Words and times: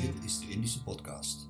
Dit 0.00 0.24
is 0.24 0.38
de 0.38 0.48
Indische 0.48 0.82
podcast. 0.82 1.48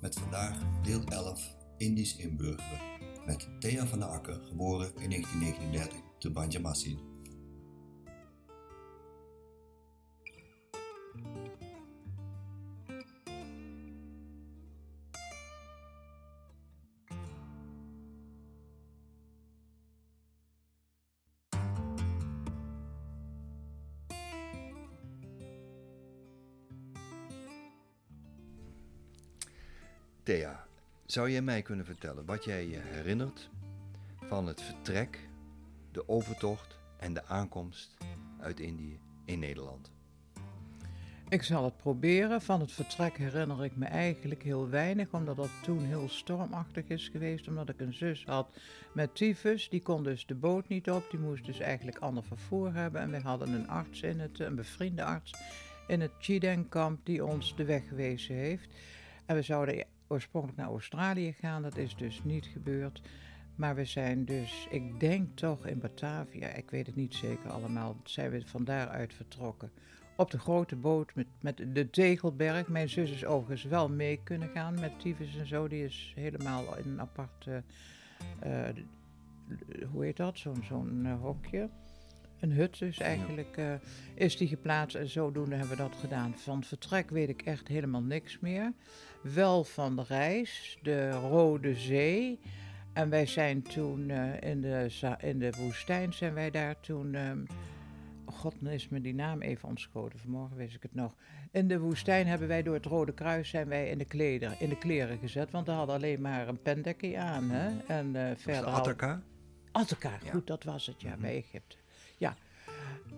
Met 0.00 0.14
vandaag 0.14 0.62
deel 0.82 1.04
11 1.04 1.56
Indisch 1.76 2.16
inburgeren. 2.16 2.80
Met 3.26 3.48
Thea 3.60 3.86
van 3.86 3.98
der 3.98 4.08
Akker, 4.08 4.40
geboren 4.42 4.86
in 4.86 5.10
1939 5.10 5.98
te 6.18 6.30
Banjarmasin. 6.30 7.13
Zou 31.14 31.30
jij 31.30 31.42
mij 31.42 31.62
kunnen 31.62 31.84
vertellen 31.84 32.24
wat 32.24 32.44
jij 32.44 32.68
je 32.68 32.78
herinnert 32.78 33.50
van 34.20 34.46
het 34.46 34.62
vertrek, 34.62 35.28
de 35.92 36.08
overtocht 36.08 36.78
en 36.96 37.14
de 37.14 37.24
aankomst 37.24 37.94
uit 38.40 38.60
Indië 38.60 38.98
in 39.24 39.38
Nederland? 39.38 39.92
Ik 41.28 41.42
zal 41.42 41.64
het 41.64 41.76
proberen. 41.76 42.42
Van 42.42 42.60
het 42.60 42.72
vertrek 42.72 43.16
herinner 43.18 43.64
ik 43.64 43.76
me 43.76 43.84
eigenlijk 43.84 44.42
heel 44.42 44.68
weinig, 44.68 45.12
omdat 45.12 45.36
dat 45.36 45.50
toen 45.62 45.84
heel 45.84 46.08
stormachtig 46.08 46.84
is 46.86 47.08
geweest. 47.08 47.48
Omdat 47.48 47.68
ik 47.68 47.80
een 47.80 47.94
zus 47.94 48.24
had 48.24 48.48
met 48.92 49.14
tyfus. 49.14 49.68
Die 49.68 49.82
kon 49.82 50.02
dus 50.02 50.26
de 50.26 50.34
boot 50.34 50.68
niet 50.68 50.90
op. 50.90 51.10
Die 51.10 51.20
moest 51.20 51.44
dus 51.44 51.58
eigenlijk 51.58 51.98
ander 51.98 52.24
vervoer 52.24 52.74
hebben. 52.74 53.00
En 53.00 53.10
we 53.10 53.20
hadden 53.20 53.52
een 53.52 53.68
arts 53.68 54.02
in 54.02 54.20
het, 54.20 54.38
een 54.38 54.54
bevriende 54.54 55.04
arts 55.04 55.34
in 55.86 56.00
het 56.00 56.12
Chideng-kamp 56.18 57.06
die 57.06 57.24
ons 57.24 57.56
de 57.56 57.64
weg 57.64 57.88
gewezen 57.88 58.34
heeft. 58.34 58.68
En 59.26 59.36
we 59.36 59.42
zouden 59.42 59.86
oorspronkelijk 60.14 60.58
naar 60.58 60.68
Australië 60.68 61.32
gaan. 61.32 61.62
Dat 61.62 61.76
is 61.76 61.96
dus 61.96 62.20
niet 62.24 62.46
gebeurd. 62.46 63.02
Maar 63.54 63.74
we 63.74 63.84
zijn 63.84 64.24
dus, 64.24 64.66
ik 64.70 65.00
denk 65.00 65.36
toch 65.36 65.66
in 65.66 65.78
Batavia, 65.78 66.48
ik 66.48 66.70
weet 66.70 66.86
het 66.86 66.96
niet 66.96 67.14
zeker 67.14 67.50
allemaal, 67.50 67.96
zijn 68.04 68.30
we 68.30 68.42
van 68.46 68.64
daaruit 68.64 69.14
vertrokken. 69.14 69.70
Op 70.16 70.30
de 70.30 70.38
grote 70.38 70.76
boot 70.76 71.14
met, 71.14 71.26
met 71.40 71.64
de 71.72 71.90
Tegelberg. 71.90 72.68
Mijn 72.68 72.88
zus 72.88 73.10
is 73.10 73.24
overigens 73.24 73.64
wel 73.64 73.88
mee 73.88 74.20
kunnen 74.22 74.48
gaan 74.48 74.80
met 74.80 75.00
tyfus 75.00 75.36
en 75.36 75.46
zo. 75.46 75.68
Die 75.68 75.84
is 75.84 76.12
helemaal 76.16 76.76
in 76.76 76.90
een 76.90 77.00
apart, 77.00 77.46
eh, 77.46 78.68
eh, 78.68 78.74
hoe 79.92 80.04
heet 80.04 80.16
dat, 80.16 80.38
zo'n 80.38 80.62
zo'n 80.68 81.04
uh, 81.04 81.20
hokje. 81.20 81.68
Een 82.40 82.52
hut 82.52 82.78
dus 82.78 82.98
eigenlijk 82.98 83.56
uh, 83.56 83.74
is 84.14 84.36
die 84.36 84.48
geplaatst 84.48 84.96
en 84.96 85.08
zodoende 85.08 85.54
hebben 85.54 85.76
we 85.76 85.82
dat 85.82 85.96
gedaan. 86.00 86.34
Van 86.36 86.64
vertrek 86.64 87.10
weet 87.10 87.28
ik 87.28 87.42
echt 87.42 87.68
helemaal 87.68 88.02
niks 88.02 88.40
meer. 88.40 88.72
Wel 89.32 89.64
van 89.64 89.96
de 89.96 90.02
reis, 90.02 90.78
de 90.82 91.10
Rode 91.10 91.74
Zee. 91.74 92.40
En 92.92 93.10
wij 93.10 93.26
zijn 93.26 93.62
toen 93.62 94.08
uh, 94.08 94.40
in, 94.40 94.60
de, 94.60 94.88
in 95.20 95.38
de 95.38 95.52
woestijn, 95.58 96.12
zijn 96.12 96.34
wij 96.34 96.50
daar 96.50 96.80
toen... 96.80 97.14
Um, 97.14 97.46
God, 98.24 98.54
dan 98.60 98.72
is 98.72 98.88
me 98.88 99.00
die 99.00 99.14
naam 99.14 99.42
even 99.42 99.68
ontschoten. 99.68 100.18
Vanmorgen 100.18 100.56
wist 100.56 100.74
ik 100.74 100.82
het 100.82 100.94
nog. 100.94 101.14
In 101.50 101.68
de 101.68 101.78
woestijn 101.78 102.26
hebben 102.26 102.48
wij 102.48 102.62
door 102.62 102.74
het 102.74 102.86
Rode 102.86 103.12
Kruis 103.12 103.48
zijn 103.48 103.68
wij 103.68 103.88
in 103.88 103.98
de, 103.98 104.04
kleder, 104.04 104.56
in 104.58 104.68
de 104.68 104.78
kleren 104.78 105.18
gezet. 105.18 105.50
Want 105.50 105.66
we 105.66 105.72
hadden 105.72 105.94
alleen 105.94 106.20
maar 106.20 106.48
een 106.48 106.62
pendekkie 106.62 107.18
aan. 107.18 107.50
Hè? 107.50 107.78
En 107.86 108.14
uh, 108.14 108.30
verder. 108.36 108.70
Attica? 108.70 109.22
Attica, 109.72 110.10
ja. 110.24 110.30
goed, 110.30 110.46
dat 110.46 110.64
was 110.64 110.86
het 110.86 111.00
ja, 111.00 111.06
mm 111.08 111.12
-hmm. 111.12 111.22
bij 111.22 111.36
Egypte. 111.36 111.76
Ja. 112.16 112.36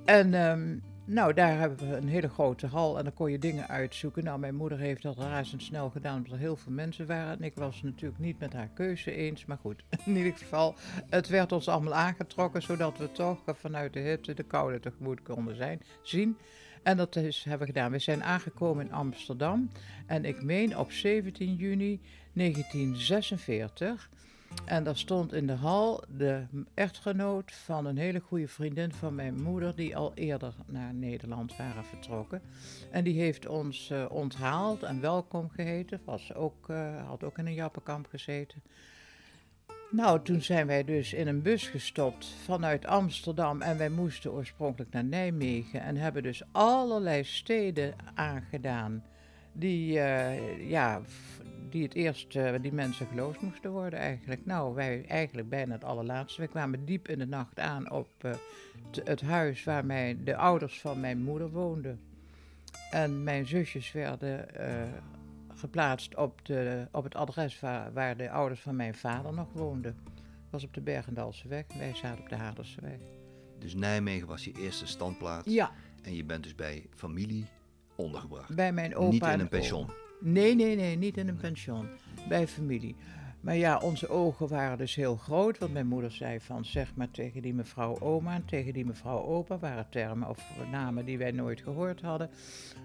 En 0.05 0.35
um, 0.35 0.83
nou, 1.07 1.35
daar 1.35 1.59
hebben 1.59 1.91
we 1.91 1.97
een 1.97 2.09
hele 2.09 2.29
grote 2.29 2.67
hal 2.67 2.99
en 2.99 3.05
dan 3.05 3.15
kon 3.15 3.31
je 3.31 3.39
dingen 3.39 3.69
uitzoeken. 3.69 4.25
Nou, 4.25 4.39
mijn 4.39 4.55
moeder 4.55 4.79
heeft 4.79 5.03
dat 5.03 5.19
razendsnel 5.19 5.91
gedaan 5.91 6.17
omdat 6.17 6.33
er 6.33 6.39
heel 6.39 6.57
veel 6.57 6.73
mensen 6.73 7.07
waren. 7.07 7.39
En 7.39 7.45
ik 7.45 7.55
was 7.55 7.83
natuurlijk 7.83 8.21
niet 8.21 8.39
met 8.39 8.53
haar 8.53 8.71
keuze 8.75 9.13
eens. 9.13 9.45
Maar 9.45 9.59
goed, 9.59 9.83
in 10.05 10.17
ieder 10.17 10.33
geval, 10.33 10.75
het 11.11 11.29
werd 11.29 11.53
ons 11.53 11.69
allemaal 11.69 11.95
aangetrokken, 11.95 12.63
zodat 12.63 12.99
we 12.99 13.13
toch 13.13 13.39
vanuit 13.47 13.93
de 13.93 14.01
hitte 14.01 14.35
de 14.35 14.43
koude 14.43 14.81
tegemoet 14.81 15.23
konden 15.23 15.57
zijn, 15.57 15.81
zien. 16.03 16.37
En 16.83 16.97
dat 16.97 17.17
is, 17.17 17.45
hebben 17.45 17.67
we 17.67 17.73
gedaan. 17.73 17.91
We 17.91 17.99
zijn 17.99 18.25
aangekomen 18.25 18.87
in 18.87 18.93
Amsterdam. 18.93 19.71
En 20.07 20.25
ik 20.25 20.43
meen 20.43 20.79
op 20.79 20.93
17 20.93 21.55
juni 21.55 22.01
1946. 22.33 24.11
En 24.65 24.85
daar 24.85 24.97
stond 24.97 25.33
in 25.33 25.47
de 25.47 25.53
hal 25.53 26.05
de 26.09 26.47
echtgenoot 26.75 27.53
van 27.53 27.87
een 27.87 27.97
hele 27.97 28.21
goede 28.21 28.49
vriendin 28.49 28.93
van 28.93 29.15
mijn 29.15 29.43
moeder, 29.43 29.77
die 29.77 29.97
al 29.97 30.13
eerder 30.15 30.55
naar 30.67 30.95
Nederland 30.95 31.57
waren 31.57 31.85
vertrokken. 31.85 32.43
En 32.91 33.05
die 33.05 33.21
heeft 33.21 33.47
ons 33.47 33.91
uh, 33.91 34.05
onthaald 34.09 34.83
en 34.83 35.01
welkom 35.01 35.51
geheten. 35.51 36.01
Was 36.05 36.35
ook, 36.35 36.69
uh, 36.69 37.07
had 37.07 37.25
ook 37.25 37.39
in 37.39 37.47
een 37.47 37.55
jappenkamp 37.55 38.07
gezeten. 38.07 38.63
Nou, 39.91 40.23
toen 40.23 40.43
zijn 40.43 40.67
wij 40.67 40.85
dus 40.85 41.13
in 41.13 41.27
een 41.27 41.43
bus 41.43 41.69
gestopt 41.69 42.27
vanuit 42.27 42.87
Amsterdam 42.87 43.63
en 43.63 43.79
wij 43.79 43.89
moesten 43.89 44.33
oorspronkelijk 44.33 44.93
naar 44.93 45.05
Nijmegen 45.05 45.81
en 45.81 45.97
hebben 45.97 46.23
dus 46.23 46.43
allerlei 46.53 47.25
steden 47.25 47.95
aangedaan 48.15 49.05
die, 49.59 49.93
uh, 49.93 50.71
ja, 50.71 51.01
die 51.71 51.83
het 51.83 51.95
eerst, 51.95 52.35
uh, 52.35 52.55
die 52.61 52.73
mensen 52.73 53.07
geloosd 53.07 53.41
moesten 53.41 53.71
worden 53.71 53.99
eigenlijk. 53.99 54.47
Nou, 54.47 54.75
wij 54.75 55.05
eigenlijk 55.09 55.49
bijna 55.49 55.73
het 55.73 55.85
allerlaatste. 55.85 56.41
We 56.41 56.49
kwamen 56.49 56.85
diep 56.85 57.09
in 57.09 57.19
de 57.19 57.27
nacht 57.27 57.59
aan 57.59 57.91
op 57.91 58.09
uh, 58.25 58.33
het 59.05 59.21
huis 59.21 59.65
waar 59.65 59.85
mijn, 59.85 60.25
de 60.25 60.37
ouders 60.37 60.81
van 60.81 61.01
mijn 61.01 61.23
moeder 61.23 61.51
woonden. 61.51 62.01
En 62.91 63.23
mijn 63.23 63.47
zusjes 63.47 63.93
werden 63.93 64.49
geplaatst 65.55 66.17
op, 66.17 66.45
de, 66.45 66.87
op 66.93 67.05
het 67.05 67.15
adres 67.15 67.61
waar, 67.61 67.93
waar, 67.93 68.17
de 68.17 68.31
ouders 68.31 68.61
van 68.61 68.77
mijn 68.77 68.95
vader 68.95 69.33
nog 69.33 69.53
woonden. 69.53 69.97
Dat 70.05 70.51
was 70.51 70.65
op 70.65 70.75
de 70.75 70.81
Bergendalse 70.81 71.49
weg. 71.49 71.65
Wij 71.79 71.95
zaten 71.95 72.23
op 72.23 72.29
de 72.29 72.37
Haarderse 72.37 72.81
weg. 72.81 72.99
Dus 73.59 73.75
Nijmegen 73.75 74.27
was 74.27 74.45
je 74.45 74.53
eerste 74.53 74.87
standplaats. 74.87 75.53
Ja. 75.53 75.73
En 76.03 76.15
je 76.15 76.25
bent 76.25 76.43
dus 76.43 76.55
bij 76.55 76.87
familie 76.95 77.47
ondergebracht. 77.97 78.55
Bij 78.55 78.73
mijn 78.73 78.97
opa. 78.97 79.11
Niet 79.11 79.25
in 79.25 79.41
een 79.41 79.49
pension. 79.49 79.91
Nee, 80.21 80.55
nee, 80.55 80.77
nee, 80.77 80.97
niet 80.97 81.17
in 81.17 81.29
een 81.29 81.37
pension. 81.37 81.89
Bij 82.29 82.49
familie. 82.49 82.97
Maar 83.47 83.57
ja, 83.57 83.79
onze 83.79 84.09
ogen 84.09 84.49
waren 84.49 84.79
dus 84.79 84.95
heel 84.95 85.17
groot, 85.17 85.59
want 85.59 85.73
mijn 85.73 85.87
moeder 85.87 86.11
zei 86.11 86.41
van 86.41 86.65
zeg 86.65 86.95
maar 86.95 87.11
tegen 87.11 87.43
die 87.43 87.55
mevrouw 87.55 88.01
oma 88.01 88.35
en 88.35 88.45
tegen 88.45 88.73
die 88.73 88.87
mevrouw 88.87 89.25
opa, 89.25 89.59
waren 89.59 89.89
termen 89.89 90.29
of 90.29 90.51
namen 90.71 91.05
die 91.05 91.19
wij 91.19 91.31
nooit 91.31 91.61
gehoord 91.61 92.01
hadden. 92.01 92.31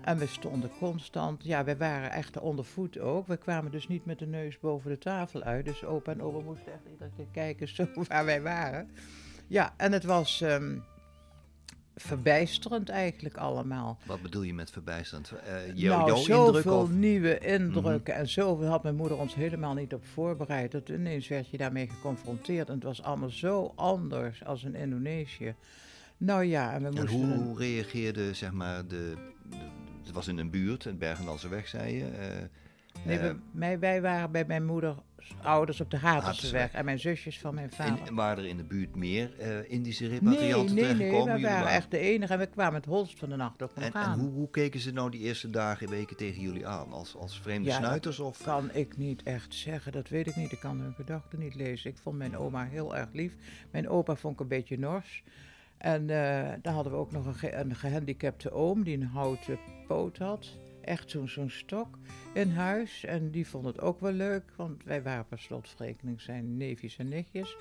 En 0.02 0.18
we 0.18 0.28
stonden 0.28 0.70
constant, 0.80 1.44
ja, 1.44 1.64
wij 1.64 1.78
waren 1.78 2.12
echt 2.12 2.40
onder 2.40 2.66
voet 2.66 3.00
ook. 3.00 3.28
We 3.28 3.38
kwamen 3.38 3.72
dus 3.72 3.88
niet 3.88 4.06
met 4.06 4.20
de 4.20 4.28
neus 4.28 4.60
boven 4.60 4.90
de 4.90 4.98
tafel 4.98 5.42
uit, 5.42 5.66
dus 5.66 5.84
opa 5.84 6.12
en 6.12 6.22
oma 6.22 6.40
moesten 6.40 6.74
echt 6.74 6.86
iedere 6.92 7.10
keer 7.16 7.28
kijken 7.32 7.68
zo 7.68 7.88
waar 8.08 8.26
wij 8.26 8.42
waren. 8.42 8.90
Ja, 9.48 9.74
en 9.78 9.92
het 9.92 10.04
was... 10.04 10.42
Um, 10.42 10.84
verbijsterend 11.96 12.90
eigenlijk 12.90 13.38
allemaal. 13.38 13.97
Wat 14.06 14.22
bedoel 14.22 14.41
je 14.41 14.53
met 14.53 14.72
verbijsterend? 14.72 15.31
Uh, 15.31 15.75
jou, 15.75 15.97
nou, 15.97 16.07
jouw 16.07 16.16
zoveel 16.16 16.79
indruk, 16.79 16.97
nieuwe 16.97 17.38
indrukken 17.40 18.16
en 18.16 18.29
zoveel 18.29 18.68
had 18.68 18.84
mijn 18.84 18.96
moeder 18.96 19.18
ons 19.18 19.35
helemaal 19.35 19.74
niet 19.74 19.94
op 19.94 20.06
voorbereid. 20.06 20.72
Dat 20.72 20.90
ineens 20.90 21.28
werd 21.28 21.50
je 21.50 21.57
daarmee 21.57 21.88
geconfronteerd 21.88 22.68
en 22.68 22.74
het 22.74 22.84
was 22.84 23.03
allemaal 23.03 23.30
zo 23.30 23.74
anders 23.75 24.46
als 24.46 24.63
in 24.63 24.75
Indonesië. 24.75 25.56
Nou 26.18 26.44
ja, 26.44 26.74
en 26.74 26.81
we 26.81 26.88
en 26.88 26.96
moesten... 26.96 27.44
hoe 27.44 27.57
reageerde, 27.57 28.34
zeg 28.34 28.51
maar, 28.51 28.88
de, 28.88 29.13
de, 29.50 29.57
het 30.03 30.12
was 30.12 30.28
in 30.28 30.38
een 30.38 30.50
buurt, 30.50 30.84
het 30.84 31.00
Bergendalse 31.00 31.50
weg, 31.50 31.68
zei 31.68 31.95
je. 31.95 32.04
Uh, 32.04 32.44
Nee, 33.04 33.19
uh, 33.63 33.77
wij 33.80 34.01
waren 34.01 34.31
bij 34.31 34.45
mijn 34.45 34.66
moeder 34.66 34.95
ouders 35.44 35.81
op 35.81 35.91
de 35.91 35.97
Haterseweg 35.97 36.71
en 36.71 36.85
mijn 36.85 37.00
zusjes 37.00 37.39
van 37.39 37.53
mijn 37.53 37.71
vader. 37.71 38.07
En 38.07 38.15
waren 38.15 38.44
er 38.44 38.50
in 38.50 38.57
de 38.57 38.63
buurt 38.63 38.95
meer 38.95 39.31
uh, 39.39 39.71
Indische 39.71 40.07
repatrianten 40.07 40.75
nee, 40.75 40.83
nee, 40.83 40.94
terechtgekomen? 40.94 41.33
Nee, 41.33 41.44
we 41.44 41.50
waren 41.50 41.71
echt 41.71 41.91
de 41.91 41.97
enige 41.97 42.33
en 42.33 42.39
we 42.39 42.47
kwamen 42.47 42.73
het 42.73 42.85
holst 42.85 43.19
van 43.19 43.29
de 43.29 43.35
nacht 43.35 43.62
op 43.62 43.71
en, 43.75 43.94
en 43.94 44.12
hoe, 44.12 44.29
hoe, 44.29 44.50
keken 44.50 44.79
ze 44.79 44.91
nou 44.91 45.12
die 45.12 45.21
eerste 45.21 45.50
dagen 45.50 45.85
en 45.85 45.94
weken 45.94 46.18
tegen 46.18 46.41
jullie 46.41 46.68
aan? 46.68 46.91
Als, 46.91 47.15
als 47.15 47.39
vreemde 47.39 47.69
ja, 47.69 47.77
snuiters? 47.77 48.19
Of? 48.19 48.44
kan 48.44 48.73
ik 48.73 48.97
niet 48.97 49.23
echt 49.23 49.53
zeggen, 49.53 49.91
dat 49.91 50.09
weet 50.09 50.27
ik 50.27 50.35
niet. 50.35 50.51
Ik 50.51 50.59
kan 50.59 50.79
hun 50.79 50.94
gedachten 50.94 51.39
niet 51.39 51.56
lezen. 51.56 51.89
Ik 51.89 51.97
vond 51.97 52.18
mijn 52.18 52.38
oma 52.38 52.65
heel 52.65 52.95
erg 52.95 53.09
lief. 53.13 53.35
Mijn 53.71 53.89
opa 53.89 54.15
vond 54.15 54.33
ik 54.33 54.39
een 54.39 54.47
beetje 54.47 54.79
nors. 54.79 55.23
En 55.77 56.09
uh, 56.09 56.50
dan 56.62 56.73
hadden 56.73 56.91
we 56.91 56.97
ook 56.97 57.12
nog 57.12 57.25
een, 57.25 57.35
ge 57.35 57.53
een 57.53 57.75
gehandicapte 57.75 58.51
oom 58.51 58.83
die 58.83 58.97
een 58.97 59.07
houten 59.07 59.59
poot 59.88 60.18
had 60.18 60.59
echt 60.81 61.10
zo'n 61.10 61.28
zo'n 61.28 61.50
stok 61.50 61.98
in 62.33 62.50
huis. 62.50 63.04
En 63.04 63.31
die 63.31 63.48
vond 63.48 63.66
het 63.66 63.81
ook 63.81 64.00
wel 64.00 64.12
leuk, 64.12 64.44
want 64.56 64.83
wij 64.83 65.01
waren 65.04 65.25
per 65.25 65.39
slotverrekening 65.39 66.22
zijn 66.22 66.57
neefjes 66.57 66.98
en 66.98 67.10
nichtjes. 67.10 67.56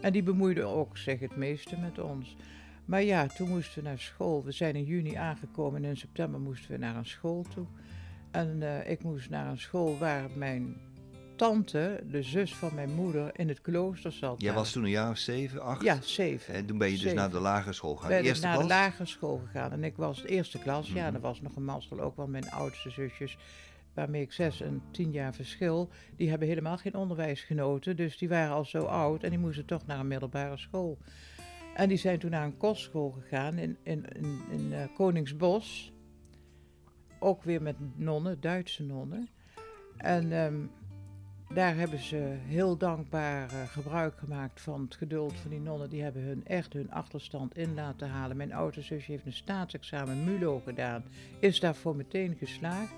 En 0.00 0.12
die 0.12 0.22
bemoeiden 0.22 0.66
ook 0.66 0.96
zich 0.96 1.20
het 1.20 1.36
meeste 1.36 1.78
met 1.78 1.98
ons. 1.98 2.36
Maar 2.84 3.02
ja, 3.02 3.26
toen 3.26 3.48
moesten 3.48 3.82
we 3.82 3.88
naar 3.88 3.98
school. 3.98 4.44
We 4.44 4.52
zijn 4.52 4.76
in 4.76 4.84
juni 4.84 5.14
aangekomen 5.14 5.84
en 5.84 5.88
in 5.88 5.96
september 5.96 6.40
moesten 6.40 6.70
we 6.70 6.78
naar 6.78 6.96
een 6.96 7.06
school 7.06 7.44
toe. 7.54 7.66
En 8.30 8.56
uh, 8.60 8.90
ik 8.90 9.02
moest 9.02 9.30
naar 9.30 9.50
een 9.50 9.58
school 9.58 9.98
waar 9.98 10.30
mijn 10.34 10.76
tante, 11.36 12.00
de 12.10 12.22
zus 12.22 12.54
van 12.54 12.74
mijn 12.74 12.94
moeder, 12.94 13.30
in 13.38 13.48
het 13.48 13.60
klooster 13.60 14.12
zat. 14.12 14.40
Jij 14.40 14.48
daar. 14.50 14.58
was 14.58 14.72
toen 14.72 14.84
een 14.84 14.90
jaar 14.90 15.10
of 15.10 15.16
zeven, 15.18 15.60
acht? 15.60 15.82
Ja, 15.82 15.98
zeven. 16.00 16.54
En 16.54 16.66
toen 16.66 16.78
ben 16.78 16.90
je 16.90 16.98
dus 16.98 17.12
naar 17.12 17.30
de 17.30 17.38
lagere 17.40 17.72
school 17.72 17.94
gegaan. 17.94 18.10
ben 18.10 18.22
Eerste 18.24 18.44
naar 18.46 18.54
klas? 18.54 18.66
de 18.68 18.74
lagere 18.74 19.06
school 19.06 19.38
gegaan 19.46 19.72
en 19.72 19.84
ik 19.84 19.96
was 19.96 20.22
de 20.22 20.28
eerste 20.28 20.58
klas. 20.58 20.92
Ja, 20.92 21.04
Mhm. 21.06 21.14
er 21.14 21.20
was 21.20 21.40
nog 21.40 21.56
een 21.56 21.64
mazzel 21.64 22.00
ook, 22.00 22.16
want 22.16 22.28
mijn 22.30 22.50
oudste 22.50 22.90
zusjes, 22.90 23.36
waarmee 23.94 24.22
ik 24.22 24.32
zes 24.32 24.60
en 24.60 24.82
tien 24.90 25.10
jaar 25.10 25.34
verschil, 25.34 25.88
die 26.16 26.28
hebben 26.30 26.48
helemaal 26.48 26.76
geen 26.78 26.94
onderwijs 26.94 27.40
genoten. 27.42 27.96
Dus 27.96 28.18
die 28.18 28.28
waren 28.28 28.54
al 28.54 28.64
zo 28.64 28.82
oud 28.84 29.22
en 29.22 29.30
die 29.30 29.38
moesten 29.38 29.64
toch 29.64 29.86
naar 29.86 29.98
een 30.00 30.06
middelbare 30.08 30.56
school. 30.56 30.98
En 31.74 31.88
die 31.88 31.98
zijn 31.98 32.18
toen 32.18 32.30
naar 32.30 32.44
een 32.44 32.56
kostschool 32.56 33.10
gegaan 33.10 33.58
in, 33.58 33.76
in, 33.82 34.04
in, 34.12 34.40
in 34.50 34.72
eh, 34.72 34.80
Koningsbos. 34.94 35.92
Ook 37.18 37.42
weer 37.42 37.62
met 37.62 37.76
nonnen, 37.96 38.40
Duitse 38.40 38.82
nonnen. 38.82 39.28
En 39.96 40.32
ehm, 40.32 40.54
daar 41.54 41.76
hebben 41.76 41.98
ze 41.98 42.36
heel 42.46 42.76
dankbaar 42.76 43.50
eh, 43.50 43.62
gebruik 43.68 44.18
gemaakt 44.18 44.60
van 44.60 44.80
het 44.80 44.96
geduld 44.96 45.32
van 45.32 45.50
die 45.50 45.60
nonnen. 45.60 45.90
Die 45.90 46.02
hebben 46.02 46.22
hun 46.22 46.46
echt 46.46 46.72
hun 46.72 46.90
achterstand 46.90 47.56
in 47.56 47.74
laten 47.74 48.08
halen. 48.08 48.36
Mijn 48.36 48.52
oudste 48.52 48.82
zusje 48.82 49.10
heeft 49.10 49.26
een 49.26 49.32
staatsexamen 49.32 50.24
MULO 50.24 50.60
gedaan. 50.60 51.04
Is 51.38 51.60
daarvoor 51.60 51.96
meteen 51.96 52.36
geslaagd. 52.38 52.94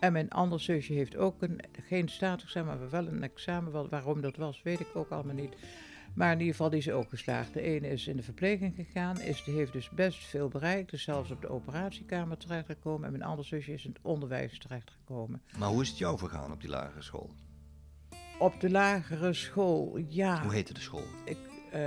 En 0.00 0.12
mijn 0.12 0.30
andere 0.30 0.62
zusje 0.62 0.92
heeft 0.92 1.16
ook 1.16 1.42
een, 1.42 1.60
geen 1.86 2.08
staatsexamen, 2.08 2.78
maar 2.78 2.90
wel 2.90 3.06
een 3.06 3.22
examen. 3.22 3.88
Waarom 3.88 4.20
dat 4.20 4.36
was, 4.36 4.62
weet 4.62 4.80
ik 4.80 4.88
ook 4.94 5.10
allemaal 5.10 5.34
niet. 5.34 5.56
Maar 6.14 6.32
in 6.32 6.38
ieder 6.38 6.54
geval, 6.54 6.70
die 6.70 6.78
is 6.78 6.90
ook 6.90 7.08
geslaagd. 7.08 7.52
De 7.54 7.60
ene 7.60 7.88
is 7.88 8.06
in 8.06 8.16
de 8.16 8.22
verpleging 8.22 8.74
gegaan, 8.74 9.20
is, 9.20 9.44
die 9.44 9.54
heeft 9.54 9.72
dus 9.72 9.90
best 9.90 10.24
veel 10.24 10.48
bereikt. 10.48 10.92
Is 10.92 11.02
zelfs 11.02 11.30
op 11.30 11.40
de 11.40 11.48
operatiekamer 11.48 12.36
terechtgekomen. 12.36 13.04
En 13.04 13.12
mijn 13.12 13.24
andere 13.24 13.48
zusje 13.48 13.72
is 13.72 13.84
in 13.84 13.90
het 13.90 14.00
onderwijs 14.02 14.58
terechtgekomen. 14.58 15.42
Maar 15.58 15.68
hoe 15.68 15.82
is 15.82 15.88
het 15.88 15.98
jou 15.98 16.18
vergaan 16.18 16.52
op 16.52 16.60
die 16.60 16.70
lagere 16.70 17.02
school? 17.02 17.30
Op 18.40 18.60
de 18.60 18.70
lagere 18.70 19.32
school, 19.32 19.98
ja. 20.08 20.42
Hoe 20.42 20.52
heette 20.52 20.74
de 20.74 20.80
school? 20.80 21.04
Ik, 21.24 21.36
eh, 21.70 21.80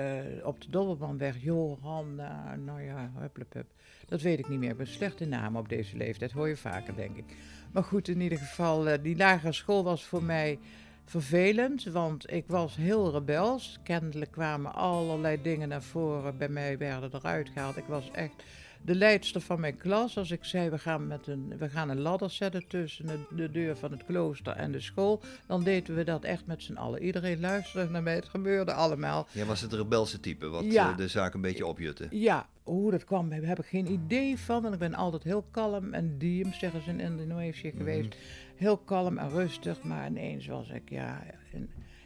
op 0.44 0.62
de 0.62 0.70
Dobbelmanweg, 0.70 1.36
Johan, 1.42 2.20
eh, 2.20 2.52
nou 2.66 2.82
ja, 2.82 3.12
hupplepup. 3.16 3.66
Dat 4.08 4.22
weet 4.22 4.40
ik 4.40 4.50
niet 4.50 4.60
meer. 4.60 4.70
Ik 4.70 4.78
ben 4.78 4.88
slecht 4.88 5.22
in 5.22 5.30
namen 5.30 5.62
op 5.62 5.70
deze 5.70 5.98
leeftijd, 5.98 6.32
hoor 6.32 6.48
je 6.48 6.58
vaker, 6.58 6.96
denk 6.96 7.18
ik. 7.18 7.26
Maar 7.72 7.84
goed, 7.84 8.08
in 8.08 8.22
ieder 8.22 8.38
geval, 8.38 8.90
eh, 8.90 9.04
die 9.04 9.16
lagere 9.16 9.52
school 9.52 9.84
was 9.84 10.06
voor 10.06 10.24
mij 10.24 10.60
vervelend, 11.06 11.84
want 11.84 12.32
ik 12.32 12.44
was 12.48 12.76
heel 12.76 13.12
rebels. 13.12 13.80
Kennelijk 13.84 14.32
kwamen 14.32 14.74
allerlei 14.74 15.42
dingen 15.42 15.70
naar 15.70 15.84
voren, 15.84 16.38
bij 16.38 16.50
mij 16.50 16.78
werden 16.78 17.10
eruit 17.14 17.50
gehaald. 17.50 17.78
Ik 17.78 17.88
was 17.88 18.12
echt 18.12 18.44
de 18.86 18.96
leidster 18.96 19.42
van 19.42 19.60
mijn 19.60 19.78
klas. 19.78 20.18
Als 20.18 20.32
ik 20.32 20.44
zei, 20.44 20.70
we 20.70 20.78
gaan, 20.78 21.08
met 21.08 21.28
een, 21.28 21.54
we 21.58 21.70
gaan 21.70 21.90
een 21.90 22.00
ladder 22.00 22.30
zetten 22.30 22.68
tussen 22.68 23.06
de, 23.08 23.18
de 23.36 23.52
deur 23.52 23.78
van 23.78 23.92
het 23.92 24.06
klooster 24.06 24.54
en 24.56 24.72
de 24.72 24.80
school, 24.80 25.22
dan 25.48 25.64
deden 25.64 25.96
we 25.96 26.04
dat 26.04 26.24
echt 26.24 26.46
met 26.46 26.64
z'n 26.64 26.74
allen. 26.74 27.04
Iedereen 27.04 27.40
luisterde 27.40 27.92
naar 27.92 28.04
mij, 28.04 28.16
het 28.16 28.30
gebeurde 28.30 28.74
allemaal. 28.74 29.28
Jij 29.32 29.46
was 29.46 29.62
het 29.62 29.74
rebelse 29.74 30.20
type, 30.20 30.48
wat 30.48 30.64
Ja. 30.66 30.92
eh, 30.92 30.98
de 30.98 31.08
zaak 31.08 31.34
een 31.34 31.42
beetje 31.42 31.66
opjutte. 31.66 32.08
Ja, 32.10 32.48
hoe 32.64 32.92
dat 32.92 33.04
kwam, 33.04 33.30
daar 33.30 33.42
heb 33.42 33.60
ik 33.60 33.66
geen 33.66 33.92
idee 33.92 34.38
van. 34.40 34.66
En 34.66 34.74
ik 34.74 34.80
ben 34.80 34.94
altijd 34.94 35.24
heel 35.24 35.46
kalm 35.52 35.94
en 35.94 36.18
diem, 36.18 36.54
zeggen 36.54 36.82
ze 36.84 36.90
in 36.90 37.00
Indonesië 37.00 37.72
geweest. 37.78 38.16
Heel 38.56 38.78
kalm 38.78 39.18
en 39.18 39.30
rustig, 39.30 39.82
maar 39.84 40.08
ineens 40.08 40.48
was 40.48 40.70
ik 40.70 40.90
ja, 40.90 41.24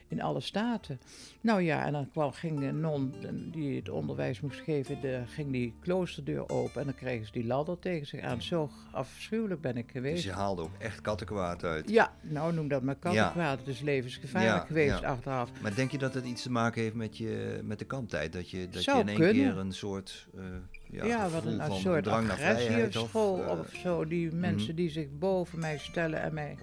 in, 0.08 0.22
alle 0.22 0.42
staten. 0.42 1.00
Nou 1.42 1.62
ja, 1.62 1.86
en 1.86 1.92
dan 1.92 2.10
kwam, 2.12 2.32
ging 2.32 2.62
een 2.62 2.80
non 2.80 3.14
die 3.52 3.76
het 3.76 3.90
onderwijs 3.90 4.42
moest 4.42 4.60
geven, 4.60 5.02
de, 5.02 5.22
ging 5.26 5.52
die 5.52 5.74
kloosterdeur 5.80 6.50
open. 6.50 6.82
En 6.82 6.88
dan 6.88 6.96
kregen 6.96 7.26
ze 7.26 7.32
die 7.32 7.46
ladder 7.46 7.80
tegen 7.80 8.08
zich 8.08 8.22
aan. 8.22 8.42
Zo 8.42 8.70
afschuwelijk 8.92 9.62
ben 9.62 9.78
ik 9.78 9.84
Dus 9.84 9.92
geweest. 9.92 10.24
je 10.24 10.32
haalde 10.32 10.62
ook 10.62 10.76
echt 10.78 11.02
kattenkwaad 11.02 11.64
uit. 11.64 11.90
Ja, 11.90 12.14
nou 12.22 12.54
noem 12.54 12.68
dat 12.68 12.82
maar 12.82 12.96
kattenkwaad. 12.96 13.60
Het 13.60 13.68
is 13.68 13.82
levensgevaarlijk 13.82 14.56
Ja, 14.56 14.66
geweest 14.66 15.00
ja. 15.00 15.10
achteraf. 15.10 15.52
Maar 15.62 15.76
denk 15.76 15.92
je 15.92 15.98
dat 15.98 16.14
het 16.14 16.26
iets 16.26 16.42
te 16.42 16.52
maken 16.52 16.82
heeft 16.82 16.96
met, 16.96 17.18
je, 17.18 17.60
met 17.64 17.80
de 17.80 17.86
kamptijd? 17.86 18.34
Dat 18.34 18.50
je, 18.50 18.70
dat 18.70 18.84
je 18.84 18.92
in 18.92 19.08
één 19.08 19.18
kunnen. 19.18 19.34
keer 19.34 19.58
een 19.58 19.74
soort, 19.74 20.28
eh 20.36 20.44
ja, 20.90 21.06
Ja, 21.06 21.30
wat 21.30 21.46
een, 21.46 21.64
een 21.64 21.76
soort 21.76 22.04
drang 22.04 22.28
naar 22.28 22.36
agressie 22.36 22.60
of 22.60 22.66
vrijheid 22.66 22.98
of, 22.98 23.10
school 23.10 23.44
eh, 23.44 23.60
of 23.60 23.74
zo. 23.74 24.06
Die 24.06 24.32
mensen 24.32 24.76
die 24.76 24.90
zich 24.90 25.08
boven 25.20 25.60
mij 25.60 25.78
stellen 25.78 26.22
en 26.22 26.34
mij 26.34 26.58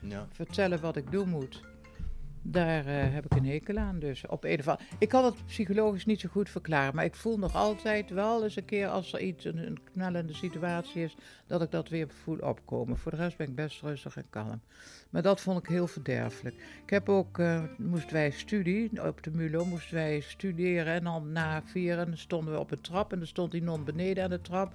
ja. 0.00 0.26
vertellen 0.32 0.80
wat 0.80 0.96
ik 0.96 1.10
doen 1.10 1.28
moet. 1.28 1.60
Daar 2.42 2.86
eh, 2.86 3.12
heb 3.14 3.24
ik 3.24 3.34
een 3.34 3.46
hekel 3.46 3.76
aan. 3.76 3.98
Dus 3.98 4.26
op 4.26 4.44
een 4.44 4.58
of 4.58 4.68
andere... 4.68 4.86
Ik 4.98 5.08
kan 5.08 5.24
het 5.24 5.46
psychologisch 5.46 6.04
niet 6.04 6.20
zo 6.20 6.28
goed 6.28 6.50
verklaren. 6.50 6.94
Maar 6.94 7.04
ik 7.04 7.14
voel 7.14 7.38
nog 7.38 7.54
altijd 7.54 8.10
wel 8.10 8.44
eens 8.44 8.56
een 8.56 8.64
keer 8.64 8.88
als 8.88 9.12
er 9.12 9.20
iets, 9.20 9.44
een, 9.44 9.78
knellende 9.92 10.34
situatie 10.34 11.02
is, 11.02 11.16
dat 11.46 11.62
ik 11.62 11.70
dat 11.70 11.88
weer 11.88 12.08
voel 12.22 12.38
opkomen. 12.38 12.98
Voor 12.98 13.10
de 13.10 13.16
rest 13.16 13.36
ben 13.36 13.48
ik 13.48 13.54
best 13.54 13.82
rustig 13.82 14.16
en 14.16 14.26
kalm. 14.30 14.60
Maar 15.10 15.22
dat 15.22 15.40
vond 15.40 15.58
ik 15.58 15.66
heel 15.66 15.86
verderfelijk. 15.86 16.56
Ik 16.84 16.90
heb 16.90 17.08
ook, 17.08 17.38
eh, 17.38 17.62
moesten 17.78 18.12
wij 18.12 18.30
studie, 18.30 19.06
op 19.06 19.22
de 19.22 19.30
MULO 19.30 19.64
moesten 19.64 19.94
wij 19.94 20.20
studeren. 20.20 20.92
En 20.92 21.04
dan 21.04 21.32
na 21.32 21.62
vieren 21.64 22.18
stonden 22.18 22.54
we 22.54 22.60
op 22.60 22.70
een 22.70 22.80
trap. 22.80 23.12
En 23.12 23.18
dan 23.18 23.26
stond 23.26 23.50
die 23.50 23.62
non 23.62 23.84
beneden 23.84 24.24
aan 24.24 24.30
de 24.30 24.40
trap. 24.40 24.74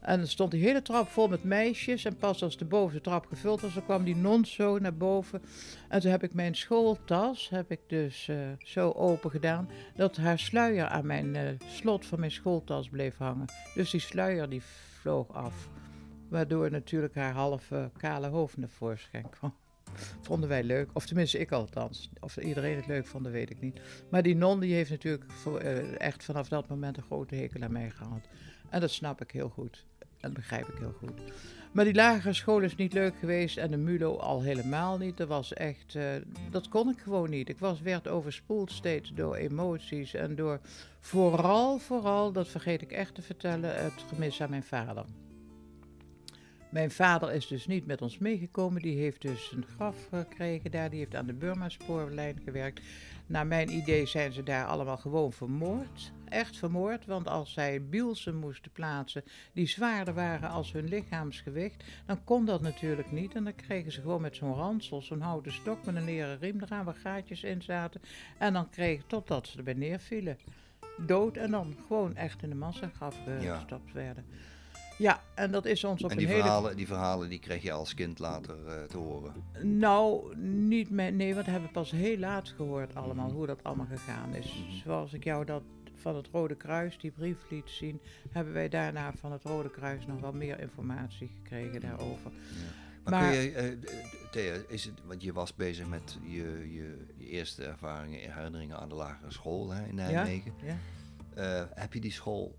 En 0.00 0.18
dan 0.18 0.26
stond 0.26 0.50
die 0.50 0.62
hele 0.62 0.82
trap 0.82 1.08
vol 1.08 1.28
met 1.28 1.44
meisjes. 1.44 2.04
En 2.04 2.16
pas 2.16 2.42
als 2.42 2.56
de 2.56 2.64
bovenste 2.64 3.00
trap 3.00 3.26
gevuld 3.26 3.60
was, 3.60 3.74
dan 3.74 3.84
kwam 3.84 4.04
die 4.04 4.16
non 4.16 4.44
zo 4.44 4.78
naar 4.78 4.96
boven. 4.96 5.42
En 5.88 6.00
toen 6.00 6.10
heb 6.10 6.22
ik 6.22 6.34
mijn 6.34 6.54
schooltas, 7.14 7.48
heb 7.48 7.70
ik 7.70 7.80
dus 7.86 8.28
eh, 8.28 8.36
zo 8.58 8.90
open 8.90 9.30
gedaan, 9.30 9.68
dat 9.96 10.16
haar 10.16 10.38
sluier 10.38 10.86
aan 10.86 11.06
mijn 11.06 11.36
eh, 11.36 11.48
slot 11.66 12.06
van 12.06 12.18
mijn 12.18 12.30
schooltas 12.30 12.88
bleef 12.88 13.16
hangen. 13.16 13.46
Dus 13.74 13.90
die 13.90 14.00
sluier 14.00 14.48
die 14.48 14.62
vloog 15.00 15.32
af. 15.32 15.68
Waardoor 16.28 16.70
natuurlijk 16.70 17.14
haar 17.14 17.32
halve 17.32 17.90
kale 17.96 18.26
hoofd 18.26 18.56
naar 18.56 18.68
voorschijn 18.68 19.30
kwam. 19.30 19.54
Vonden 20.26 20.48
wij 20.48 20.62
leuk, 20.62 20.90
of 20.92 21.06
tenminste 21.06 21.38
ik 21.38 21.52
althans. 21.52 22.10
Of 22.20 22.36
iedereen 22.36 22.76
het 22.76 22.86
leuk 22.86 23.06
vond, 23.06 23.26
weet 23.26 23.50
ik 23.50 23.60
niet. 23.60 23.80
Maar 24.10 24.22
die 24.22 24.36
non 24.36 24.60
die 24.60 24.74
heeft 24.74 24.90
natuurlijk 24.90 25.32
voor, 25.32 25.58
eh, 25.58 26.00
echt 26.00 26.24
vanaf 26.24 26.48
dat 26.48 26.68
moment 26.68 26.96
een 26.96 27.02
grote 27.02 27.34
hekel 27.34 27.62
aan 27.62 27.72
mij 27.72 27.90
gehad. 27.90 28.28
En 28.70 28.80
dat 28.80 28.90
snap 28.90 29.20
ik 29.20 29.30
heel 29.30 29.48
goed. 29.48 29.84
Dat 30.20 30.32
begrijp 30.32 30.68
ik 30.68 30.78
heel 30.78 30.94
goed. 30.98 31.20
Maar 31.74 31.84
die 31.84 31.94
lagere 31.94 32.32
school 32.32 32.60
is 32.60 32.76
niet 32.76 32.92
leuk 32.92 33.14
geweest 33.18 33.56
en 33.56 33.70
de 33.70 33.76
MULO 33.76 34.16
al 34.16 34.42
helemaal 34.42 34.98
niet. 34.98 35.16
Dat 35.16 35.28
was 35.28 35.52
echt, 35.52 35.94
eh, 35.94 36.04
dat 36.50 36.68
kon 36.68 36.88
ik 36.88 36.98
gewoon 36.98 37.30
niet. 37.30 37.48
Ik 37.48 37.58
was, 37.58 37.80
werd 37.80 38.08
overspoeld 38.08 38.72
steeds 38.72 39.12
door 39.14 39.34
emoties 39.34 40.14
en 40.14 40.34
door 40.34 40.60
vooral, 41.00 41.78
vooral, 41.78 42.32
dat 42.32 42.48
vergeet 42.48 42.82
ik 42.82 42.92
echt 42.92 43.14
te 43.14 43.22
vertellen, 43.22 43.84
het 43.84 44.04
gemis 44.08 44.42
aan 44.42 44.50
mijn 44.50 44.62
vader. 44.62 45.04
Mijn 46.70 46.90
vader 46.90 47.32
is 47.32 47.46
dus 47.46 47.66
niet 47.66 47.86
met 47.86 48.02
ons 48.02 48.18
meegekomen. 48.18 48.82
Die 48.82 48.98
heeft 48.98 49.20
dus 49.20 49.52
een 49.52 49.64
graf 49.74 49.96
gekregen 50.10 50.70
daar. 50.70 50.90
Die 50.90 50.98
heeft 50.98 51.14
aan 51.14 51.26
de 51.26 51.32
Burma-spoorlijn 51.32 52.40
gewerkt. 52.44 52.80
Naar 53.26 53.46
mijn 53.46 53.70
idee 53.70 54.06
zijn 54.06 54.32
ze 54.32 54.42
daar 54.42 54.66
allemaal 54.66 54.96
gewoon 54.96 55.32
vermoord. 55.32 56.12
Echt 56.28 56.56
vermoord. 56.56 57.06
Want 57.06 57.28
als 57.28 57.52
zij 57.52 57.84
bielsen 57.88 58.36
moesten 58.36 58.72
plaatsen 58.72 59.24
die 59.52 59.66
zwaarder 59.66 60.14
waren 60.14 60.50
als 60.50 60.72
hun 60.72 60.88
lichaamsgewicht, 60.88 61.84
dan 62.06 62.24
kon 62.24 62.44
dat 62.44 62.60
natuurlijk 62.62 63.12
niet. 63.12 63.34
En 63.34 63.44
dan 63.44 63.54
kregen 63.54 63.92
ze 63.92 64.00
gewoon 64.00 64.20
met 64.20 64.36
zo'n 64.36 64.54
ransel, 64.54 65.02
zo'n 65.02 65.20
houten 65.20 65.52
stok 65.52 65.84
met 65.84 65.96
een 65.96 66.04
leren 66.04 66.38
riem 66.38 66.60
eraan 66.60 66.84
waar 66.84 66.94
gaatjes 66.94 67.42
in 67.42 67.62
zaten. 67.62 68.00
En 68.38 68.52
dan 68.52 68.70
kregen 68.70 69.06
totdat 69.06 69.46
ze 69.46 69.58
erbij 69.58 69.74
neervielen. 69.74 70.38
Dood 71.06 71.36
en 71.36 71.50
dan 71.50 71.76
gewoon 71.86 72.16
echt 72.16 72.42
in 72.42 72.48
de 72.48 72.54
massagraf 72.54 73.16
Ja. 73.40 73.54
gestopt 73.56 73.92
werden. 73.92 74.24
Ja, 74.98 75.22
en 75.34 75.50
dat 75.50 75.64
is 75.64 75.84
ons 75.84 76.02
op 76.04 76.10
En 76.10 76.16
een 76.16 76.18
die 76.18 76.26
hele 76.32 76.42
verhalen, 76.42 76.76
die 76.76 76.86
verhalen 76.86 77.28
die 77.28 77.38
kreeg 77.38 77.62
je 77.62 77.72
als 77.72 77.94
kind 77.94 78.18
later 78.18 78.66
eh, 78.66 78.82
te 78.82 78.96
horen. 78.96 79.32
nou, 79.62 80.36
niet 80.38 80.90
meer. 80.90 81.12
Nee, 81.12 81.34
want 81.34 81.46
we 81.46 81.52
hebben 81.52 81.70
pas 81.70 81.90
heel 81.90 82.18
laat 82.18 82.48
gehoord 82.48 82.94
allemaal 82.94 83.30
hoe 83.30 83.46
dat 83.46 83.62
allemaal 83.62 83.86
gegaan 83.86 84.34
is. 84.34 84.64
Mhm. 84.66 84.76
Zoals 84.76 85.12
ik 85.12 85.24
jou 85.24 85.44
dat 85.44 85.62
van 85.94 86.16
het 86.16 86.28
Rode 86.32 86.54
Kruis, 86.56 86.98
die 86.98 87.10
brief 87.10 87.36
liet 87.50 87.70
zien, 87.70 88.00
hebben 88.30 88.52
wij 88.52 88.68
daarna 88.68 89.12
van 89.12 89.32
het 89.32 89.42
Rode 89.42 89.70
Kruis 89.70 90.06
nog 90.06 90.20
wel 90.20 90.32
meer 90.32 90.60
informatie 90.60 91.30
gekregen 91.42 91.80
daarover. 91.80 92.30
Maar, 93.04 93.12
Maar- 93.20 93.30
kun 93.32 93.40
je, 93.40 93.50
eh, 93.52 93.76
Thea, 94.30 94.54
is 94.68 94.84
het, 94.84 94.94
want 95.04 95.22
je 95.22 95.32
was 95.32 95.54
bezig 95.54 95.86
met 95.86 96.18
je, 96.22 96.72
je, 96.72 97.06
je 97.16 97.26
eerste 97.26 97.64
ervaringen 97.64 98.22
en 98.22 98.34
herinneringen 98.34 98.78
aan 98.78 98.88
de 98.88 98.94
lagere 98.94 99.30
school 99.32 99.70
hè, 99.70 99.86
in 99.86 99.94
Nijmegen. 99.94 100.52
Ja? 100.62 100.76
Eh, 101.34 101.64
heb 101.74 101.92
je 101.92 102.00
die 102.00 102.12
school 102.12 102.58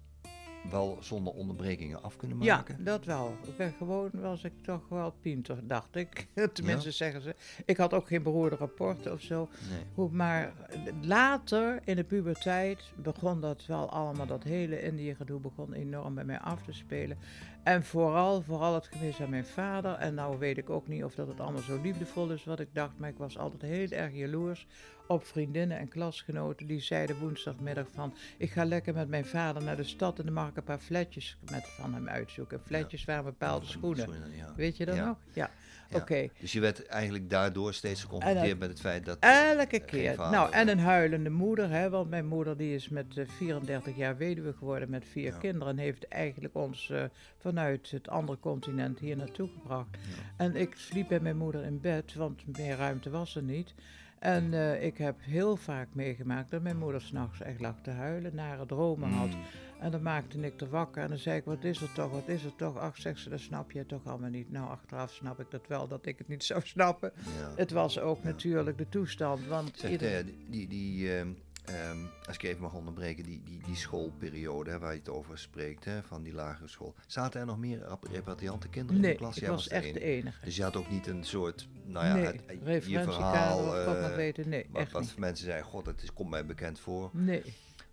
wel 0.70 0.98
zonder 1.00 1.34
onderbrekingen 1.34 2.04
af 2.04 2.16
kunnen 2.16 2.42
Ja, 2.42 2.56
maken? 2.56 2.84
dat 2.84 3.06
wel. 3.06 3.36
Ik 3.48 3.58
ben 3.58 3.74
gewoon, 3.78 4.10
was 4.14 4.44
ik 4.44 4.54
toch 4.62 4.90
wel 4.90 5.14
pinter, 5.22 5.68
dacht 5.68 5.96
ik. 5.96 6.28
Tenminste 6.54 6.88
Ja? 6.90 6.94
zeggen 6.96 7.22
ze. 7.22 7.36
Ik 7.66 7.78
had 7.78 7.94
ook 7.94 8.08
geen 8.08 8.24
beroerde 8.24 8.56
rapporten 8.56 9.14
of 9.14 9.22
zo. 9.22 9.50
Nee. 9.96 10.10
Maar 10.10 10.54
later 11.02 11.80
in 11.84 11.96
de 11.96 12.04
puberteit 12.04 12.92
begon 12.96 13.42
dat 13.42 13.66
wel 13.66 13.90
allemaal, 13.90 14.26
dat 14.26 14.44
hele 14.44 14.82
Indië-gedoe 14.82 15.40
begon 15.40 15.74
enorm 15.74 16.16
bij 16.16 16.26
mij 16.26 16.40
af 16.40 16.62
te 16.64 16.72
spelen. 16.74 17.18
En 17.66 17.84
vooral, 17.84 18.42
vooral 18.42 18.74
het 18.74 18.88
gemis 18.92 19.22
aan 19.22 19.30
mijn 19.30 19.46
vader. 19.46 19.94
En 19.94 20.14
nou 20.14 20.38
weet 20.40 20.58
ik 20.58 20.70
ook 20.70 20.88
niet 20.88 21.04
of 21.04 21.16
dat 21.16 21.28
het 21.28 21.40
allemaal 21.40 21.62
zo 21.62 21.82
liefdevol 21.82 22.30
is 22.32 22.44
wat 22.44 22.60
ik 22.60 22.68
dacht. 22.74 23.00
Maar 23.00 23.10
ik 23.10 23.18
was 23.18 23.38
altijd 23.38 23.62
heel 23.62 23.90
erg 23.90 24.14
jaloers 24.14 24.68
op 25.08 25.26
vriendinnen 25.26 25.78
en 25.78 25.88
klasgenoten. 25.88 26.68
Die 26.68 26.80
zeiden 26.82 27.20
woensdagmiddag 27.20 27.88
van... 27.94 28.14
Ik 28.38 28.52
ga 28.52 28.66
lekker 28.66 28.94
met 28.94 29.08
mijn 29.10 29.26
vader 29.26 29.64
naar 29.64 29.76
de 29.76 29.84
stad 29.84 30.20
en 30.20 30.26
dan 30.26 30.34
mag 30.34 30.50
ik 30.50 30.58
een 30.58 30.64
paar 30.64 30.80
fletjes 30.80 31.38
met, 31.52 31.66
van 31.68 31.94
hem 31.94 32.08
uitzoeken. 32.08 32.60
Fletjes 32.66 33.06
waren 33.06 33.24
bepaalde 33.24 33.66
schoenen. 33.66 34.10
ja. 34.36 34.54
Weet 34.56 34.78
je 34.78 34.86
dat 34.86 34.96
Ja. 34.96 35.06
nog? 35.06 35.18
Ja. 35.34 35.50
Oké. 35.94 36.28
Dus 36.40 36.52
je 36.52 36.60
werd 36.60 36.86
eigenlijk 36.86 37.30
daardoor 37.30 37.74
steeds 37.74 38.02
geconfronteerd 38.02 38.60
met 38.60 38.70
het 38.70 38.80
feit 38.80 39.06
dat... 39.06 39.18
Elke 39.20 39.68
geen 39.70 39.86
keer. 39.86 40.16
Nou, 40.18 40.52
en 40.52 40.68
eh, 40.68 40.74
een 40.74 40.80
huilende 40.80 41.30
moeder, 41.30 41.70
hè, 41.70 41.90
want 41.90 42.10
mijn 42.10 42.28
moeder 42.28 42.58
die 42.58 42.76
is 42.76 42.90
met 42.90 43.18
eh, 43.18 43.26
34 43.28 43.96
jaar 43.96 44.18
weduwe 44.18 44.54
geworden 44.54 44.90
met 44.90 45.06
vier 45.12 45.32
Ja. 45.32 45.38
kinderen 45.38 45.68
en 45.68 45.78
heeft 45.78 46.08
eigenlijk 46.08 46.56
ons 46.56 46.90
eh, 46.90 47.04
vanuit 47.38 47.92
het 47.92 48.10
andere 48.10 48.40
continent 48.40 49.00
hier 49.00 49.18
naartoe 49.18 49.50
gebracht. 49.60 49.98
En 50.38 50.56
ik 50.56 50.76
sliep 50.76 51.08
bij 51.08 51.20
mijn 51.20 51.38
moeder 51.38 51.64
in 51.64 51.82
bed, 51.82 52.14
want 52.14 52.58
meer 52.58 52.76
ruimte 52.76 53.10
was 53.10 53.36
er 53.36 53.44
niet. 53.44 53.74
En 54.20 54.54
eh, 54.54 54.84
ik 54.84 54.98
heb 54.98 55.16
heel 55.20 55.56
vaak 55.56 55.88
meegemaakt 55.92 56.52
dat 56.52 56.62
mijn 56.62 56.78
moeder 56.78 57.02
s'nachts 57.02 57.42
echt 57.42 57.60
lag 57.60 57.76
te 57.82 57.90
huilen, 57.90 58.36
nare 58.36 58.66
dromen 58.66 59.10
had. 59.10 59.30
En 59.80 59.92
dan 59.92 60.02
maakte 60.02 60.40
ik 60.40 60.62
er 60.62 60.70
wakker 60.70 61.04
en 61.04 61.10
dan 61.10 61.18
zei 61.18 61.38
ik, 61.38 61.46
wat 61.46 61.64
is 61.64 61.82
er 61.82 61.92
toch, 61.94 62.12
wat 62.12 62.28
is 62.28 62.44
er 62.44 62.56
toch? 62.56 62.78
Ach, 62.78 62.98
zegt 62.98 63.20
ze, 63.20 63.30
dat 63.30 63.40
snap 63.40 63.72
je 63.72 63.86
toch 63.86 64.06
allemaal 64.06 64.30
niet. 64.30 64.52
Nou, 64.52 64.70
achteraf 64.70 65.14
snap 65.14 65.40
ik 65.40 65.52
dat 65.52 65.68
wel, 65.68 65.88
dat 65.88 66.06
ik 66.06 66.18
het 66.18 66.28
niet 66.28 66.44
zou 66.54 66.62
snappen. 66.64 67.12
Ja. 67.40 67.52
Het 67.56 67.72
was 67.72 68.00
ook 68.00 68.24
natuurlijk 68.24 68.78
de 68.78 68.90
toestand, 68.90 69.46
want 69.48 69.84
ieder- 69.84 69.98
Thea, 69.98 70.24
die, 70.50 70.68
die, 70.68 71.16
ehm, 71.18 71.28
ehm, 71.66 71.98
als 72.28 72.36
ik 72.36 72.44
even 72.44 72.62
mag 72.62 72.74
onderbreken, 72.74 73.24
die, 73.24 73.42
die, 73.44 73.60
die 73.66 73.76
schoolperiode 73.76 74.70
hè, 74.72 74.80
waar 74.80 74.94
je 74.94 75.00
het 75.00 75.10
over 75.10 75.38
spreekt, 75.38 75.86
hè, 75.86 76.04
van 76.04 76.24
die 76.24 76.34
lagere 76.34 76.68
school. 76.68 76.94
Zaten 77.08 77.40
er 77.40 77.46
nog 77.46 77.58
meer 77.58 77.88
repatriante 78.12 78.68
kinderen 78.70 78.96
in 78.96 79.02
Nee, 79.02 79.12
de 79.12 79.18
klas? 79.18 79.36
ik 79.36 79.42
Jij 79.42 79.52
was 79.52 79.68
echt 79.68 79.94
de 79.94 80.00
enige. 80.00 80.18
enige. 80.20 80.46
Dus 80.46 80.56
je 80.56 80.64
had 80.64 80.76
ook 80.76 80.90
niet 80.90 81.08
een 81.08 81.24
soort, 81.24 81.68
nou 81.86 82.06
ja, 82.06 82.14
nee, 82.14 82.24
het, 82.64 82.86
je 82.86 83.04
verhaal, 83.04 83.66
wat 83.66 83.96
eh, 83.96 84.02
nog 84.02 84.16
weten, 84.16 84.50
nee, 84.50 84.66
wat, 84.70 84.82
echt 84.82 84.92
wat 84.92 85.02
niet. 85.02 85.18
mensen 85.18 85.46
zeiden, 85.46 85.66
god, 85.68 85.86
het 85.86 86.02
is, 86.02 86.14
komt 86.14 86.30
mij 86.30 86.46
bekend 86.46 86.80
voor. 86.80 87.10
Nee, 87.14 87.44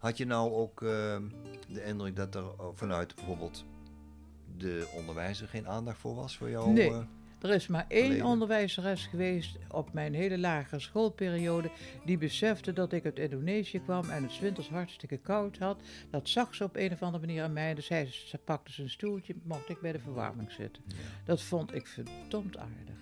Had 0.02 0.16
je 0.16 0.26
nou 0.26 0.52
ook 0.52 0.82
ehm, 0.82 1.22
de 1.68 1.84
indruk 1.84 2.16
dat 2.16 2.34
er 2.34 2.42
eh, 2.42 2.66
vanuit 2.72 3.14
bijvoorbeeld 3.14 3.64
de 4.56 4.90
onderwijzer 4.96 5.48
geen 5.48 5.68
aandacht 5.68 5.98
voor 5.98 6.14
was 6.14 6.36
voor 6.36 6.50
jou? 6.50 6.72
Nee. 6.72 6.90
eh? 6.90 6.98
er 7.40 7.50
is 7.50 7.66
maar 7.66 7.84
één 7.88 8.02
Verleden. 8.02 8.26
onderwijzeres 8.26 9.06
geweest 9.06 9.58
op 9.70 9.92
mijn 9.92 10.14
hele 10.14 10.38
lagere 10.38 10.80
schoolperiode 10.80 11.70
die 12.04 12.18
besefte 12.18 12.72
dat 12.72 12.92
ik 12.92 13.04
uit 13.04 13.18
Indonesië 13.18 13.80
kwam 13.80 14.10
en 14.10 14.22
het 14.22 14.38
winters 14.38 14.68
hartstikke 14.68 15.16
koud 15.16 15.58
had. 15.58 15.80
Dat 16.10 16.28
zag 16.28 16.54
ze 16.54 16.64
op 16.64 16.76
een 16.76 16.92
of 16.92 17.02
andere 17.02 17.26
manier 17.26 17.42
aan 17.42 17.52
mij. 17.52 17.74
Dus 17.74 17.86
zij, 17.86 18.06
ze 18.06 18.38
pakte 18.38 18.72
zijn 18.72 18.90
stoeltje, 18.90 19.34
mocht 19.42 19.68
ik 19.68 19.80
bij 19.80 19.92
de 19.92 19.98
verwarming 19.98 20.52
zitten. 20.52 20.82
Dat 21.24 21.42
vond 21.42 21.74
ik 21.74 21.86
verdomd 21.86 22.56
aardig. 22.56 22.94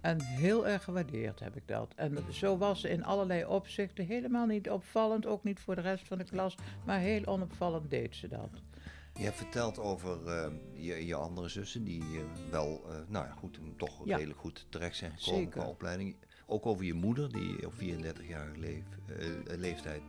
En 0.00 0.20
heel 0.22 0.66
erg 0.66 0.84
gewaardeerd 0.84 1.40
heb 1.40 1.56
ik 1.56 1.62
dat. 1.66 1.92
En 1.96 2.18
zo 2.30 2.58
was 2.58 2.80
ze 2.80 2.88
in 2.88 3.04
allerlei 3.04 3.44
opzichten 3.44 4.06
helemaal 4.06 4.46
niet 4.46 4.70
opvallend, 4.70 5.26
ook 5.26 5.44
niet 5.44 5.60
voor 5.60 5.74
de 5.74 5.80
rest 5.80 6.06
van 6.06 6.18
de 6.18 6.24
klas, 6.24 6.54
maar 6.84 6.98
heel 6.98 7.26
onopvallend 7.26 7.90
deed 7.90 8.14
ze 8.16 8.28
dat. 8.28 8.50
Je 9.18 9.24
hebt 9.24 9.36
verteld 9.36 9.78
over 9.78 10.26
eh, 10.26 10.50
je, 10.72 11.06
je 11.06 11.14
andere 11.14 11.48
zussen 11.48 11.84
die 11.84 12.02
eh, 12.02 12.50
wel, 12.50 12.82
eh, 12.88 12.96
nou 13.08 13.26
ja, 13.26 13.32
goed, 13.32 13.58
toch 13.76 14.00
Ja. 14.04 14.16
redelijk 14.16 14.40
goed 14.40 14.66
terecht 14.68 14.96
zijn 14.96 15.12
gekomen 15.16 15.40
Zeker. 15.40 15.60
qua 15.60 15.68
opleiding. 15.68 16.16
Ook 16.46 16.66
over 16.66 16.84
je 16.84 16.94
moeder, 16.94 17.32
die 17.32 17.66
op 17.66 17.72
34-jarige 17.74 18.58
leef, 18.58 18.82
leeftijd 19.44 20.02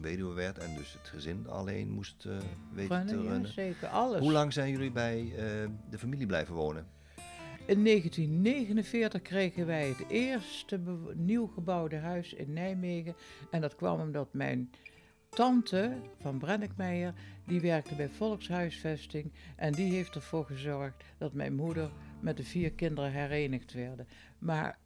weduwe 0.00 0.34
werd 0.34 0.58
en 0.58 0.76
dus 0.76 0.92
het 0.92 1.08
gezin 1.08 1.48
alleen 1.48 1.90
moest 1.90 2.28
weten 2.72 3.06
te 3.06 3.14
Runnen, 3.16 3.40
ja, 3.40 3.46
zeker, 3.46 3.88
alles. 3.88 4.20
Hoe 4.20 4.32
lang 4.32 4.52
zijn 4.52 4.70
jullie 4.70 4.90
bij 4.90 5.32
de 5.90 5.98
familie 5.98 6.26
blijven 6.26 6.54
wonen? 6.54 6.86
In 7.66 7.84
1949 7.84 9.22
kregen 9.22 9.66
wij 9.66 9.88
het 9.88 10.08
eerste 10.08 10.80
nieuw 11.14 11.46
gebouwde 11.46 11.96
huis 11.96 12.34
in 12.34 12.52
Nijmegen. 12.52 13.14
En 13.50 13.60
dat 13.60 13.74
kwam 13.74 14.00
omdat 14.00 14.32
mijn 14.32 14.70
tante 15.28 15.96
van 16.20 16.38
Brennickmeijer, 16.38 17.14
die 17.46 17.60
werkte 17.60 17.94
bij 17.94 18.08
Volkshuisvesting. 18.08 19.32
En 19.56 19.72
die 19.72 19.92
heeft 19.92 20.14
ervoor 20.14 20.44
gezorgd 20.44 21.04
dat 21.18 21.32
mijn 21.32 21.54
moeder 21.54 21.90
met 22.20 22.36
de 22.36 22.44
vier 22.44 22.72
kinderen 22.72 23.12
herenigd 23.12 23.72
werden. 23.72 24.06
Maar 24.38 24.78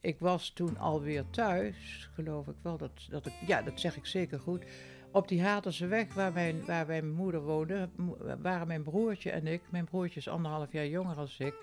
ik 0.00 0.18
was 0.18 0.50
toen 0.50 0.78
alweer 0.78 1.24
thuis, 1.30 2.10
geloof 2.14 2.46
ik 2.46 2.56
wel. 2.62 2.76
Dat, 2.76 3.06
dat 3.10 3.26
ik, 3.26 3.32
ja, 3.46 3.62
dat 3.62 3.80
zeg 3.80 3.96
ik 3.96 4.06
zeker 4.06 4.40
goed. 4.40 4.64
Op 5.12 5.28
die 5.28 5.42
Haterse 5.42 5.86
weg 5.86 6.14
waar 6.14 6.32
mijn, 6.32 6.64
waar 6.66 6.86
mijn 6.86 7.12
moeder 7.12 7.40
woonde, 7.40 7.88
waren 8.42 8.66
mijn 8.66 8.82
broertje 8.82 9.30
en 9.30 9.46
ik. 9.46 9.60
Mijn 9.70 9.84
broertje 9.84 10.20
is 10.20 10.28
anderhalf 10.28 10.72
jaar 10.72 10.86
jonger 10.86 11.16
als 11.16 11.38
ik. 11.38 11.54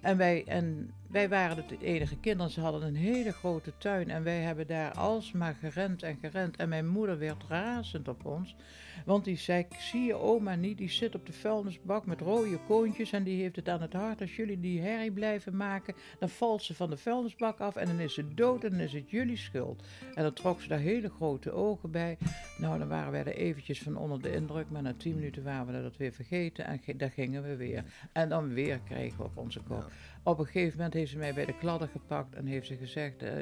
En 0.00 0.16
wij, 0.16 0.44
en 0.46 0.90
wij 1.10 1.28
waren 1.28 1.64
de 1.68 1.78
enige 1.80 2.16
kinderen. 2.16 2.52
Ze 2.52 2.60
hadden 2.60 2.82
een 2.82 2.96
hele 2.96 3.32
grote 3.32 3.72
tuin. 3.78 4.10
En 4.10 4.22
wij 4.22 4.40
hebben 4.40 4.66
daar 4.66 4.92
alsmaar 4.92 5.54
gerend 5.54 6.02
en 6.02 6.18
gerend. 6.20 6.56
En 6.56 6.68
mijn 6.68 6.86
moeder 6.86 7.18
werd 7.18 7.44
razend 7.48 8.08
op 8.08 8.24
ons. 8.24 8.56
Want 9.04 9.24
die 9.24 9.36
zei, 9.36 9.66
zie 9.78 10.04
je 10.04 10.14
oma 10.14 10.54
niet. 10.54 10.78
Die 10.78 10.90
zit 10.90 11.14
op 11.14 11.26
de 11.26 11.32
vuilnisbak 11.32 12.06
met 12.06 12.20
rode 12.20 12.58
koontjes. 12.66 13.12
En 13.12 13.22
die 13.22 13.42
heeft 13.42 13.56
het 13.56 13.68
aan 13.68 13.80
het 13.80 13.92
hart. 13.92 14.20
Als 14.20 14.36
jullie 14.36 14.60
die 14.60 14.80
herrie 14.80 15.12
blijven 15.12 15.56
maken, 15.56 15.94
dan 16.18 16.28
valt 16.28 16.62
ze 16.62 16.74
van 16.74 16.90
de 16.90 16.96
vuilnisbak 16.96 17.60
af. 17.60 17.76
En 17.76 17.86
dan 17.86 18.00
is 18.00 18.14
ze 18.14 18.34
dood 18.34 18.64
en 18.64 18.70
dan 18.70 18.80
is 18.80 18.92
het 18.92 19.10
jullie 19.10 19.36
schuld. 19.36 19.82
En 20.14 20.22
dan 20.22 20.32
trok 20.32 20.60
ze 20.60 20.68
daar 20.68 20.78
hele 20.78 21.10
grote 21.10 21.52
ogen 21.52 21.90
bij. 21.90 22.18
Nou, 22.58 22.75
dan 22.78 22.88
waren 22.88 23.12
wij 23.12 23.20
er 23.24 23.36
eventjes 23.36 23.82
van 23.82 23.96
onder 23.96 24.22
de 24.22 24.32
indruk. 24.32 24.70
Maar 24.70 24.82
na 24.82 24.94
tien 24.96 25.14
minuten 25.14 25.44
waren 25.44 25.66
we 25.66 25.82
dat 25.82 25.96
weer 25.96 26.12
vergeten. 26.12 26.64
En 26.64 26.96
daar 26.96 27.10
gingen 27.10 27.42
we 27.42 27.56
weer. 27.56 27.84
En 28.12 28.28
dan 28.28 28.54
weer 28.54 28.80
kregen 28.84 29.18
we 29.18 29.24
op 29.24 29.36
onze 29.36 29.60
kop. 29.60 29.90
Op 30.22 30.38
een 30.38 30.44
gegeven 30.44 30.76
moment 30.76 30.94
heeft 30.94 31.10
ze 31.10 31.18
mij 31.18 31.34
bij 31.34 31.44
de 31.44 31.58
kladden 31.58 31.88
gepakt 31.88 32.34
en 32.34 32.46
heeft 32.46 32.66
ze 32.66 32.76
gezegd: 32.76 33.22
eh, 33.22 33.40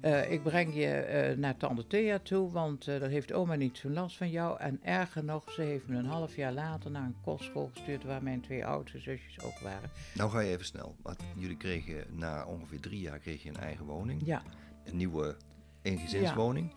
eh, 0.00 0.32
Ik 0.32 0.42
breng 0.42 0.74
je 0.74 0.86
eh, 0.86 1.36
naar 1.36 1.56
Tante 1.56 1.86
Thea 1.86 2.18
toe, 2.18 2.50
want 2.50 2.84
daar 2.84 3.08
heeft 3.08 3.32
oma 3.32 3.54
niet 3.54 3.78
zo'n 3.78 3.92
last 3.92 4.16
van 4.16 4.30
jou. 4.30 4.58
En 4.58 4.80
erger 4.82 5.24
nog, 5.24 5.52
ze 5.52 5.62
heeft 5.62 5.88
me 5.88 5.96
een 5.96 6.04
half 6.04 6.36
jaar 6.36 6.52
later 6.52 6.90
naar 6.90 7.04
een 7.04 7.20
kostschool 7.22 7.70
gestuurd 7.72 8.04
waar 8.04 8.22
mijn 8.22 8.40
twee 8.40 8.66
oudste 8.66 8.98
zusjes 8.98 9.40
ook 9.40 9.58
waren. 9.58 9.90
Nou 10.14 10.30
ga 10.30 10.40
je 10.40 10.50
even 10.50 10.64
snel. 10.64 10.96
Want 11.02 11.18
jullie 11.36 11.56
kregen 11.56 12.04
na 12.10 12.44
ongeveer 12.44 12.80
drie 12.80 13.00
jaar 13.00 13.18
kreeg 13.18 13.42
je 13.42 13.48
een 13.48 13.56
eigen 13.56 13.84
woning. 13.84 14.22
Ja, 14.24 14.42
Een 14.84 14.96
nieuwe 14.96 15.36
eengezinswoning. 15.82 16.72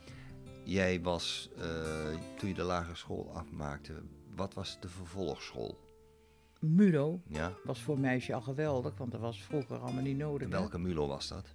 Jij 0.66 1.02
was, 1.02 1.50
eh, 1.58 1.66
toen 2.38 2.50
je 2.50 2.56
de 2.56 2.64
lagere 2.64 2.96
school 2.96 3.32
afmaakte, 3.34 3.94
wat 4.36 4.54
was 4.54 4.78
de 4.80 4.90
vervolgschool? 4.90 5.78
Mulo 6.60 7.22
Ja? 7.28 7.54
was 7.64 7.82
voor 7.82 8.00
meisje 8.00 8.34
al 8.34 8.42
geweldig, 8.42 8.98
want 8.98 9.12
dat 9.12 9.22
was 9.22 9.44
vroeger 9.44 9.78
allemaal 9.78 10.04
niet 10.04 10.18
nodig. 10.18 10.48
Welke 10.48 10.80
MULO 10.80 11.08
was 11.08 11.28
dat? 11.28 11.46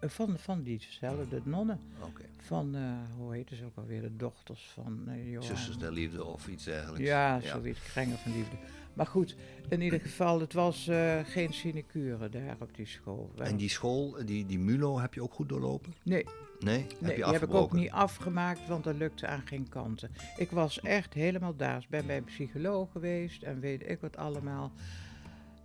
Eh, 0.00 0.08
Van, 0.08 0.38
van 0.38 0.62
diezelfde 0.62 1.40
nonnen. 1.44 1.80
Oké. 2.00 2.22
Van, 2.40 2.74
eh, 2.74 3.16
hoe 3.16 3.34
heet 3.34 3.50
ze 3.54 3.64
ook 3.64 3.76
alweer, 3.76 4.02
de 4.02 4.16
dochters 4.16 4.70
van 4.74 5.08
uh. 5.08 5.40
Zusters 5.40 5.78
der 5.78 5.92
Liefde 5.92 6.24
of 6.24 6.48
iets 6.48 6.64
dergelijks. 6.64 7.06
Ja, 7.06 7.40
zoiets, 7.40 7.82
krengen 7.82 8.18
van 8.18 8.32
liefde. 8.32 8.56
Maar 8.94 9.06
goed, 9.06 9.36
in 9.68 9.80
ieder 9.80 10.00
geval, 10.00 10.40
het 10.40 10.52
was 10.52 10.90
geen 11.24 11.52
sinecure 11.52 12.28
daar 12.28 12.56
op 12.60 12.74
die 12.76 12.86
school. 12.86 13.32
En 13.36 13.56
die 13.56 13.68
school, 13.68 14.16
die, 14.24 14.46
die 14.46 14.58
MULO, 14.58 14.98
heb 14.98 15.14
je 15.14 15.22
ook 15.22 15.34
goed 15.34 15.48
doorlopen? 15.48 15.94
Nee, 16.02 16.26
Nee? 16.62 16.74
nee 16.76 16.86
heb 17.00 17.16
je 17.16 17.22
die 17.24 17.32
heb 17.32 17.42
ik 17.42 17.54
ook 17.54 17.72
niet 17.72 17.90
afgemaakt, 17.90 18.68
want 18.68 18.84
dat 18.84 18.94
lukte 18.94 19.26
aan 19.26 19.42
geen 19.44 19.68
kanten. 19.68 20.10
Ik 20.36 20.50
was 20.50 20.80
echt 20.80 21.14
helemaal 21.14 21.56
daas. 21.56 21.86
Ben 21.86 22.06
bij 22.06 22.16
een 22.16 22.24
psycholoog 22.24 22.92
geweest 22.92 23.42
en 23.42 23.60
weet 23.60 23.88
ik 23.90 24.00
wat 24.00 24.16
allemaal. 24.16 24.72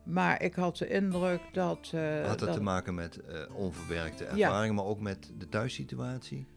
Maar 0.04 0.42
ik 0.42 0.54
had 0.54 0.78
de 0.78 0.88
indruk 0.88 1.42
dat... 1.52 1.92
eh, 1.94 2.20
Had 2.28 2.40
dat 2.40 2.48
dat 2.48 2.54
te 2.58 2.64
maken 2.64 2.96
met 2.96 3.18
eh, 3.18 3.56
onverwerkte 3.56 4.24
Ja. 4.24 4.30
ervaringen, 4.30 4.76
maar 4.76 4.86
ook 4.86 5.00
met 5.00 5.32
de 5.38 5.50
thuissituatie? 5.50 6.48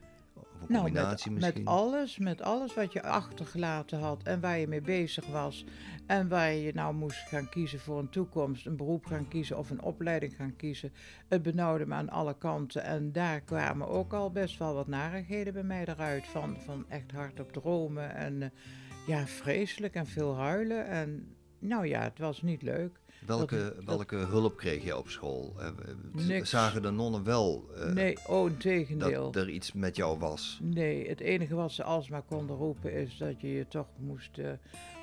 Of 0.61 0.67
een 0.69 0.73
Nou, 0.73 0.85
combinatie 0.85 1.31
met, 1.31 1.41
misschien? 1.41 1.63
met 1.65 1.73
alles, 1.73 2.19
met 2.19 2.43
alles 2.43 2.75
wat 2.75 2.93
je 2.93 3.03
achtergelaten 3.03 3.99
had 3.99 4.23
en 4.23 4.41
waar 4.41 4.59
je 4.59 4.69
mee 4.69 4.81
bezig 4.81 5.27
was. 5.27 5.65
En 6.07 6.29
waar 6.29 6.53
je 6.53 6.73
nou 6.75 6.95
moest 6.95 7.29
gaan 7.29 7.49
kiezen 7.49 7.81
voor 7.81 7.99
een 7.99 8.09
toekomst, 8.09 8.67
een 8.67 8.77
beroep 8.77 9.07
gaan 9.07 9.29
kiezen 9.29 9.59
of 9.59 9.71
een 9.71 9.83
opleiding 9.83 10.37
gaan 10.37 10.57
kiezen. 10.57 10.93
Het 11.29 11.43
benauwde 11.43 11.87
me 11.87 11.95
aan 11.95 12.09
alle 12.11 12.39
kanten. 12.39 12.83
En 12.83 13.13
daar 13.13 13.41
kwamen 13.41 13.89
ook 13.89 14.13
al 14.13 14.31
best 14.31 14.59
wel 14.59 14.75
wat 14.75 14.87
narigheden 14.87 15.53
bij 15.53 15.63
mij 15.63 15.85
eruit. 15.87 16.27
Van, 16.27 16.57
van 16.65 16.85
echt 16.89 17.13
hardop 17.13 17.53
dromen 17.53 18.15
en 18.15 18.43
eh, 18.43 18.49
ja, 19.07 19.27
vreselijk 19.27 19.95
en 19.95 20.07
veel 20.07 20.37
huilen. 20.37 20.87
En 20.87 21.37
nou 21.59 21.87
ja, 21.87 22.03
het 22.03 22.19
was 22.19 22.43
niet 22.43 22.63
leuk. 22.63 23.01
Welke, 23.27 23.57
dat- 23.77 23.85
welke 23.85 24.17
hulp 24.17 24.57
kreeg 24.57 24.85
je 24.85 24.97
op 24.97 25.09
school? 25.09 25.55
Eh, 25.59 25.69
Niks. 26.13 26.51
Zagen 26.51 26.83
de 26.83 26.91
nonnen 26.91 27.25
wel 27.25 27.65
eh, 27.77 27.93
nee, 27.93 28.17
oh, 28.27 28.51
dat 28.99 29.37
er 29.37 29.49
iets 29.49 29.73
met 29.73 29.97
jou 29.97 30.19
was? 30.19 30.59
Nee, 30.63 31.09
het 31.09 31.21
enige 31.21 31.55
wat 31.55 31.73
ze 31.73 31.83
alsmaar 31.85 32.23
konden 32.23 32.57
roepen 32.57 32.93
is 32.93 33.17
dat 33.19 33.41
je 33.41 33.49
je 33.53 33.69
toch 33.69 33.87
moest 33.99 34.39
eh, 34.39 34.51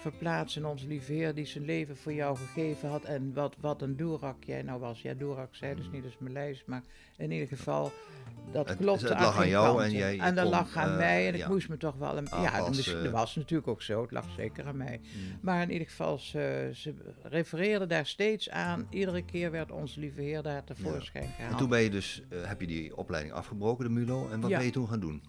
verplaatsen 0.01 0.62
in 0.62 0.68
onze 0.68 0.88
lieve 0.88 1.13
Heer 1.13 1.34
die 1.34 1.46
zijn 1.46 1.66
leven 1.66 1.98
voor 1.98 2.13
jou 2.13 2.38
gegeven 2.38 2.89
had. 2.89 3.04
En 3.04 3.34
wat, 3.34 3.56
wat 3.60 3.82
een 3.82 3.96
doerak 3.98 4.44
jij 4.44 4.62
nou 4.62 4.80
was. 4.80 5.01
Ja, 5.01 5.13
doerak 5.13 5.56
zei 5.56 5.75
dus 5.75 5.89
niet, 5.92 6.04
dus 6.04 6.18
mijn 6.20 6.34
lijst. 6.34 6.63
Maar 6.66 6.84
in 7.18 7.32
ieder 7.32 7.48
geval, 7.48 7.92
dat 8.51 8.70
Het- 8.70 8.77
klopte 8.77 9.08
het 9.08 9.20
lag 9.20 9.38
aan 9.38 9.48
jou 9.50 9.84
en 9.84 9.92
jij- 9.92 10.16
je 10.16 10.22
En 10.22 10.36
dat 10.36 10.44
kon, 10.44 10.54
lag 10.54 10.75
aan 10.75 10.89
eh, 10.92 10.98
mij 10.98 11.27
en 11.27 11.34
ik 11.34 11.39
ja. 11.39 11.48
moest 11.48 11.70
me 11.70 11.77
toch 11.77 11.96
wel... 11.96 12.18
Een, 12.18 12.27
ja, 12.32 12.36
Aanpassen. 12.38 12.75
misschien- 12.75 13.04
dat 13.04 13.12
was 13.12 13.36
natuurlijk 13.36 13.68
ook 13.68 13.82
zo. 13.82 14.01
Het 14.01 14.12
lag 14.12 14.25
zeker 14.38 14.66
aan 14.66 14.77
mij. 14.77 15.00
Maar 15.42 15.62
in 15.62 15.72
ieder 15.72 15.88
geval, 15.88 16.18
ze, 16.20 16.70
ze 16.74 16.94
refereerden 17.24 17.89
daar 17.89 18.06
steeds 18.06 18.50
aan. 18.50 18.88
Iedere 18.89 19.25
keer 19.25 19.51
werd 19.51 19.72
onze 19.72 20.00
lieve 20.00 20.22
Heer 20.22 20.42
daar 20.42 20.63
tevoorschijn 20.63 21.30
gehaald. 21.36 21.51
En 21.51 21.58
toen 21.58 21.70
ben 21.70 21.82
je 21.82 21.89
dus, 21.89 22.22
eh, 22.30 22.39
heb 22.44 22.62
je 22.62 22.68
die 22.68 22.98
opleiding 22.98 23.34
afgebroken, 23.36 23.86
de 23.86 23.92
MULO. 23.92 24.30
En 24.30 24.39
wat 24.42 24.50
Ja. 24.50 24.58
ben 24.58 24.66
je 24.66 24.72
toen 24.72 24.88
gaan 24.88 25.00
doen? 25.00 25.24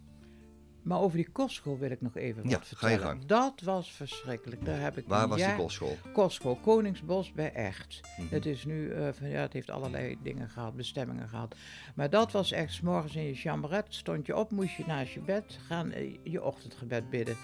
Maar 0.83 1.01
over 1.01 1.17
die 1.17 1.29
kostschool 1.33 1.79
wil 1.79 1.91
ik 1.91 2.01
nog 2.01 2.17
even 2.17 2.43
wat 2.43 2.51
Ja, 2.53 2.59
ga 2.59 2.65
vertellen. 2.65 2.95
je 2.95 3.01
gang. 3.03 3.25
Dat 3.25 3.61
was 3.65 3.93
verschrikkelijk. 3.93 4.65
Daar 4.65 4.81
heb 4.81 4.99
ik 4.99 5.05
Waar 5.07 5.29
was 5.29 5.39
jaar... 5.39 5.49
die 5.55 5.59
kostschool? 5.65 5.97
Kostschool 6.13 6.57
Koningsbos 6.57 7.33
bij 7.33 7.53
Echt. 7.53 8.01
Mhm. 8.17 8.35
Het 8.35 8.47
is 8.47 8.65
nu, 8.65 8.93
van, 9.13 9.29
ja, 9.29 9.41
het 9.41 9.53
heeft 9.53 9.71
allerlei 9.71 10.17
dingen 10.23 10.49
gehad, 10.49 10.75
bestemmingen 10.77 11.29
gehad. 11.29 11.55
Maar 11.95 12.11
dat 12.11 12.33
was 12.33 12.53
echt, 12.53 12.73
's 12.73 12.81
morgens 12.81 13.15
in 13.17 13.23
je 13.25 13.35
chambret 13.35 13.87
stond 13.89 14.27
je 14.27 14.37
op, 14.37 14.51
moest 14.51 14.77
je 14.77 14.85
naast 14.87 15.13
je 15.13 15.21
bed 15.21 15.59
gaan 15.67 15.93
eh, 15.93 16.17
je 16.23 16.43
ochtendgebed 16.45 17.11
bidden. 17.11 17.37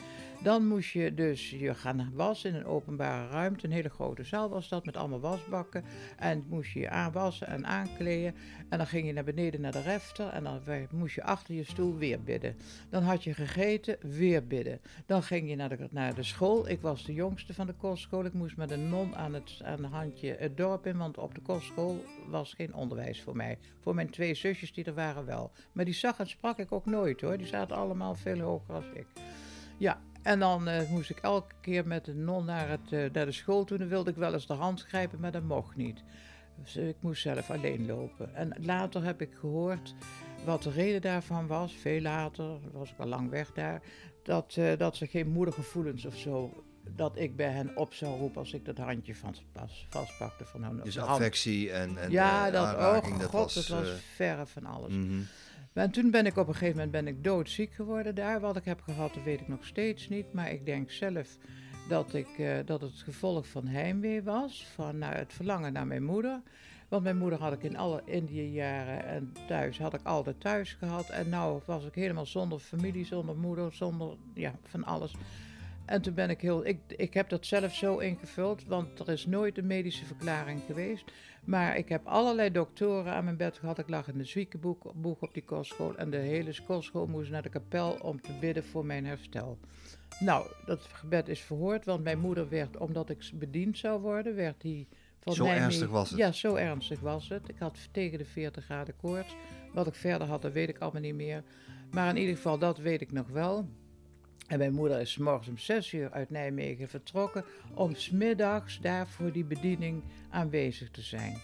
Dan 0.44 0.66
moest 0.66 0.90
je 0.90 1.14
dus 1.14 1.50
je 1.50 1.74
gaan 1.74 2.10
wassen 2.14 2.50
in 2.50 2.56
een 2.56 2.66
openbare 2.66 3.28
ruimte. 3.28 3.66
Een 3.66 3.72
hele 3.72 3.88
grote 3.88 4.24
zaal 4.24 4.48
was 4.48 4.68
dat, 4.68 4.84
met 4.84 4.96
allemaal 4.96 5.20
wasbakken. 5.20 5.84
En 6.16 6.44
moest 6.48 6.72
je 6.72 6.80
je 6.80 6.90
aanwassen 6.90 7.46
en 7.46 7.66
aankleden. 7.66 8.34
En 8.68 8.78
dan 8.78 8.86
ging 8.86 9.06
je 9.06 9.12
naar 9.12 9.24
beneden 9.24 9.60
naar 9.60 9.72
de 9.72 9.82
refter. 9.82 10.28
En 10.28 10.44
dan 10.44 10.60
moest 10.90 11.14
je 11.14 11.22
achter 11.22 11.54
je 11.54 11.64
stoel 11.64 11.96
weer 11.96 12.22
bidden. 12.22 12.56
Dan 12.90 13.02
had 13.02 13.24
je 13.24 13.34
gegeten, 13.34 13.96
weer 14.00 14.46
bidden. 14.46 14.80
Dan 15.06 15.22
ging 15.22 15.48
je 15.48 15.56
naar 15.56 15.68
de, 15.68 15.88
naar 15.90 16.14
de 16.14 16.22
school. 16.22 16.68
Ik 16.68 16.80
was 16.80 17.04
de 17.04 17.14
jongste 17.14 17.54
van 17.54 17.66
de 17.66 17.74
kostschool. 17.74 18.24
Ik 18.24 18.32
moest 18.32 18.56
met 18.56 18.70
een 18.70 18.88
non 18.88 19.16
aan 19.16 19.34
het 19.34 19.60
aan 19.62 19.82
het 19.82 19.92
handje 19.92 20.36
het 20.38 20.56
dorp 20.56 20.86
in. 20.86 20.96
Want 20.96 21.18
op 21.18 21.34
de 21.34 21.40
kostschool 21.40 22.04
was 22.28 22.54
geen 22.54 22.74
onderwijs 22.74 23.22
voor 23.22 23.36
mij. 23.36 23.58
Voor 23.80 23.94
mijn 23.94 24.10
twee 24.10 24.34
zusjes 24.34 24.72
die 24.72 24.84
er 24.84 24.94
waren 24.94 25.26
wel. 25.26 25.52
Maar 25.72 25.84
die 25.84 25.94
zag 25.94 26.18
en 26.18 26.28
sprak 26.28 26.58
ik 26.58 26.72
ook 26.72 26.86
nooit 26.86 27.20
hoor. 27.20 27.36
Die 27.36 27.46
zaten 27.46 27.76
allemaal 27.76 28.14
veel 28.14 28.40
hoger 28.40 28.74
als 28.74 28.90
ik. 28.94 29.06
Ja, 29.78 30.00
en 30.24 30.38
dan 30.38 30.68
eh, 30.68 30.88
moest 30.90 31.10
ik 31.10 31.18
elke 31.18 31.54
keer 31.60 31.86
met 31.86 32.04
de 32.04 32.14
non 32.14 32.44
naar, 32.44 32.68
het, 32.68 32.92
eh, 32.92 33.10
naar 33.12 33.26
de 33.26 33.32
school 33.32 33.64
toe. 33.64 33.78
Dan 33.78 33.88
wilde 33.88 34.10
ik 34.10 34.16
wel 34.16 34.32
eens 34.32 34.46
de 34.46 34.52
hand 34.52 34.82
grijpen, 34.82 35.20
maar 35.20 35.32
dat 35.32 35.42
mocht 35.42 35.76
niet. 35.76 36.02
Dus 36.62 36.76
ik 36.76 36.96
moest 37.00 37.22
zelf 37.22 37.50
alleen 37.50 37.86
lopen. 37.86 38.34
En 38.34 38.56
later 38.60 39.04
heb 39.04 39.20
ik 39.20 39.34
gehoord 39.40 39.94
wat 40.44 40.62
de 40.62 40.70
reden 40.70 41.00
daarvan 41.00 41.46
was. 41.46 41.72
Veel 41.72 42.00
later, 42.00 42.58
was 42.72 42.90
ik 42.90 42.98
al 42.98 43.06
lang 43.06 43.30
weg 43.30 43.52
daar. 43.52 43.82
Dat, 44.22 44.54
eh, 44.58 44.78
dat 44.78 44.96
ze 44.96 45.06
geen 45.06 45.28
moedergevoelens 45.28 46.04
of 46.04 46.16
zo. 46.16 46.64
Dat 46.96 47.18
ik 47.18 47.36
bij 47.36 47.50
hen 47.50 47.76
op 47.76 47.94
zou 47.94 48.18
roepen 48.18 48.40
als 48.40 48.52
ik 48.52 48.64
dat 48.64 48.78
handje 48.78 49.14
van, 49.14 49.34
pas, 49.52 49.86
vastpakte 49.88 50.44
van 50.44 50.64
hun. 50.64 50.80
Dus 50.82 50.98
affectie 50.98 51.70
en, 51.70 51.98
en 51.98 52.10
Ja, 52.10 52.50
dat, 52.50 52.74
oh 52.74 53.18
dat 53.18 53.22
god, 53.22 53.30
was... 53.30 53.54
het 53.54 53.68
was 53.68 53.88
verre 54.14 54.46
van 54.46 54.66
alles. 54.66 54.92
mhm. 54.92 55.20
Maar 55.74 55.90
toen 55.90 56.10
ben 56.10 56.26
ik 56.26 56.36
op 56.36 56.48
een 56.48 56.54
gegeven 56.54 56.74
moment 56.74 56.90
ben 56.92 57.06
ik 57.06 57.24
doodziek 57.24 57.72
geworden 57.72 58.14
daar. 58.14 58.40
Wat 58.40 58.56
ik 58.56 58.64
heb 58.64 58.80
gehad, 58.80 59.14
dat 59.14 59.22
weet 59.22 59.40
ik 59.40 59.48
nog 59.48 59.64
steeds 59.64 60.08
niet. 60.08 60.32
Maar 60.32 60.52
ik 60.52 60.66
denk 60.66 60.90
zelf 60.90 61.38
dat, 61.88 62.14
ik, 62.14 62.38
eh, 62.38 62.56
dat 62.64 62.80
het 62.80 62.92
gevolg 62.92 63.46
van 63.46 63.66
heimwee 63.66 64.22
was. 64.22 64.66
Van 64.74 64.98
nou, 64.98 65.14
het 65.14 65.32
verlangen 65.32 65.72
naar 65.72 65.86
mijn 65.86 66.04
moeder. 66.04 66.40
Want 66.88 67.02
mijn 67.02 67.16
moeder 67.16 67.38
had 67.38 67.52
ik 67.52 67.62
in 67.62 67.76
alle 67.76 68.02
Indië-jaren 68.04 69.04
en 69.04 69.32
thuis 69.46 69.78
had 69.78 69.94
ik 69.94 70.02
altijd 70.02 70.40
thuis 70.40 70.72
gehad. 70.72 71.08
En 71.08 71.28
nou 71.28 71.60
was 71.64 71.84
ik 71.84 71.94
helemaal 71.94 72.26
zonder 72.26 72.58
familie, 72.58 73.04
zonder 73.04 73.36
moeder, 73.36 73.72
zonder 73.72 74.16
ja, 74.34 74.54
van 74.62 74.84
alles. 74.84 75.14
En 75.84 76.02
toen 76.02 76.14
ben 76.14 76.30
ik 76.30 76.40
heel. 76.40 76.66
Ik, 76.66 76.78
ik 76.86 77.14
heb 77.14 77.28
dat 77.28 77.46
zelf 77.46 77.74
zo 77.74 77.98
ingevuld, 77.98 78.64
want 78.64 78.98
er 78.98 79.08
is 79.08 79.26
nooit 79.26 79.58
een 79.58 79.66
medische 79.66 80.04
verklaring 80.04 80.60
geweest. 80.66 81.12
Maar 81.44 81.76
ik 81.76 81.88
heb 81.88 82.06
allerlei 82.06 82.50
doktoren 82.50 83.12
aan 83.12 83.24
mijn 83.24 83.36
bed 83.36 83.58
gehad. 83.58 83.78
Ik 83.78 83.88
lag 83.88 84.08
in 84.08 84.18
de 84.18 84.24
ziekenboeg 84.24 84.76
boeg 84.94 85.20
op 85.20 85.34
die 85.34 85.44
kostschool. 85.44 85.96
En 85.96 86.10
de 86.10 86.16
hele 86.16 86.54
kostschool 86.66 87.06
moest 87.06 87.30
naar 87.30 87.42
de 87.42 87.48
kapel 87.48 87.98
om 88.02 88.20
te 88.20 88.32
bidden 88.40 88.64
voor 88.64 88.84
mijn 88.86 89.06
herstel. 89.06 89.58
Nou, 90.18 90.46
dat 90.66 90.80
gebed 90.82 91.28
is 91.28 91.40
verhoord, 91.40 91.84
want 91.84 92.02
mijn 92.04 92.18
moeder 92.18 92.48
werd, 92.48 92.76
omdat 92.76 93.10
ik 93.10 93.30
bediend 93.34 93.78
zou 93.78 94.00
worden, 94.00 94.34
werd 94.34 94.60
die 94.60 94.88
van 95.20 95.32
Zo 95.32 95.44
mij 95.44 95.54
mee- 95.54 95.62
ernstig 95.62 95.90
was 95.90 96.10
het? 96.10 96.18
Ja, 96.18 96.32
zo 96.32 96.54
ernstig 96.54 97.00
was 97.00 97.28
het. 97.28 97.48
Ik 97.48 97.58
had 97.58 97.88
tegen 97.92 98.18
de 98.18 98.24
40 98.24 98.64
graden 98.64 98.96
koorts. 98.96 99.36
Wat 99.72 99.86
ik 99.86 99.94
verder 99.94 100.26
had, 100.28 100.42
dat 100.42 100.52
weet 100.52 100.68
ik 100.68 100.78
allemaal 100.78 101.00
niet 101.02 101.14
meer. 101.14 101.42
Maar 101.90 102.08
in 102.08 102.16
ieder 102.16 102.34
geval, 102.36 102.58
dat 102.58 102.78
weet 102.78 103.00
ik 103.00 103.12
nog 103.12 103.28
wel. 103.28 103.68
En 104.46 104.58
mijn 104.58 104.72
moeder 104.72 105.00
is 105.00 105.16
morgens 105.16 105.48
om 105.48 105.58
6 105.58 105.92
uur 105.92 106.10
uit 106.12 106.30
Nijmegen 106.30 106.88
vertrokken 106.88 107.44
om 107.74 107.94
smiddags 107.94 108.80
daar 108.80 109.08
voor 109.08 109.32
die 109.32 109.44
bediening 109.44 110.02
aanwezig 110.30 110.90
te 110.90 111.02
zijn. 111.02 111.36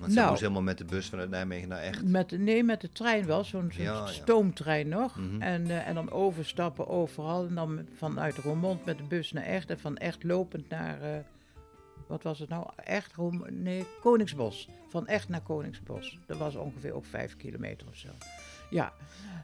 Want 0.00 0.12
ze 0.12 0.18
Nou. 0.18 0.28
moest 0.30 0.40
helemaal 0.40 0.62
met 0.62 0.78
de 0.78 0.84
bus 0.84 1.08
vanuit 1.08 1.30
Nijmegen 1.30 1.68
naar 1.68 1.80
Echt. 1.82 2.04
Met, 2.04 2.30
nee, 2.38 2.62
met 2.64 2.80
de 2.80 2.92
trein 2.92 3.26
wel, 3.26 3.44
zo'n 3.44 3.70
zo'n 3.72 3.84
Ja, 3.84 3.92
ja. 3.92 4.06
stoomtrein 4.06 4.88
nog. 4.88 5.16
Mhm. 5.18 5.42
en, 5.42 5.70
eh, 5.70 5.88
en 5.88 5.94
dan 5.94 6.10
overstappen 6.10 6.86
overal. 6.88 7.46
En 7.46 7.54
dan 7.54 7.86
vanuit 7.96 8.36
Roermond 8.36 8.84
met 8.84 8.98
de 8.98 9.04
bus 9.04 9.32
naar 9.32 9.44
Echt. 9.44 9.70
En 9.70 9.78
van 9.78 9.96
Echt 9.96 10.22
lopend 10.24 10.68
naar, 10.68 11.02
eh, 11.02 11.18
wat 12.06 12.22
was 12.22 12.38
het 12.38 12.48
nou? 12.48 12.66
Echt, 12.76 13.12
nee, 13.50 13.84
Koningsbos. 14.00 14.68
Van 14.88 15.06
Echt 15.06 15.28
naar 15.28 15.40
Koningsbos. 15.42 16.18
Dat 16.26 16.36
was 16.38 16.54
ongeveer 16.56 16.92
ook 16.94 17.04
vijf 17.04 17.36
kilometer 17.36 17.86
of 17.88 17.96
zo. 17.96 18.08
Ja, 18.70 18.92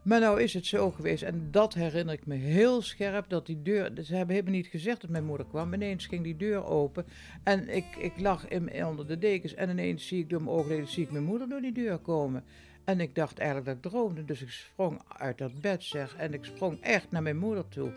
maar 0.03 0.21
nou 0.21 0.43
is 0.43 0.55
het 0.55 0.67
zo 0.67 0.91
geweest. 0.91 1.23
En 1.23 1.49
dat 1.51 1.75
herinner 1.75 2.15
ik 2.15 2.27
me 2.27 2.35
heel 2.35 2.83
scherp. 2.83 3.29
Dat 3.29 3.47
die 3.47 3.63
deur, 3.63 3.91
ze 4.03 4.15
hebben 4.15 4.35
helemaal 4.35 4.57
niet 4.57 4.67
gezegd 4.67 5.01
dat 5.01 5.11
mijn 5.11 5.25
moeder 5.25 5.47
kwam. 5.47 5.75
Ineens 5.75 6.07
ging 6.07 6.25
die 6.25 6.37
deur 6.37 6.65
open. 6.65 7.07
En 7.43 7.69
ik, 7.69 7.85
ik 7.99 8.13
lag 8.21 8.49
in, 8.49 8.87
onder 8.87 9.07
de 9.07 9.19
dekens. 9.19 9.55
En 9.55 9.71
ineens 9.71 10.07
zie 10.07 10.21
ik 10.21 10.31
door 10.31 10.43
mijn 10.43 10.57
oogleden 10.57 10.89
zie 10.89 11.05
ik 11.05 11.11
mijn 11.11 11.25
moeder 11.25 11.49
door 11.49 11.61
die 11.61 11.73
deur 11.73 11.99
komen. 11.99 12.45
En 12.85 13.01
ik 13.01 13.15
dacht 13.15 13.39
eigenlijk 13.39 13.67
dat 13.69 13.77
ik 13.77 13.91
droomde. 13.91 14.25
Dus 14.25 14.43
ik 14.43 14.51
sprong 14.51 15.01
uit 15.09 15.39
dat 15.39 15.61
bed 15.61 15.83
zeg. 15.83 16.17
En 16.17 16.35
ik 16.35 16.45
sprong 16.45 16.81
echt 16.81 17.11
naar 17.11 17.23
mijn 17.23 17.39
moeder 17.39 17.69
toe. 17.69 17.93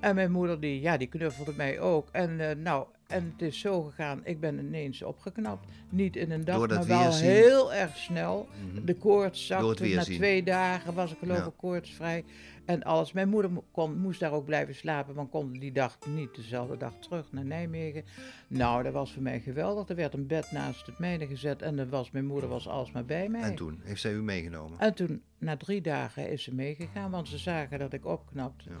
En 0.00 0.14
mijn 0.14 0.32
moeder 0.32 0.60
die, 0.60 0.80
ja, 0.80 0.96
die 0.96 1.08
knuffelde 1.08 1.52
mij 1.56 1.80
ook. 1.80 2.08
En 2.12 2.40
eh, 2.40 2.56
nou, 2.56 2.86
en 3.06 3.32
het 3.36 3.42
is 3.48 3.58
zo 3.60 3.82
gegaan. 3.82 4.20
Ik 4.24 4.40
ben 4.40 4.58
ineens 4.58 5.02
opgeknapt. 5.02 5.66
Niet 5.88 6.16
in 6.16 6.30
een 6.30 6.44
dag, 6.44 6.56
Door 6.56 6.68
dat 6.68 6.78
maar 6.78 6.86
wel 6.86 7.02
weerzien. 7.02 7.28
heel 7.28 7.74
erg 7.74 7.96
snel. 7.96 8.48
Mhm. 8.72 8.84
De 8.84 8.94
koorts 8.94 9.46
Door 9.48 9.58
het 9.58 9.76
zakte. 9.78 9.82
Na 9.88 9.94
weerzien. 9.94 10.16
twee 10.16 10.42
dagen 10.42 10.94
was 10.94 11.12
ik 11.12 11.18
geloof 11.18 11.36
Ja. 11.38 11.44
ik 11.46 11.52
koortsvrij. 11.56 12.24
En 12.64 12.82
alles. 12.82 13.12
Mijn 13.12 13.28
moeder 13.28 13.50
mo- 13.50 13.64
kon, 13.70 13.98
moest 13.98 14.20
daar 14.20 14.32
ook 14.32 14.44
blijven 14.44 14.74
slapen. 14.74 15.14
Want 15.14 15.30
kon 15.30 15.52
die 15.52 15.72
dag 15.72 15.98
niet 16.08 16.34
dezelfde 16.34 16.76
dag 16.76 16.92
terug 17.00 17.32
naar 17.32 17.44
Nijmegen. 17.44 18.04
Nou, 18.48 18.82
dat 18.82 18.92
was 18.92 19.12
voor 19.12 19.22
mij 19.22 19.40
geweldig. 19.40 19.88
Er 19.88 19.96
werd 19.96 20.14
een 20.14 20.26
bed 20.26 20.50
naast 20.52 20.86
het 20.86 20.98
mijne 20.98 21.26
gezet. 21.26 21.62
En 21.62 21.78
er 21.78 21.88
was, 21.88 22.10
mijn 22.10 22.26
moeder 22.26 22.48
was 22.48 22.68
alsmaar 22.68 23.04
bij 23.04 23.28
mij. 23.28 23.42
En 23.42 23.54
toen 23.54 23.80
heeft 23.84 24.00
zij 24.00 24.12
u 24.12 24.22
meegenomen. 24.22 24.78
En 24.78 24.94
toen, 24.94 25.22
na 25.38 25.56
drie 25.56 25.80
dagen, 25.80 26.30
is 26.30 26.42
ze 26.42 26.54
meegegaan, 26.54 27.10
want 27.10 27.28
ze 27.28 27.38
zagen 27.38 27.78
dat 27.78 27.92
ik 27.92 28.06
opknapte. 28.06 28.64
Ja. 28.70 28.76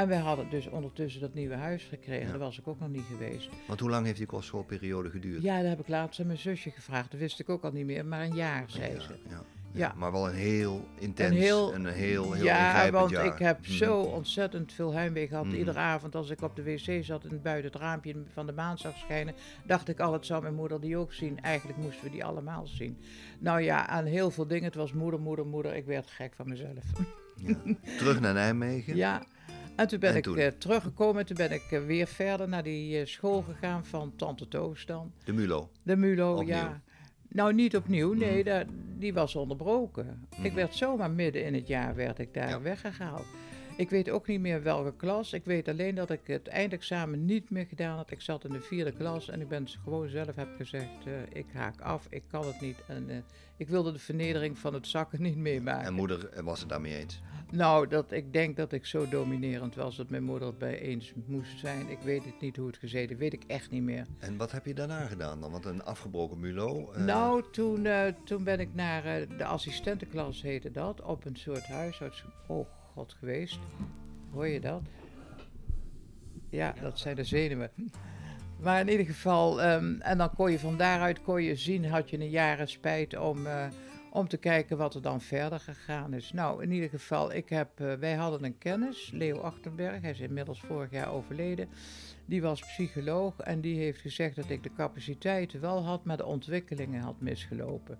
En 0.00 0.08
wij 0.08 0.18
hadden 0.18 0.50
dus 0.50 0.66
ondertussen 0.68 1.20
dat 1.20 1.34
nieuwe 1.34 1.54
huis 1.54 1.84
gekregen. 1.84 2.24
Ja. 2.24 2.30
Daar 2.30 2.38
was 2.38 2.58
ik 2.58 2.68
ook 2.68 2.80
nog 2.80 2.88
niet 2.88 3.04
geweest. 3.10 3.48
Want 3.66 3.80
hoe 3.80 3.90
lang 3.90 4.04
heeft 4.06 4.18
die 4.18 4.26
kostschoolperiode 4.26 5.10
geduurd? 5.10 5.42
Ja, 5.42 5.56
dat 5.60 5.68
heb 5.68 5.80
ik 5.80 5.88
laatst 5.88 6.20
aan 6.20 6.26
mijn 6.26 6.38
zusje 6.38 6.70
gevraagd. 6.70 7.10
Dat 7.10 7.20
wist 7.20 7.40
ik 7.40 7.48
ook 7.48 7.62
al 7.64 7.72
niet 7.72 7.86
meer, 7.86 8.06
maar 8.06 8.20
een 8.24 8.34
jaar, 8.34 8.64
zei 8.66 8.92
ja, 8.94 9.00
ze. 9.00 9.14
ja. 9.28 9.42
Ja. 9.72 9.94
Maar 9.96 10.12
wel 10.12 10.28
een 10.28 10.34
heel 10.34 10.84
intens 10.98 11.30
Een 11.34 11.36
heel- 11.42 11.72
en 11.74 11.84
een 11.84 11.92
heel, 11.92 12.32
heel 12.32 12.44
ja, 12.44 12.90
want 12.90 13.10
jaar. 13.10 13.24
ik 13.24 13.38
heb 13.38 13.60
Mhm. 13.60 13.70
zo 13.70 14.00
ontzettend 14.00 14.72
veel 14.72 14.92
heimwee 14.92 15.28
gehad. 15.28 15.44
Mhm. 15.44 15.54
Iedere 15.54 15.78
avond 15.78 16.14
als 16.14 16.30
ik 16.30 16.42
op 16.42 16.56
de 16.56 16.62
wc 16.62 17.04
zat 17.04 17.24
en 17.24 17.42
buiten 17.42 17.70
het 17.72 17.80
raampje 17.80 18.16
van 18.32 18.46
de 18.46 18.52
maan 18.52 18.78
zag 18.78 18.96
schijnen, 18.96 19.34
dacht 19.66 19.88
ik 19.88 20.00
al, 20.00 20.12
het 20.12 20.26
zou 20.26 20.42
mijn 20.42 20.54
moeder 20.54 20.80
die 20.80 20.96
ook 20.96 21.12
zien. 21.12 21.40
Eigenlijk 21.40 21.78
moesten 21.78 22.04
we 22.04 22.10
die 22.10 22.24
allemaal 22.24 22.66
zien. 22.66 22.98
Nou 23.38 23.60
ja, 23.60 23.86
aan 23.86 24.04
heel 24.04 24.30
veel 24.30 24.46
dingen. 24.46 24.64
Het 24.64 24.74
was 24.74 24.92
moeder, 24.92 25.20
moeder, 25.20 25.46
moeder. 25.46 25.74
Ik 25.74 25.86
werd 25.86 26.10
gek 26.10 26.32
van 26.34 26.48
mezelf. 26.48 26.84
Ja. 27.36 27.54
Terug 27.98 28.20
naar 28.20 28.34
Nijmegen. 28.34 28.96
Ja, 28.96 29.22
en 29.80 29.88
toen 29.88 29.98
ben 29.98 30.10
En 30.10 30.16
ik 30.16 30.22
toen? 30.22 30.36
eh, 30.36 30.46
teruggekomen. 30.46 31.26
Toen 31.26 31.36
ben 31.36 31.52
ik 31.52 31.62
eh, 31.70 31.84
weer 31.86 32.06
verder 32.06 32.48
naar 32.48 32.62
die 32.62 32.98
eh, 33.00 33.06
school 33.06 33.42
gegaan 33.42 33.84
van 33.84 34.12
Tante 34.16 34.48
Toos 34.48 34.86
dan. 34.86 35.12
De 35.24 35.32
MULO. 35.32 35.70
De 35.82 35.96
Mulo, 35.96 36.32
Opnieuw? 36.34 36.46
ja. 36.54 36.80
Nou, 37.28 37.54
niet 37.54 37.76
opnieuw, 37.76 38.12
nee, 38.12 38.34
Mhm. 38.36 38.44
daar- 38.44 38.66
die 38.98 39.12
was 39.14 39.34
onderbroken. 39.36 40.26
Ik 40.30 40.38
Mhm. 40.38 40.54
werd 40.54 40.74
zomaar 40.74 41.10
midden 41.10 41.44
in 41.44 41.54
het 41.54 41.66
jaar 41.68 41.94
werd 41.94 42.18
ik 42.18 42.34
daar 42.34 42.48
Ja. 42.48 42.60
weggehaald. 42.60 43.26
Ik 43.80 43.90
weet 43.90 44.10
ook 44.10 44.26
niet 44.26 44.40
meer 44.40 44.62
welke 44.62 44.96
klas. 44.96 45.32
Ik 45.32 45.44
weet 45.44 45.68
alleen 45.68 45.94
dat 45.94 46.10
ik 46.10 46.20
het 46.24 46.48
eindexamen 46.48 47.24
niet 47.24 47.50
meer 47.50 47.66
gedaan 47.66 47.96
had. 47.96 48.10
Ik 48.10 48.20
zat 48.20 48.44
in 48.44 48.52
de 48.52 48.60
vierde 48.60 48.92
klas 48.92 49.28
en 49.28 49.40
ik 49.40 49.48
ben 49.48 49.68
gewoon 49.68 50.08
zelf 50.08 50.34
heb 50.34 50.48
gezegd, 50.56 51.06
eh, 51.06 51.12
ik 51.32 51.46
haak 51.52 51.80
af, 51.80 52.06
ik 52.10 52.22
kan 52.30 52.46
het 52.46 52.60
niet. 52.60 52.76
En 52.86 53.10
eh, 53.10 53.16
ik 53.56 53.68
wilde 53.68 53.92
de 53.92 53.98
vernedering 53.98 54.58
van 54.58 54.74
het 54.74 54.86
zakken 54.86 55.22
niet 55.28 55.36
meemaken. 55.36 55.86
En 55.86 55.94
moeder 55.94 56.28
eh, 56.28 56.42
was 56.42 56.60
het 56.60 56.68
daarmee 56.68 56.96
eens? 56.96 57.22
Nou, 57.50 57.88
dat, 57.88 58.12
ik 58.12 58.32
denk 58.32 58.56
dat 58.56 58.72
ik 58.72 58.86
zo 58.86 59.08
dominerend 59.08 59.74
was 59.74 59.96
dat 59.96 60.10
mijn 60.10 60.24
moeder 60.24 60.48
het 60.48 60.58
bij 60.58 60.80
eens 60.80 61.12
moest 61.26 61.58
zijn. 61.58 61.88
Ik 61.88 62.00
weet 62.00 62.24
het 62.24 62.40
niet 62.40 62.56
hoe 62.56 62.66
het 62.66 62.78
gezeten, 62.78 63.16
weet 63.16 63.32
ik 63.32 63.44
echt 63.46 63.70
niet 63.70 63.82
meer. 63.82 64.06
En 64.18 64.36
wat 64.36 64.52
heb 64.52 64.66
je 64.66 64.74
daarna 64.74 65.06
gedaan 65.06 65.40
dan? 65.40 65.50
Want 65.50 65.64
een 65.64 65.84
afgebroken 65.84 66.40
MULO? 66.40 66.92
Nou, 66.96 67.44
toen, 67.50 67.88
toen 68.24 68.44
ben 68.44 68.60
ik 68.60 68.74
naar 68.74 69.02
de 69.36 69.44
assistentenklas, 69.44 70.42
heette 70.42 70.70
dat, 70.70 71.02
op 71.02 71.24
een 71.24 71.36
soort 71.36 71.66
huisarts. 71.66 72.24
Oh 72.46 72.66
god, 72.92 73.12
geweest. 73.12 73.58
Hoor 74.32 74.46
je 74.46 74.60
dat? 74.60 74.82
Ja, 76.50 76.74
dat 76.80 76.98
zijn 76.98 77.16
de 77.16 77.24
zenuwen. 77.24 77.70
Maar 78.60 78.80
in 78.80 78.88
ieder 78.88 79.06
geval, 79.06 79.62
ehm, 79.62 79.94
en 80.00 80.18
dan 80.18 80.34
kon 80.34 80.50
je 80.50 80.58
van 80.58 80.76
daaruit 80.76 81.22
kon 81.22 81.42
je 81.42 81.56
zien, 81.56 81.84
had 81.84 82.10
je 82.10 82.20
een 82.20 82.30
jaren 82.30 82.68
spijt 82.68 83.18
om, 83.18 83.46
eh, 83.46 83.66
om 84.10 84.28
te 84.28 84.36
kijken 84.36 84.76
wat 84.76 84.94
er 84.94 85.02
dan 85.02 85.20
verder 85.20 85.60
gegaan 85.60 86.14
is. 86.14 86.32
Nou, 86.32 86.62
in 86.62 86.70
ieder 86.70 86.88
geval, 86.88 87.32
ik 87.32 87.48
heb, 87.48 87.80
eh, 87.80 87.92
wij 87.92 88.14
hadden 88.14 88.44
een 88.44 88.58
kennis, 88.58 89.10
Leo 89.14 89.38
Achterberg, 89.38 90.00
hij 90.00 90.10
is 90.10 90.20
inmiddels 90.20 90.60
vorig 90.60 90.90
jaar 90.90 91.12
overleden. 91.12 91.68
Die 92.24 92.42
was 92.42 92.60
psycholoog 92.60 93.40
en 93.40 93.60
die 93.60 93.78
heeft 93.78 94.00
gezegd 94.00 94.36
dat 94.36 94.50
ik 94.50 94.62
de 94.62 94.72
capaciteiten 94.72 95.60
wel 95.60 95.84
had, 95.84 96.04
maar 96.04 96.16
de 96.16 96.26
ontwikkelingen 96.26 97.00
had 97.00 97.20
misgelopen. 97.20 97.98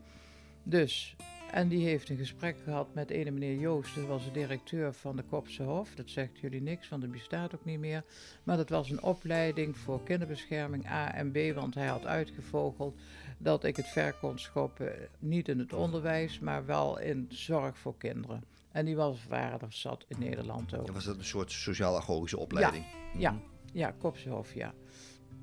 Dus, 0.62 1.16
en 1.52 1.68
die 1.68 1.86
heeft 1.86 2.08
een 2.08 2.16
gesprek 2.16 2.56
gehad 2.64 2.94
met 2.94 3.10
ene 3.10 3.30
meneer 3.30 3.58
Joost, 3.58 3.94
dat 3.94 4.06
was 4.06 4.24
de 4.24 4.30
directeur 4.30 4.92
van 4.92 5.16
de 5.16 5.22
Kopse 5.22 5.62
Hof. 5.62 5.94
Dat 5.94 6.10
zegt 6.10 6.38
jullie 6.38 6.62
niks, 6.62 6.88
want 6.88 7.02
dat 7.02 7.10
bestaat 7.10 7.54
ook 7.54 7.64
niet 7.64 7.78
meer. 7.78 8.04
Maar 8.42 8.56
dat 8.56 8.68
was 8.68 8.90
een 8.90 9.02
opleiding 9.02 9.76
voor 9.76 10.02
kinderbescherming 10.02 10.86
A 10.86 11.14
en 11.14 11.32
B, 11.32 11.54
want 11.54 11.74
hij 11.74 11.86
had 11.86 12.06
uitgevogeld 12.06 12.98
dat 13.38 13.64
ik 13.64 13.76
het 13.76 13.88
ver 13.88 14.12
kon 14.12 14.38
schoppen, 14.38 14.92
niet 15.18 15.48
in 15.48 15.58
het 15.58 15.72
onderwijs, 15.72 16.38
maar 16.38 16.66
wel 16.66 16.98
in 16.98 17.26
zorg 17.28 17.78
voor 17.78 17.96
kinderen. 17.96 18.44
En 18.72 18.84
die 18.84 18.96
was 18.96 19.26
waar 19.28 19.62
er 19.62 19.72
zat 19.72 20.04
in 20.08 20.16
Nederland 20.18 20.78
ook. 20.78 20.90
Was 20.90 21.04
dat 21.04 21.16
een 21.16 21.24
soort 21.24 21.52
sociaal-agogische 21.52 22.38
opleiding? 22.38 22.84
Ja, 23.18 23.40
ja, 23.72 23.94
Kopsehof, 23.98 24.54
ja. 24.54 24.74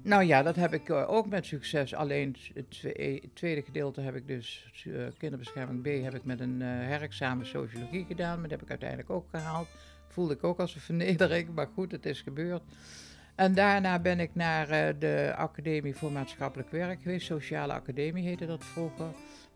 Nou 0.01 0.23
ja, 0.23 0.43
dat 0.43 0.55
heb 0.55 0.73
ik 0.73 0.89
eh, 0.89 1.09
ook 1.09 1.27
met 1.27 1.45
succes. 1.45 1.93
Alleen 1.93 2.35
het 2.53 2.71
twe- 2.71 3.19
het 3.21 3.35
tweede 3.35 3.61
gedeelte 3.61 4.01
heb 4.01 4.15
ik 4.15 4.27
dus, 4.27 4.71
eh, 4.85 4.91
kinderbescherming 5.17 5.81
B, 5.81 6.03
heb 6.03 6.15
ik 6.15 6.23
met 6.23 6.39
een 6.39 6.61
eh, 6.61 6.67
herexamen 6.67 7.45
sociologie 7.45 8.05
gedaan. 8.05 8.41
Dat 8.41 8.51
heb 8.51 8.61
ik 8.61 8.69
uiteindelijk 8.69 9.09
ook 9.09 9.25
gehaald. 9.29 9.67
Voelde 10.07 10.33
ik 10.33 10.43
ook 10.43 10.59
als 10.59 10.75
een 10.75 10.81
vernedering, 10.89 11.53
maar 11.53 11.67
goed, 11.73 11.91
het 11.91 12.05
is 12.05 12.21
gebeurd. 12.21 12.61
En 13.35 13.53
daarna 13.53 13.99
ben 13.99 14.19
ik 14.19 14.29
naar 14.33 14.99
de 14.99 15.33
Academie 15.35 15.95
voor 15.95 16.11
Maatschappelijk 16.11 16.71
Werk 16.71 17.01
geweest. 17.01 17.25
Sociale 17.25 17.73
Academie 17.73 18.27
heette 18.27 18.45
dat 18.45 18.63
vroeger. 18.65 19.05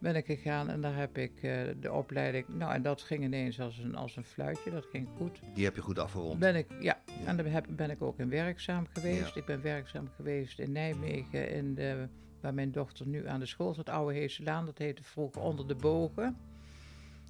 Ben 0.01 0.15
ik 0.15 0.25
gegaan 0.25 0.69
en 0.69 0.81
daar 0.81 0.95
heb 0.95 1.17
ik 1.17 1.43
eh, 1.43 1.61
de 1.79 1.91
opleiding. 1.91 2.47
Nou, 2.47 2.73
en 2.73 2.81
dat 2.81 3.01
ging 3.01 3.23
ineens 3.23 3.59
als 3.59 3.77
een, 3.77 3.95
als 3.95 4.15
een 4.15 4.23
fluitje. 4.23 4.71
Dat 4.71 4.85
ging 4.91 5.07
goed. 5.17 5.39
Die 5.53 5.63
heb 5.63 5.75
je 5.75 5.81
goed 5.81 5.99
afgerond. 5.99 6.39
Ben 6.39 6.55
ik, 6.55 6.67
ja, 6.79 6.99
en 7.25 7.37
daar 7.37 7.45
heb, 7.45 7.65
ben 7.69 7.89
ik 7.89 8.01
ook 8.01 8.19
in 8.19 8.29
werkzaam 8.29 8.87
geweest. 8.93 9.35
Ik 9.35 9.45
ben 9.45 9.61
werkzaam 9.61 10.09
geweest 10.15 10.59
in 10.59 10.71
Nijmegen, 10.71 11.49
in 11.51 11.75
de, 11.75 12.07
waar 12.41 12.53
mijn 12.53 12.71
dochter 12.71 13.07
nu 13.07 13.27
aan 13.27 13.39
de 13.39 13.45
school 13.45 13.73
zat, 13.73 13.89
Oude 13.89 14.13
Heeselaan. 14.13 14.65
Dat 14.65 14.77
heette 14.77 15.03
vroeger 15.03 15.41
Onder 15.41 15.67
de 15.67 15.75
Bogen. 15.75 16.37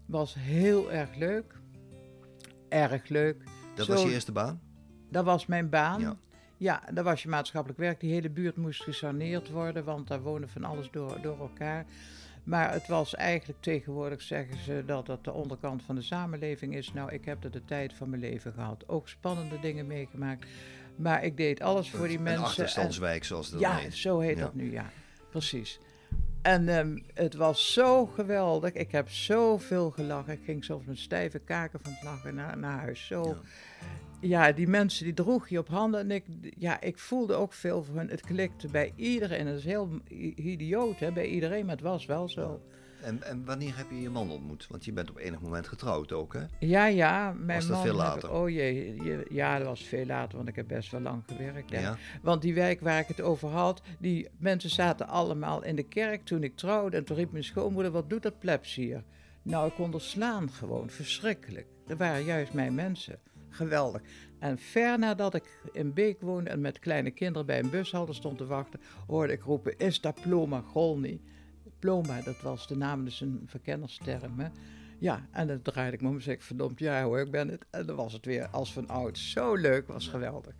Was 0.06 0.34
heel 0.34 0.92
erg 0.92 1.16
leuk. 1.16 1.60
Erg 2.70 3.08
leuk. 3.08 3.44
Dat 3.76 3.86
Zo- 3.86 3.94
was 3.94 4.04
je 4.04 4.12
eerste 4.12 4.32
baan? 4.32 4.62
Dat 5.10 5.26
was 5.26 5.46
mijn 5.46 5.70
baan. 5.70 6.02
Ja. 6.02 6.16
Ja. 6.58 6.84
daar 6.94 7.04
was 7.04 7.24
je 7.24 7.30
maatschappelijk 7.30 7.80
werk. 7.80 8.00
Die 8.00 8.12
hele 8.12 8.30
buurt 8.30 8.58
moest 8.58 8.84
gesaneerd 8.84 9.50
worden, 9.50 9.84
want 9.84 10.08
daar 10.08 10.22
wonen 10.22 10.50
van 10.50 10.64
alles 10.64 10.90
door, 10.92 11.22
door 11.22 11.40
elkaar. 11.40 11.86
Maar 12.52 12.72
het 12.72 12.88
was 12.88 13.16
eigenlijk 13.16 13.62
tegenwoordig, 13.62 14.22
zeggen 14.22 14.58
ze, 14.58 14.84
dat 14.86 15.08
het 15.08 15.24
de 15.24 15.32
onderkant 15.32 15.84
van 15.84 15.96
de 15.96 16.02
samenleving 16.02 16.76
is. 16.76 16.94
Nou, 16.94 17.12
ik 17.12 17.26
heb 17.26 17.44
er 17.44 17.52
de 17.52 17.66
tijd 17.66 17.94
van 17.94 18.10
mijn 18.10 18.22
leven 18.22 18.54
gehad. 18.54 18.84
Ook 18.88 19.08
spannende 19.10 19.60
dingen 19.60 19.88
meegemaakt. 19.88 20.46
Maar 20.96 21.24
ik 21.24 21.38
deed 21.38 21.62
alles 21.62 21.90
voor 21.90 22.08
die 22.08 22.18
Een 22.18 22.24
mensen. 22.24 22.42
en- 22.42 22.48
achterstandswijk, 22.50 23.24
zoals 23.24 23.50
dat 23.50 23.60
ja, 23.60 23.76
heet. 23.76 23.94
zo 23.96 24.20
heet 24.20 24.38
Ja. 24.38 24.44
dat 24.44 24.54
nu, 24.54 24.72
ja. 24.72 24.90
Precies. 25.30 25.80
En 26.42 26.70
ehm, 26.70 26.98
het 27.14 27.36
was 27.36 27.74
zo 27.74 28.06
geweldig. 28.06 28.74
Ik 28.74 28.92
heb 28.92 29.10
zoveel 29.10 29.92
gelachen. 29.92 30.34
Ik 30.34 30.44
ging 30.44 30.66
zelfs 30.66 30.86
met 30.86 30.98
stijve 30.98 31.40
kaken 31.40 31.80
van 31.80 31.92
het 31.92 32.04
lachen 32.04 32.36
naar, 32.36 32.58
naar 32.58 32.80
huis. 32.80 33.06
Zo. 33.08 33.24
Ja. 33.24 34.46
Ja. 34.46 34.52
die 34.52 34.68
mensen 34.68 35.06
die 35.06 35.14
droeg 35.14 35.50
je 35.50 35.60
op 35.60 35.68
handen. 35.68 36.00
En 36.00 36.12
ik, 36.12 36.26
ja, 36.58 36.82
ik 36.82 36.98
voelde 36.98 37.34
ook 37.34 37.54
veel 37.54 37.84
voor 37.84 37.96
hun. 37.96 38.10
Het 38.10 38.22
klikte 38.22 38.68
bij 38.68 38.94
iedereen. 38.96 39.40
En 39.40 39.46
dat 39.46 39.56
is 39.56 39.66
heel 39.66 39.90
idioot 40.36 41.00
hè, 41.00 41.12
bij 41.12 41.28
iedereen, 41.28 41.66
maar 41.66 41.76
het 41.76 41.84
was 41.84 42.06
wel 42.06 42.30
zo. 42.30 42.62
En, 43.02 43.24
en 43.24 43.46
wanneer 43.46 43.78
heb 43.78 43.90
je 43.90 44.02
je 44.02 44.10
man 44.10 44.30
ontmoet? 44.32 44.68
Want 44.70 44.86
je 44.86 44.92
bent 44.94 45.10
op 45.10 45.18
enig 45.18 45.42
moment 45.42 45.68
getrouwd 45.68 46.12
ook, 46.12 46.34
hè? 46.34 46.42
Ja, 46.60 46.86
ja. 46.86 47.34
Mijn 47.34 47.58
Was 47.60 47.68
dat 47.68 47.76
man 47.78 47.86
veel 47.86 47.96
later? 47.96 48.32
oh 48.32 48.50
jee, 48.50 49.04
je- 49.04 49.26
ja, 49.30 49.58
dat 49.58 49.68
was 49.68 49.84
veel 49.84 50.06
later, 50.06 50.36
want 50.38 50.50
ik 50.50 50.56
heb 50.56 50.68
best 50.68 50.92
wel 50.92 51.02
lang 51.02 51.24
gewerkt. 51.28 51.70
Ja. 51.70 51.80
Ja. 51.80 51.98
Want 52.22 52.42
die 52.42 52.54
wijk 52.54 52.80
waar 52.82 53.00
ik 53.00 53.08
het 53.08 53.22
over 53.22 53.50
had, 53.50 53.82
die 54.00 54.28
mensen 54.38 54.70
zaten 54.70 55.08
allemaal 55.08 55.64
in 55.64 55.76
de 55.76 55.84
kerk 55.84 56.26
toen 56.26 56.44
ik 56.44 56.56
trouwde. 56.56 56.98
En 56.98 57.04
toen 57.04 57.16
riep 57.18 57.32
mijn 57.32 57.44
schoonmoeder, 57.44 57.92
wat 57.92 58.10
doet 58.10 58.24
dat 58.24 58.40
plebs 58.40 58.76
hier? 58.76 59.04
Nou, 59.42 59.68
ik 59.68 59.74
kon 59.74 59.94
er 59.94 60.02
slaan 60.02 60.52
gewoon, 60.52 60.90
verschrikkelijk. 60.90 61.68
Dat 61.88 61.98
waren 61.98 62.24
juist 62.24 62.54
mijn 62.54 62.76
mensen. 62.76 63.20
Geweldig. 63.50 64.02
En 64.40 64.58
ver 64.58 65.00
nadat 65.00 65.34
ik 65.36 65.60
in 65.72 65.94
Beek 65.94 66.22
woonde 66.22 66.50
en 66.50 66.62
met 66.62 66.80
kleine 66.80 67.12
kinderen 67.12 67.46
bij 67.48 67.60
een 67.60 67.70
bushalte 67.70 68.14
stond 68.14 68.38
te 68.38 68.46
wachten, 68.46 68.80
hoorde 69.08 69.34
ik 69.34 69.42
roepen, 69.42 69.78
is 69.78 70.02
dat 70.02 70.22
Ploma 70.22 70.62
Golny? 70.62 71.20
Ploma, 71.82 72.22
dat 72.22 72.41
was 72.41 72.67
de 72.67 72.76
naam, 72.76 73.06
dus 73.06 73.22
een 73.22 73.44
verkennersterm. 73.46 74.39
Hè? 74.39 74.48
Ja, 75.00 75.26
en 75.32 75.48
dan 75.48 75.62
draaide 75.62 75.96
ik 75.96 76.02
me 76.02 76.08
om 76.08 76.15
en 76.15 76.22
zei 76.22 76.36
ik, 76.36 76.41
verdomd, 76.41 76.80
ja 76.80 77.04
hoor, 77.04 77.20
ik 77.20 77.32
ben 77.32 77.48
het. 77.48 77.65
En 77.70 77.86
dan 77.86 77.96
was 77.96 78.13
het 78.13 78.26
weer 78.26 78.48
als 78.48 78.74
van 78.74 78.88
oud. 78.88 79.17
Zo 79.17 79.56
leuk, 79.56 79.88
was 79.88 80.08
geweldig. 80.08 80.54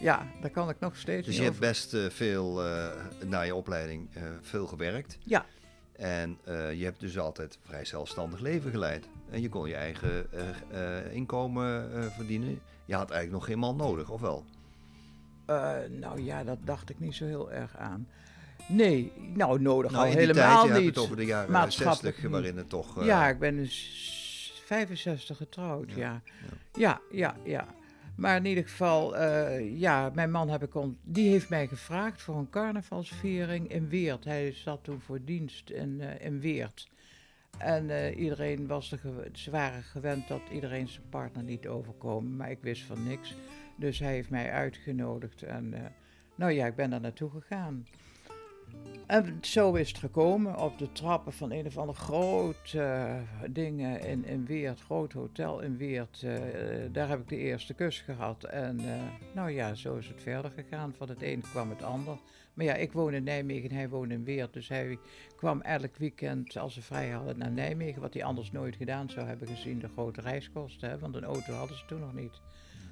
Ja, 0.00 0.26
daar 0.40 0.50
kan 0.50 0.68
ik 0.68 0.80
nog 0.80 0.96
steeds 0.96 1.26
Dus 1.26 1.36
je 1.36 1.42
hebt 1.42 1.58
best 1.58 1.94
eh, 1.94 2.10
veel, 2.10 2.64
eh, 2.64 2.90
na 3.26 3.40
je 3.40 3.54
opleiding, 3.54 4.08
eh, 4.14 4.22
veel 4.40 4.66
gewerkt. 4.66 5.18
Ja, 5.24 5.46
En 5.92 6.38
je 6.76 6.84
hebt 6.84 7.00
dus 7.00 7.18
altijd 7.18 7.58
vrij 7.62 7.84
zelfstandig 7.84 8.40
leven 8.40 8.70
geleid. 8.70 9.08
En 9.30 9.40
je 9.40 9.48
kon 9.48 9.68
je 9.68 9.74
eigen 9.74 10.26
inkomen 11.12 11.90
verdienen. 12.12 12.60
Je 12.84 12.94
had 12.94 13.10
eigenlijk 13.10 13.32
nog 13.32 13.44
geen 13.44 13.58
man 13.58 13.76
nodig, 13.76 14.10
of 14.10 14.20
wel? 14.20 14.44
nou 16.00 16.22
ja, 16.22 16.44
dat 16.44 16.58
dacht 16.64 16.90
ik 16.90 17.00
niet 17.00 17.14
zo 17.14 17.24
heel 17.24 17.52
erg 17.52 17.76
aan. 17.76 18.06
Nee, 18.68 19.12
nou 19.34 19.60
nodig 19.60 19.90
Nou, 19.90 20.02
al 20.04 20.10
in 20.10 20.16
die 20.18 20.26
helemaal 20.26 20.50
tijd, 20.54 20.66
je 20.66 20.72
hebt 20.72 20.84
niet. 20.84 20.94
het 20.94 21.04
over 21.04 21.16
de 21.16 21.24
jaren 21.24 21.50
Maatschappelijk 21.50 22.14
60, 22.16 22.30
waarin 22.30 22.56
het 22.56 22.68
toch... 22.68 22.98
eh, 22.98 23.06
Ja, 23.06 23.28
ik 23.28 23.38
ben 23.38 23.56
dus 23.56 24.62
65 24.64 25.36
getrouwd, 25.36 25.92
Ja, 25.92 25.96
ja. 25.96 26.20
Ja, 26.72 27.00
ja, 27.10 27.36
ja. 27.44 27.66
Maar 28.16 28.36
in 28.36 28.44
ieder 28.44 28.62
geval, 28.64 29.16
eh, 29.16 29.78
ja, 29.80 30.10
mijn 30.14 30.30
man 30.30 30.48
heb 30.48 30.62
ik 30.62 30.74
on- 30.74 30.98
die 31.02 31.28
heeft 31.30 31.48
mij 31.48 31.66
gevraagd 31.66 32.22
voor 32.22 32.36
een 32.36 32.50
carnavalsviering 32.50 33.68
in 33.70 33.88
Weert. 33.88 34.24
Hij 34.24 34.52
zat 34.52 34.84
toen 34.84 35.00
voor 35.00 35.18
dienst 35.24 35.70
in, 35.70 36.00
eh, 36.00 36.26
in 36.26 36.40
Weert. 36.40 36.88
En 37.58 38.14
iedereen 38.18 38.66
was 38.66 38.92
er 38.92 39.00
ze 39.32 39.50
waren 39.50 39.82
gewend 39.82 40.28
dat 40.28 40.40
iedereen 40.52 40.88
zijn 40.88 41.08
partner 41.10 41.44
liet 41.44 41.66
overkomen, 41.66 42.36
maar 42.36 42.50
ik 42.50 42.58
wist 42.60 42.82
van 42.82 43.04
niks. 43.08 43.34
Dus 43.76 43.98
hij 43.98 44.12
heeft 44.12 44.30
mij 44.30 44.50
uitgenodigd 44.50 45.42
en 45.42 45.74
nou 46.34 46.52
ja, 46.52 46.66
ik 46.66 46.74
ben 46.74 46.90
daar 46.90 47.00
naartoe 47.00 47.30
gegaan. 47.30 47.86
En 49.06 49.38
zo 49.40 49.74
is 49.74 49.88
het 49.88 49.98
gekomen 49.98 50.58
op 50.58 50.78
de 50.78 50.92
trappen 50.92 51.32
van 51.32 51.50
een 51.52 51.66
of 51.66 51.78
ander 51.78 51.94
groot 51.94 52.72
eh, 52.74 53.14
ding 53.50 53.80
eh, 53.80 54.10
in, 54.10 54.24
in 54.24 54.46
Weert, 54.46 54.80
groot 54.80 55.12
hotel 55.12 55.60
in 55.60 55.76
Weert. 55.76 56.22
eh, 56.22 56.34
daar 56.92 57.08
heb 57.08 57.20
ik 57.20 57.28
de 57.28 57.36
eerste 57.36 57.74
kus 57.74 58.00
gehad. 58.00 58.44
En 58.44 58.78
eh, 58.80 59.00
nou 59.34 59.50
ja, 59.50 59.74
zo 59.74 59.96
is 59.96 60.08
het 60.08 60.22
verder 60.22 60.50
gegaan. 60.50 60.94
Van 60.96 61.08
het 61.08 61.22
een 61.22 61.40
kwam 61.40 61.70
het 61.70 61.82
ander. 61.82 62.16
Maar 62.54 62.66
ja, 62.66 62.74
ik 62.74 62.92
woon 62.92 63.14
in 63.14 63.24
Nijmegen 63.24 63.70
en 63.70 63.76
hij 63.76 63.88
woont 63.88 64.10
in 64.10 64.24
Weert. 64.24 64.52
Dus 64.52 64.68
hij 64.68 64.98
kwam 65.36 65.60
elk 65.60 65.96
weekend, 65.96 66.56
als 66.56 66.74
ze 66.74 66.82
vrij 66.82 67.10
hadden, 67.10 67.38
naar 67.38 67.50
Nijmegen. 67.52 68.00
Wat 68.00 68.14
hij 68.14 68.24
anders 68.24 68.52
nooit 68.52 68.76
gedaan 68.76 69.10
zou 69.10 69.26
hebben 69.26 69.48
gezien, 69.48 69.78
de 69.78 69.88
grote 69.88 70.20
reiskosten. 70.20 70.90
Hè, 70.90 70.98
want 70.98 71.14
een 71.14 71.24
auto 71.24 71.52
hadden 71.52 71.76
ze 71.78 71.84
toen 71.84 72.00
nog 72.00 72.14
niet. 72.14 72.40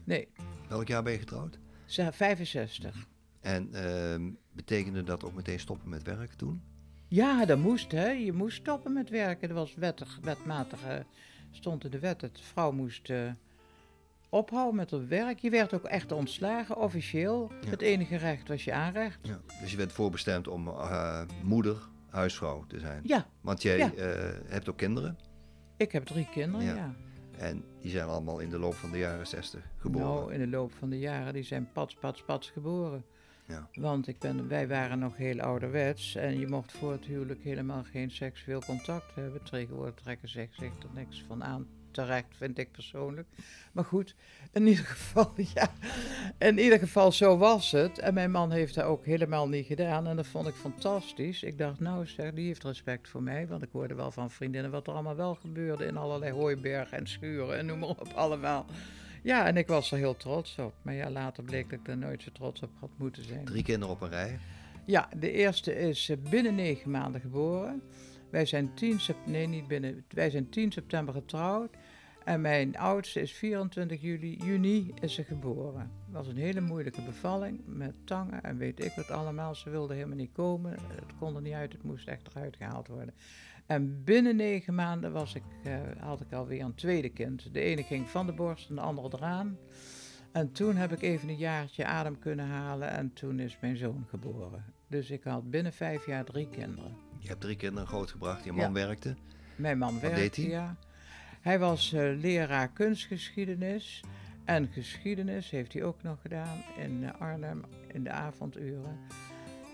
Nee, 0.05 0.29
Welk 0.69 0.89
jaar 0.89 1.03
ben 1.03 1.13
je 1.13 1.19
getrouwd? 1.19 1.59
ze 1.85 2.13
65. 2.13 3.07
En 3.41 3.75
ehm, 3.75 4.31
betekende 4.53 5.03
dat 5.03 5.25
ook 5.25 5.35
meteen 5.35 5.61
stoppen 5.61 5.89
met 5.89 6.03
werk 6.03 6.33
toen? 6.33 6.63
Ja, 7.09 7.45
dat 7.45 7.59
moest, 7.59 7.93
hè. 7.93 8.09
Je 8.11 8.33
moest 8.33 8.57
stoppen 8.57 8.93
met 8.93 9.11
werken. 9.11 9.49
Dat 9.49 9.57
was 9.57 9.75
wettig, 9.75 10.19
wetmatig, 10.23 10.83
eh, 10.85 10.97
stond 11.51 11.85
in 11.85 11.91
de 11.91 11.99
wet. 11.99 12.21
Dat 12.21 12.37
de 12.37 12.43
vrouw 12.43 12.73
moest 12.73 13.11
eh, 13.11 13.31
ophouden 14.29 14.75
met 14.77 14.91
haar 14.91 15.09
werk. 15.09 15.39
Je 15.39 15.51
werd 15.51 15.75
ook 15.75 15.85
echt 15.85 16.13
ontslagen, 16.13 16.77
officieel. 16.77 17.53
Ja. 17.61 17.69
Het 17.71 17.81
enige 17.83 18.17
recht 18.17 18.49
was 18.49 18.65
je 18.65 18.73
aanrecht. 18.73 19.19
Ja. 19.23 19.41
Dus 19.61 19.71
je 19.71 19.77
bent 19.77 19.93
voorbestemd 19.93 20.49
om 20.49 20.69
eh, 20.69 21.23
moeder, 21.43 21.77
huisvrouw 22.11 22.65
te 22.69 22.79
zijn. 22.79 23.01
Ja, 23.05 23.27
Want 23.41 23.63
jij 23.63 23.79
Ja. 23.79 23.93
eh, 23.93 24.39
hebt 24.47 24.69
ook 24.69 24.77
kinderen. 24.77 25.19
ik 25.77 25.93
heb 25.93 26.05
drie 26.05 26.29
kinderen, 26.33 26.67
Ja. 26.67 26.75
ja. 26.75 26.95
En 27.39 27.65
die 27.81 27.91
zijn 27.91 28.09
allemaal 28.09 28.39
in 28.39 28.51
de 28.51 28.59
loop 28.59 28.75
van 28.75 28.91
de 28.91 28.99
jaren 28.99 29.27
60 29.27 29.71
geboren. 29.79 30.07
Nou, 30.09 30.33
in 30.33 30.39
de 30.41 30.49
loop 30.49 30.73
van 30.73 30.91
de 30.91 30.99
jaren, 30.99 31.33
die 31.33 31.43
zijn 31.43 31.69
pats, 31.73 31.95
pats, 31.95 32.23
pats 32.23 32.51
geboren. 32.51 33.05
Ja. 33.51 33.69
Want 33.75 34.07
ik 34.07 34.19
ben, 34.19 34.49
wij 34.49 34.69
waren 34.69 34.99
nog 34.99 35.17
heel 35.17 35.41
ouderwets 35.41 36.15
en 36.15 36.39
je 36.39 36.47
mocht 36.47 36.73
voor 36.73 36.93
het 36.93 37.05
huwelijk 37.05 37.43
helemaal 37.43 37.85
geen 37.85 38.11
seksueel 38.11 38.63
contact 38.67 39.15
hebben. 39.15 39.43
Tegenwoordig 39.43 39.95
trekken 39.95 40.29
zich, 40.29 40.55
zich 40.55 40.73
er 40.83 40.89
niks 40.95 41.25
van 41.27 41.45
aan. 41.45 41.67
Terecht, 41.91 42.37
vind 42.37 42.59
ik 42.59 42.73
persoonlijk. 42.73 43.29
Maar 43.73 43.85
goed, 43.85 44.15
in 44.53 44.67
ieder 44.67 44.85
geval, 44.85 45.33
ja. 45.55 45.73
In 46.39 46.59
ieder 46.59 46.79
geval, 46.79 47.13
zo 47.13 47.39
was 47.39 47.71
het. 47.71 47.99
En 47.99 48.15
mijn 48.15 48.31
man 48.31 48.51
heeft 48.51 48.75
dat 48.75 48.85
ook 48.85 49.05
helemaal 49.05 49.49
niet 49.49 49.67
gedaan. 49.67 50.07
En 50.07 50.17
dat 50.17 50.27
vond 50.27 50.47
ik 50.47 50.55
fantastisch. 50.55 51.43
Ik 51.43 51.59
dacht, 51.59 51.81
nou 51.81 52.07
zeg, 52.07 52.33
die 52.33 52.47
heeft 52.47 52.65
respect 52.65 53.09
voor 53.09 53.23
mij. 53.23 53.47
Want 53.47 53.63
ik 53.63 53.69
hoorde 53.73 53.95
wel 53.95 54.11
van 54.11 54.31
vriendinnen 54.31 54.71
wat 54.71 54.87
er 54.87 54.93
allemaal 54.93 55.17
wel 55.17 55.35
gebeurde 55.35 55.85
in 55.85 55.97
allerlei 55.97 56.33
hooibergen 56.33 56.99
en 56.99 57.07
schuren 57.07 57.59
en 57.59 57.67
noem 57.67 57.79
maar 57.79 57.89
op 57.89 58.13
allemaal. 58.15 58.67
Ja, 59.23 59.47
en 59.47 59.57
ik 59.57 59.67
was 59.67 59.93
er 59.93 59.99
heel 59.99 60.17
trots 60.17 60.59
op. 60.59 60.75
Maar 60.83 60.95
ja, 60.95 61.11
later 61.11 61.45
bleek 61.45 61.71
dat 61.71 61.79
ik 61.79 61.89
er 61.89 61.97
nooit 61.97 62.23
zo 62.23 62.31
trots 62.33 62.63
op 62.63 62.71
had 62.81 62.91
moeten 62.97 63.25
zijn. 63.25 63.45
Drie 63.45 63.63
kinderen 63.63 63.95
op 63.95 64.01
een 64.01 64.09
rij. 64.09 64.39
Ja, 64.87 65.09
de 65.17 65.33
eerste 65.33 65.75
is 65.75 66.09
eh, 66.09 66.17
binnen 66.31 66.55
negen 66.55 66.91
maanden 66.91 67.21
geboren. 67.21 67.83
Wij 68.31 68.47
zijn 68.47 68.75
10 68.75 69.01
september, 69.01 69.33
nee, 69.33 69.47
niet 69.47 69.69
binnen, 69.69 70.05
wij 70.09 70.31
zijn 70.31 70.49
10 70.49 70.73
september 70.73 71.15
getrouwd. 71.15 71.77
En 72.25 72.41
mijn 72.41 72.79
oudste 72.79 73.21
is 73.21 73.33
24 73.33 74.01
juli, 74.01 74.37
juni 74.37 74.93
is 75.01 75.15
ze 75.15 75.25
geboren. 75.25 75.81
Het 75.81 76.15
was 76.15 76.27
een 76.27 76.37
hele 76.37 76.61
moeilijke 76.61 77.03
bevalling 77.03 77.61
met 77.67 77.95
tangen 78.05 78.43
en 78.43 78.57
weet 78.57 78.85
ik 78.85 78.93
wat 78.97 79.11
allemaal. 79.11 79.55
Ze 79.55 79.71
wilde 79.71 79.95
helemaal 79.95 80.17
niet 80.17 80.33
komen. 80.33 80.71
Het 80.73 81.17
kon 81.19 81.37
er 81.37 81.43
niet 81.43 81.53
uit, 81.53 81.73
het 81.73 81.83
moest 81.83 82.09
echt 82.09 82.29
eruit 82.35 82.57
gehaald 82.57 82.89
worden. 82.89 83.15
En 83.71 84.05
binnen 84.05 84.37
negen 84.37 84.75
maanden 84.75 85.13
was 85.13 85.35
ik, 85.35 85.43
uh, 85.67 85.79
had 85.99 86.21
ik 86.21 86.33
alweer 86.33 86.61
een 86.61 86.75
tweede 86.75 87.09
kind. 87.09 87.55
De 87.55 87.61
ene 87.61 87.83
ging 87.83 88.09
van 88.09 88.27
de 88.27 88.33
borst 88.33 88.69
en 88.69 88.75
de 88.75 88.81
andere 88.81 89.11
eraan. 89.17 89.59
En 90.33 90.53
toen 90.53 90.77
heb 90.77 90.93
ik 90.93 91.03
even 91.03 91.29
een 91.29 91.37
jaartje 91.37 91.85
adem 91.85 92.19
kunnen 92.19 92.47
halen 92.47 92.91
en 92.91 93.13
toen 93.13 93.39
is 93.39 93.59
mijn 93.61 93.77
zoon 93.77 94.07
geboren. 94.09 94.65
Dus 94.87 95.11
ik 95.11 95.23
had 95.23 95.51
binnen 95.51 95.73
vijf 95.73 96.07
jaar 96.07 96.25
drie 96.25 96.49
kinderen. 96.49 96.97
Je 97.19 97.29
hebt 97.29 97.41
drie 97.41 97.57
kinderen 97.57 97.89
grootgebracht. 97.89 98.45
Je 98.45 98.53
man 98.53 98.67
ja. 98.67 98.73
werkte. 98.73 99.17
Mijn 99.57 99.79
man 99.79 99.93
Wat 99.93 100.01
werkte, 100.01 100.21
deed 100.21 100.37
hij? 100.37 100.47
ja. 100.47 100.77
Hij 101.41 101.59
was 101.59 101.93
uh, 101.93 102.01
leraar 102.21 102.69
kunstgeschiedenis. 102.69 104.05
En 104.45 104.69
geschiedenis 104.73 105.51
heeft 105.51 105.73
hij 105.73 105.83
ook 105.85 106.03
nog 106.03 106.21
gedaan 106.21 106.63
in 106.79 107.03
uh, 107.03 107.11
Arnhem 107.19 107.65
in 107.93 108.05
de 108.05 108.11
avonduren. 108.11 108.99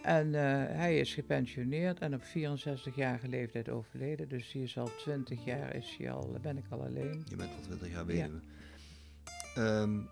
En 0.06 0.26
uh, 0.26 0.40
hij 0.76 0.98
is 0.98 1.14
gepensioneerd 1.14 1.98
en 1.98 2.14
op 2.14 2.22
64-jarige 2.22 3.28
leeftijd 3.28 3.68
overleden. 3.68 4.28
Dus 4.28 4.52
hij 4.52 4.62
is 4.62 4.78
al 4.78 4.90
20 4.98 5.44
jaar, 5.44 5.74
is 5.74 5.96
hij 5.98 6.10
al, 6.10 6.38
ben 6.42 6.56
ik 6.56 6.64
al 6.68 6.80
alleen. 6.82 7.24
Je 7.28 7.36
bent 7.36 7.50
al 7.50 7.60
20 7.60 7.90
jaar 7.90 8.06
weduwe. 8.06 8.40
Ja. 9.54 9.80
Um, 9.80 10.08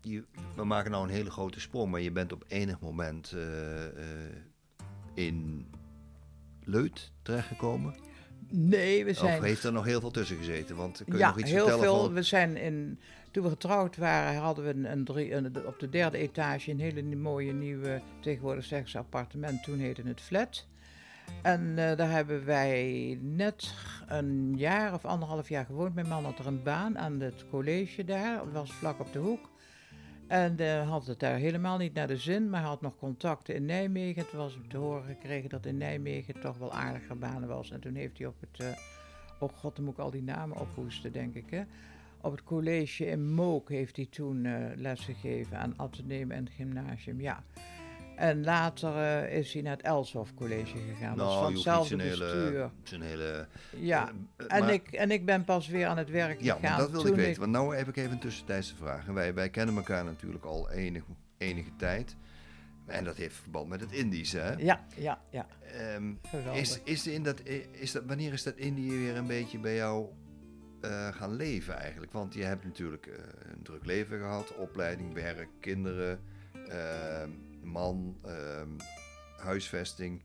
je, 0.00 0.24
we 0.56 0.64
maken 0.64 0.90
nou 0.90 1.04
een 1.04 1.14
hele 1.14 1.30
grote 1.30 1.60
sprong, 1.60 1.90
maar 1.90 2.00
je 2.00 2.10
bent 2.10 2.32
op 2.32 2.44
enig 2.48 2.80
moment 2.80 3.36
in 5.14 5.66
Leut 6.64 7.12
terechtgekomen. 7.22 7.94
Nee, 8.48 9.04
we 9.04 9.12
zijn... 9.12 9.38
Of 9.38 9.44
heeft 9.44 9.64
er 9.64 9.72
nog 9.72 9.84
heel 9.84 10.00
veel 10.00 10.10
tussen 10.10 10.36
gezeten? 10.36 10.76
Want 10.76 11.02
kun 11.04 11.12
je 11.12 11.18
ja, 11.18 11.28
nog 11.28 11.38
iets 11.38 11.50
heel 11.50 11.58
vertellen 11.58 11.84
veel. 11.84 12.04
van... 12.04 12.14
We 12.14 12.22
zijn 12.22 12.56
in, 12.56 13.00
toen 13.30 13.42
we 13.42 13.48
getrouwd 13.48 13.96
waren, 13.96 14.40
hadden 14.40 14.64
we 14.64 14.88
een, 14.88 15.06
een 15.36 15.66
op 15.66 15.78
de 15.78 15.88
derde 15.88 16.18
etage 16.18 16.70
een 16.70 16.80
hele 16.80 17.16
mooie 17.16 17.52
nieuwe, 17.52 18.00
tegenwoordig 18.20 18.64
zeggen 18.64 18.90
ze 18.90 18.98
appartement, 18.98 19.62
toen 19.62 19.78
heette 19.78 20.02
het 20.02 20.20
flat. 20.20 20.66
En 21.42 21.60
uh, 21.60 21.76
daar 21.76 22.10
hebben 22.10 22.44
wij 22.44 23.18
net 23.22 23.74
een 24.08 24.54
jaar 24.56 24.94
of 24.94 25.04
anderhalf 25.04 25.48
jaar 25.48 25.64
gewoond. 25.64 25.94
Mijn 25.94 26.08
man 26.08 26.24
had 26.24 26.38
er 26.38 26.46
een 26.46 26.62
baan 26.62 26.98
aan 26.98 27.20
het 27.20 27.44
college 27.50 28.04
daar, 28.04 28.38
dat 28.44 28.52
was 28.52 28.72
vlak 28.72 29.00
op 29.00 29.12
de 29.12 29.18
hoek. 29.18 29.50
En 30.26 30.56
uh, 30.60 30.88
had 30.88 31.06
het 31.06 31.20
daar 31.20 31.36
helemaal 31.36 31.76
niet 31.76 31.94
naar 31.94 32.06
de 32.06 32.16
zin, 32.16 32.50
maar 32.50 32.62
had 32.62 32.80
nog 32.80 32.98
contacten 32.98 33.54
in 33.54 33.64
Nijmegen. 33.64 34.28
Toen 34.28 34.38
was 34.38 34.58
te 34.68 34.76
horen 34.76 35.04
gekregen 35.04 35.48
dat 35.48 35.66
in 35.66 35.76
Nijmegen 35.76 36.40
toch 36.40 36.58
wel 36.58 36.72
aardiger 36.72 37.18
banen 37.18 37.48
was. 37.48 37.70
En 37.70 37.80
toen 37.80 37.94
heeft 37.94 38.18
hij 38.18 38.26
op 38.26 38.40
het, 38.40 38.62
uh, 38.62 38.68
oh 39.38 39.48
god, 39.54 39.76
dan 39.76 39.84
moet 39.84 39.94
ik 39.94 40.00
al 40.00 40.10
die 40.10 40.22
namen 40.22 40.60
ophoesten, 40.60 41.12
denk 41.12 41.34
ik. 41.34 41.50
Hè? 41.50 41.62
Op 42.22 42.32
het 42.32 42.44
college 42.44 43.06
in 43.06 43.30
Mook 43.30 43.68
heeft 43.68 43.96
hij 43.96 44.06
toen 44.10 44.44
uh, 44.44 44.56
lesgegeven 44.76 45.58
aan 45.58 45.74
Atheneum 45.76 46.30
en 46.30 46.48
gymnasium, 46.56 47.20
ja. 47.20 47.44
En 48.16 48.44
later 48.44 48.94
uh, 48.96 49.36
is 49.36 49.52
hij 49.52 49.62
naar 49.62 49.76
het 49.76 49.82
Elshoff 49.82 50.34
College 50.34 50.78
gegaan. 50.78 51.16
Nou, 51.16 51.28
dus 51.28 51.38
van 51.38 51.52
hetzelfde 51.52 51.96
bestuur. 51.96 52.70
Zijn 52.82 53.02
hele, 53.02 53.46
ja, 53.76 54.10
uh, 54.36 54.46
en, 54.48 54.60
maar, 54.60 54.72
ik, 54.72 54.92
en 54.92 55.10
ik 55.10 55.24
ben 55.24 55.44
pas 55.44 55.68
weer 55.68 55.86
aan 55.86 55.98
het 55.98 56.10
werk 56.10 56.40
ja, 56.40 56.54
gegaan. 56.54 56.70
Ja, 56.70 56.76
dat 56.76 56.90
wilde 56.90 57.08
ik 57.08 57.14
weten. 57.14 57.50
Want 57.50 57.68
nu 57.68 57.76
heb 57.76 57.88
ik 57.88 57.96
even 57.96 58.10
een 58.10 58.18
tussentijdse 58.18 58.76
vraag. 58.76 59.06
En 59.06 59.14
wij, 59.14 59.34
wij 59.34 59.50
kennen 59.50 59.76
elkaar 59.76 60.04
natuurlijk 60.04 60.44
al 60.44 60.70
enig, 60.70 61.02
enige 61.38 61.76
tijd. 61.76 62.16
En 62.86 63.04
dat 63.04 63.16
heeft 63.16 63.34
verband 63.34 63.68
met 63.68 63.80
het 63.80 63.92
Indisch, 63.92 64.32
hè? 64.32 64.52
Ja, 64.52 64.84
ja, 64.96 65.20
ja. 65.30 65.46
Um, 65.94 66.20
is, 66.52 66.80
is 66.84 67.06
in 67.06 67.22
dat, 67.22 67.42
is 67.70 67.92
dat, 67.92 68.04
wanneer 68.06 68.32
is 68.32 68.42
dat 68.42 68.56
Indië 68.56 68.90
weer 68.90 69.16
een 69.16 69.26
beetje 69.26 69.58
bij 69.58 69.74
jou 69.74 70.06
uh, 70.84 71.08
gaan 71.08 71.36
leven 71.36 71.76
eigenlijk? 71.76 72.12
Want 72.12 72.34
je 72.34 72.42
hebt 72.42 72.64
natuurlijk 72.64 73.06
uh, 73.06 73.14
een 73.52 73.62
druk 73.62 73.86
leven 73.86 74.18
gehad. 74.18 74.56
Opleiding, 74.56 75.14
werk, 75.14 75.48
kinderen, 75.60 76.20
uh, 76.68 77.24
man, 77.62 78.16
huisvesting. 79.36 80.22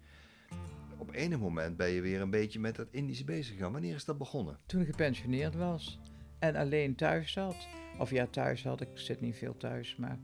Op 0.97 1.13
enig 1.13 1.39
moment 1.39 1.77
ben 1.77 1.89
je 1.89 2.01
weer 2.01 2.21
een 2.21 2.29
beetje 2.29 2.59
met 2.59 2.75
dat 2.75 2.87
Indische 2.91 3.23
bezig 3.23 3.55
gegaan. 3.55 3.71
Wanneer 3.71 3.95
is 3.95 4.05
dat 4.05 4.17
begonnen? 4.17 4.59
Toen 4.65 4.81
ik 4.81 4.87
gepensioneerd 4.87 5.55
was 5.55 5.99
en 6.39 6.55
alleen 6.55 6.95
thuis 6.95 7.31
zat. 7.31 7.67
Of 7.97 8.09
ja, 8.09 8.27
thuis 8.27 8.63
had 8.63 8.81
ik, 8.81 8.87
zit 8.93 9.21
niet 9.21 9.35
veel 9.35 9.57
thuis, 9.57 9.95
maar 9.95 10.19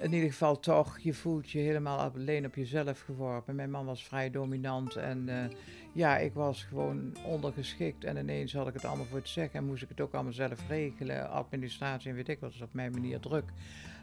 in 0.00 0.12
ieder 0.12 0.30
geval 0.30 0.60
toch, 0.60 0.98
je 0.98 1.14
voelt 1.14 1.50
je 1.50 1.58
helemaal 1.58 1.98
alleen 1.98 2.46
op 2.46 2.54
jezelf 2.54 3.00
geworpen. 3.00 3.54
Mijn 3.54 3.70
man 3.70 3.86
was 3.86 4.04
vrij 4.04 4.30
dominant 4.30 4.96
en 4.96 5.28
uh, 5.28 5.44
ja, 5.92 6.18
ik 6.18 6.34
was 6.34 6.62
gewoon 6.62 7.16
ondergeschikt. 7.24 8.04
En 8.04 8.16
ineens 8.16 8.52
had 8.52 8.68
ik 8.68 8.74
het 8.74 8.84
allemaal 8.84 9.06
voor 9.06 9.18
het 9.18 9.28
zeggen 9.28 9.58
en 9.58 9.66
moest 9.66 9.82
ik 9.82 9.88
het 9.88 10.00
ook 10.00 10.12
allemaal 10.12 10.32
zelf 10.32 10.68
regelen. 10.68 11.30
Administratie 11.30 12.10
en 12.10 12.16
weet 12.16 12.28
ik 12.28 12.40
wat, 12.40 12.52
was 12.52 12.62
op 12.62 12.74
mijn 12.74 12.92
manier 12.92 13.20
druk. 13.20 13.44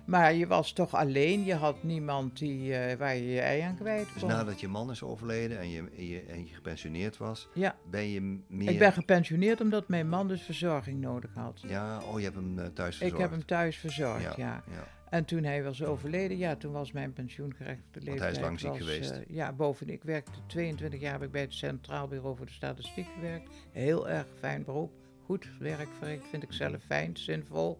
Maar 0.06 0.34
je 0.34 0.48
was 0.48 0.72
toch 0.72 0.94
alleen, 0.96 1.46
je 1.46 1.56
had 1.56 1.84
niemand 1.84 2.38
die, 2.38 2.70
uh, 2.70 2.94
waar 2.94 3.16
je 3.16 3.28
je 3.28 3.40
ei 3.40 3.62
aan 3.62 3.76
kwijt 3.76 4.04
kon. 4.04 4.14
Dus 4.14 4.24
nadat 4.24 4.60
je 4.60 4.68
man 4.68 4.92
is 4.92 5.04
overleden 5.04 5.60
en 5.60 5.70
je, 5.70 5.84
en 5.98 6.08
je, 6.08 6.22
en 6.22 6.46
je 6.46 6.54
gepensioneerd 6.54 7.18
was, 7.18 7.48
ja. 7.54 7.76
ben 7.90 8.10
je 8.10 8.40
meer... 8.48 8.70
Ik 8.70 8.80
ben 8.80 8.94
gepensioneerd 8.94 9.62
omdat 9.62 9.88
mijn 9.88 10.10
man 10.10 10.28
dus 10.28 10.42
verzorging 10.42 11.02
nodig 11.02 11.34
had. 11.34 11.64
Ja, 11.68 12.02
oh, 12.04 12.18
je 12.18 12.24
hebt 12.24 12.36
hem 12.36 12.60
uh, 12.60 12.66
thuis 12.66 12.98
verzorgd. 12.98 13.14
Ik 13.14 13.22
heb 13.22 13.32
hem 13.32 13.46
thuis 13.46 13.78
verzorgd, 13.78 14.24
ja. 14.24 14.34
ja. 14.38 14.64
ja. 14.72 14.88
En 15.10 15.26
toen 15.26 15.44
hij 15.44 15.64
was 15.64 15.84
overleden, 15.84 16.38
ja, 16.38 16.56
toen 16.56 16.72
was 16.72 16.92
mijn 16.92 17.14
pensioengerechte 17.14 18.00
leeftijd... 18.00 18.20
Hij 18.20 18.32
is 18.32 18.40
lang 18.40 18.60
ziek 18.60 18.70
was, 18.70 18.78
geweest. 18.78 19.12
Uh, 19.12 19.18
ja, 19.28 19.54
boven, 19.54 19.90
ik 19.90 20.04
werkte 20.04 20.40
22 20.46 21.00
jaar 21.00 21.12
heb 21.12 21.24
ik 21.24 21.32
bij 21.32 21.42
het 21.42 21.54
Centraal 21.54 22.08
Bureau 22.08 22.38
voor 22.38 22.46
de 22.46 22.52
Statistiek 22.52 23.08
gewerkt. 23.14 23.50
Heel 23.72 24.10
erg 24.10 24.26
fijn 24.40 24.64
beroep. 24.64 24.92
Goed 25.26 25.50
werk 25.60 25.88
verricht, 26.00 26.28
vind 26.30 26.44
ik 26.44 26.54
zelf 26.54 26.84
fijn, 26.84 27.18
zinvol. 27.18 27.80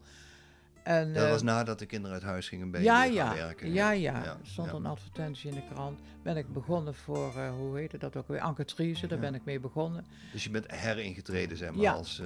En, 0.84 1.14
dat 1.14 1.24
uh, 1.24 1.30
was 1.30 1.42
nadat 1.42 1.80
de 1.80 1.86
kinderen 1.86 2.14
uit 2.14 2.26
huis 2.26 2.50
gingen 2.50 2.72
bij 2.72 2.82
ja, 2.82 3.04
ja, 3.04 3.34
werken. 3.34 3.74
Ja, 3.74 3.92
ja. 3.92 4.26
Er 4.26 4.38
stond 4.42 4.70
ja. 4.70 4.76
een 4.76 4.86
advertentie 4.86 5.50
in 5.50 5.56
de 5.56 5.64
krant. 5.74 6.00
Ben 6.24 6.38
ik 6.38 6.54
begonnen 6.54 6.96
voor, 6.96 7.34
uh, 7.38 7.52
hoe 7.52 7.78
heette 7.78 7.98
dat 7.98 8.16
ook 8.16 8.28
weer, 8.28 8.40
Ankertrice, 8.40 9.08
daar 9.08 9.18
ja. 9.18 9.24
ben 9.24 9.36
ik 9.36 9.46
mee 9.46 9.60
begonnen. 9.60 10.06
Dus 10.32 10.44
je 10.44 10.50
bent 10.50 10.72
heringetreden, 10.72 11.58
zeg 11.58 11.72
maar, 11.72 11.82
ja. 11.82 11.94
als, 11.94 12.22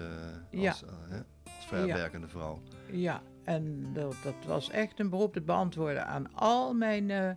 als, 0.54 0.84
als 1.44 1.66
verwerkende 1.68 2.28
vrouw. 2.28 2.62
Ja, 2.92 3.22
en 3.44 3.90
dat, 3.94 4.16
dat, 4.24 4.34
was 4.48 4.70
echt 4.70 5.00
een 5.00 5.10
beroep 5.10 5.34
te 5.34 5.42
beantwoorden 5.42 6.06
aan 6.06 6.34
al 6.34 6.74
mijn 6.74 7.10
uh, 7.10 7.30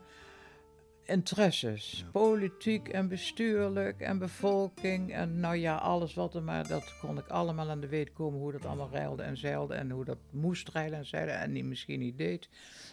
interesses. 1.07 2.05
Politiek 2.13 2.89
en 2.89 3.09
bestuurlijk 3.09 4.01
en 4.01 4.19
bevolking 4.19 5.13
en 5.13 5.41
nou 5.41 5.57
ja, 5.57 5.77
alles 5.77 6.15
wat 6.15 6.35
er 6.35 6.43
maar, 6.43 6.69
dat 6.69 6.99
kon 7.01 7.19
ik 7.19 7.29
allemaal 7.29 7.71
aan 7.71 7.81
de 7.81 7.89
weet 7.89 8.13
komen 8.13 8.41
hoe 8.41 8.53
dat 8.53 8.65
allemaal 8.65 8.91
reilde 8.91 9.23
en 9.23 9.37
zeilde 9.37 9.75
en 9.75 9.91
hoe 9.91 10.05
dat 10.05 10.19
moest 10.31 10.69
rijden 10.69 10.99
en 10.99 11.07
zeilen 11.07 11.39
en 11.39 11.53
die 11.53 11.65
misschien 11.65 11.99
niet 11.99 12.19
deed. 12.19 12.49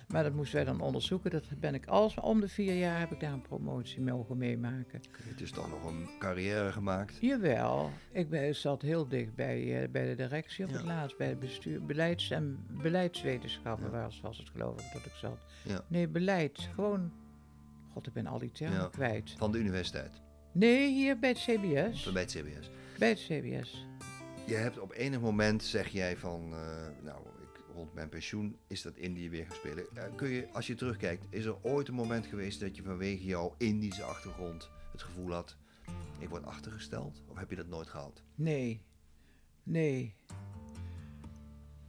Maar 0.08 0.24
dat 0.24 0.34
moesten 0.34 0.56
wij 0.56 0.66
dan 0.66 0.82
onderzoeken. 0.82 1.32
Dat 1.32 1.44
ben 1.60 1.74
ik 1.74 1.86
alles, 1.86 2.20
om 2.20 2.40
de 2.40 2.48
vier 2.48 2.74
jaar 2.74 3.00
heb 3.00 3.12
ik 3.12 3.20
daar 3.20 3.34
een 3.34 3.42
promotie 3.42 4.02
mogen 4.02 4.38
meemaken. 4.38 5.02
Het 5.24 5.42
is 5.42 5.52
dan 5.52 5.70
nog 5.70 5.86
een 5.86 6.10
carrière 6.20 6.72
gemaakt? 6.72 7.18
Jawel, 7.22 7.92
ik 8.12 8.30
ben, 8.30 8.56
zat 8.56 8.82
heel 8.82 9.08
dicht 9.08 9.36
bij, 9.36 9.84
uh, 9.84 9.90
bij 9.90 10.06
de 10.06 10.16
directie 10.16 10.66
op 10.66 10.72
ja. 10.72 10.78
het 10.78 10.86
laatst, 10.86 11.18
bij 11.18 11.28
het 11.28 11.40
bestuur, 11.40 11.86
beleids- 11.86 12.30
en 12.30 12.66
beleidswetenschappen 12.82 13.92
ja. 13.92 14.04
was, 14.04 14.22
was 14.22 14.38
het 14.38 14.50
geloof 14.50 14.82
ik 14.82 14.94
dat 14.94 15.06
ik 15.06 15.14
zat. 15.16 15.46
Ja. 15.64 15.82
Nee, 15.88 16.08
beleid, 16.08 16.70
gewoon, 16.74 17.12
god 17.94 18.08
ik 18.08 18.14
ben 18.14 18.28
al 18.28 18.40
die 18.40 18.52
termen 18.52 18.80
ja. 18.80 18.88
kwijt. 18.88 19.34
Van 19.38 19.52
de 19.52 19.58
universiteit? 19.58 20.22
Nee, 20.52 20.92
hier 20.92 21.20
bij 21.20 21.30
het 21.30 21.38
CBS. 21.38 22.12
Bij 22.12 22.22
het 22.22 22.32
CBS? 22.32 22.70
Bij 22.98 23.10
het 23.10 23.20
CBS. 23.20 23.88
Je 24.46 24.56
hebt 24.56 24.80
op 24.80 24.94
enig 24.94 25.20
moment, 25.20 25.64
zeg 25.64 25.88
jij 25.88 26.18
van, 26.18 26.54
uh, 26.54 26.58
nou 27.04 27.26
rond 27.74 27.94
mijn 27.94 28.10
pensioen 28.10 28.58
is 28.68 28.82
dat 28.82 28.98
Indië 28.98 29.30
weer 29.30 29.46
gaan 29.46 29.56
spelen. 29.56 29.86
Uh, 29.94 30.04
kun 30.16 30.30
je, 30.30 30.48
als 30.52 30.68
je 30.68 30.76
terugkijkt, 30.76 31.26
is 31.30 31.46
er 31.46 31.56
ooit 31.62 31.88
een 31.88 31.94
moment 31.94 32.26
geweest 32.26 32.60
dat 32.60 32.76
je 32.76 32.84
vanwege 32.84 33.26
jouw 33.26 33.56
Indische 33.58 34.04
achtergrond 34.04 34.70
het 34.92 35.02
gevoel 35.02 35.32
had, 35.32 35.58
ik 36.20 36.30
word 36.30 36.46
achtergesteld? 36.46 37.24
Of 37.28 37.38
heb 37.38 37.50
je 37.50 37.56
dat 37.56 37.68
nooit 37.68 37.88
gehad? 37.88 38.24
Nee, 38.36 38.82
nee. 39.64 40.16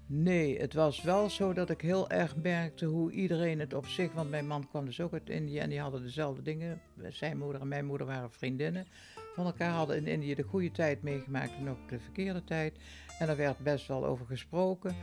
Nee, 0.07 0.59
het 0.59 0.75
was 0.75 1.03
wel 1.03 1.31
zo 1.31 1.53
dat 1.53 1.71
ik 1.71 1.81
heel 1.81 2.11
erg 2.11 2.37
merkte 2.37 2.85
hoe 2.85 3.13
iedereen 3.13 3.61
het 3.61 3.75
op 3.75 3.87
zich, 3.87 4.13
want 4.13 4.31
mijn 4.31 4.47
man 4.47 4.69
kwam 4.69 4.85
dus 4.85 5.01
ook 5.01 5.13
uit 5.13 5.31
Indië 5.31 5.59
en 5.59 5.69
die 5.71 5.81
hadden 5.81 6.03
dezelfde 6.03 6.43
dingen. 6.43 6.81
Zijn 7.09 7.39
moeder 7.39 7.61
en 7.61 7.69
mijn 7.69 7.87
moeder 7.87 8.07
waren 8.07 8.31
vriendinnen 8.33 8.87
van 9.35 9.47
elkaar, 9.47 9.73
hadden 9.73 9.97
in 9.97 10.07
Indië 10.07 10.35
de 10.35 10.43
goede 10.43 10.71
tijd 10.71 11.03
meegemaakt 11.03 11.53
en 11.59 11.69
ook 11.69 11.89
de 11.89 11.99
verkeerde 11.99 12.45
tijd. 12.45 12.79
En 13.19 13.27
daar 13.27 13.37
werd 13.37 13.59
best 13.59 13.87
wel 13.87 14.07
over 14.07 14.27
gesproken. 14.27 14.97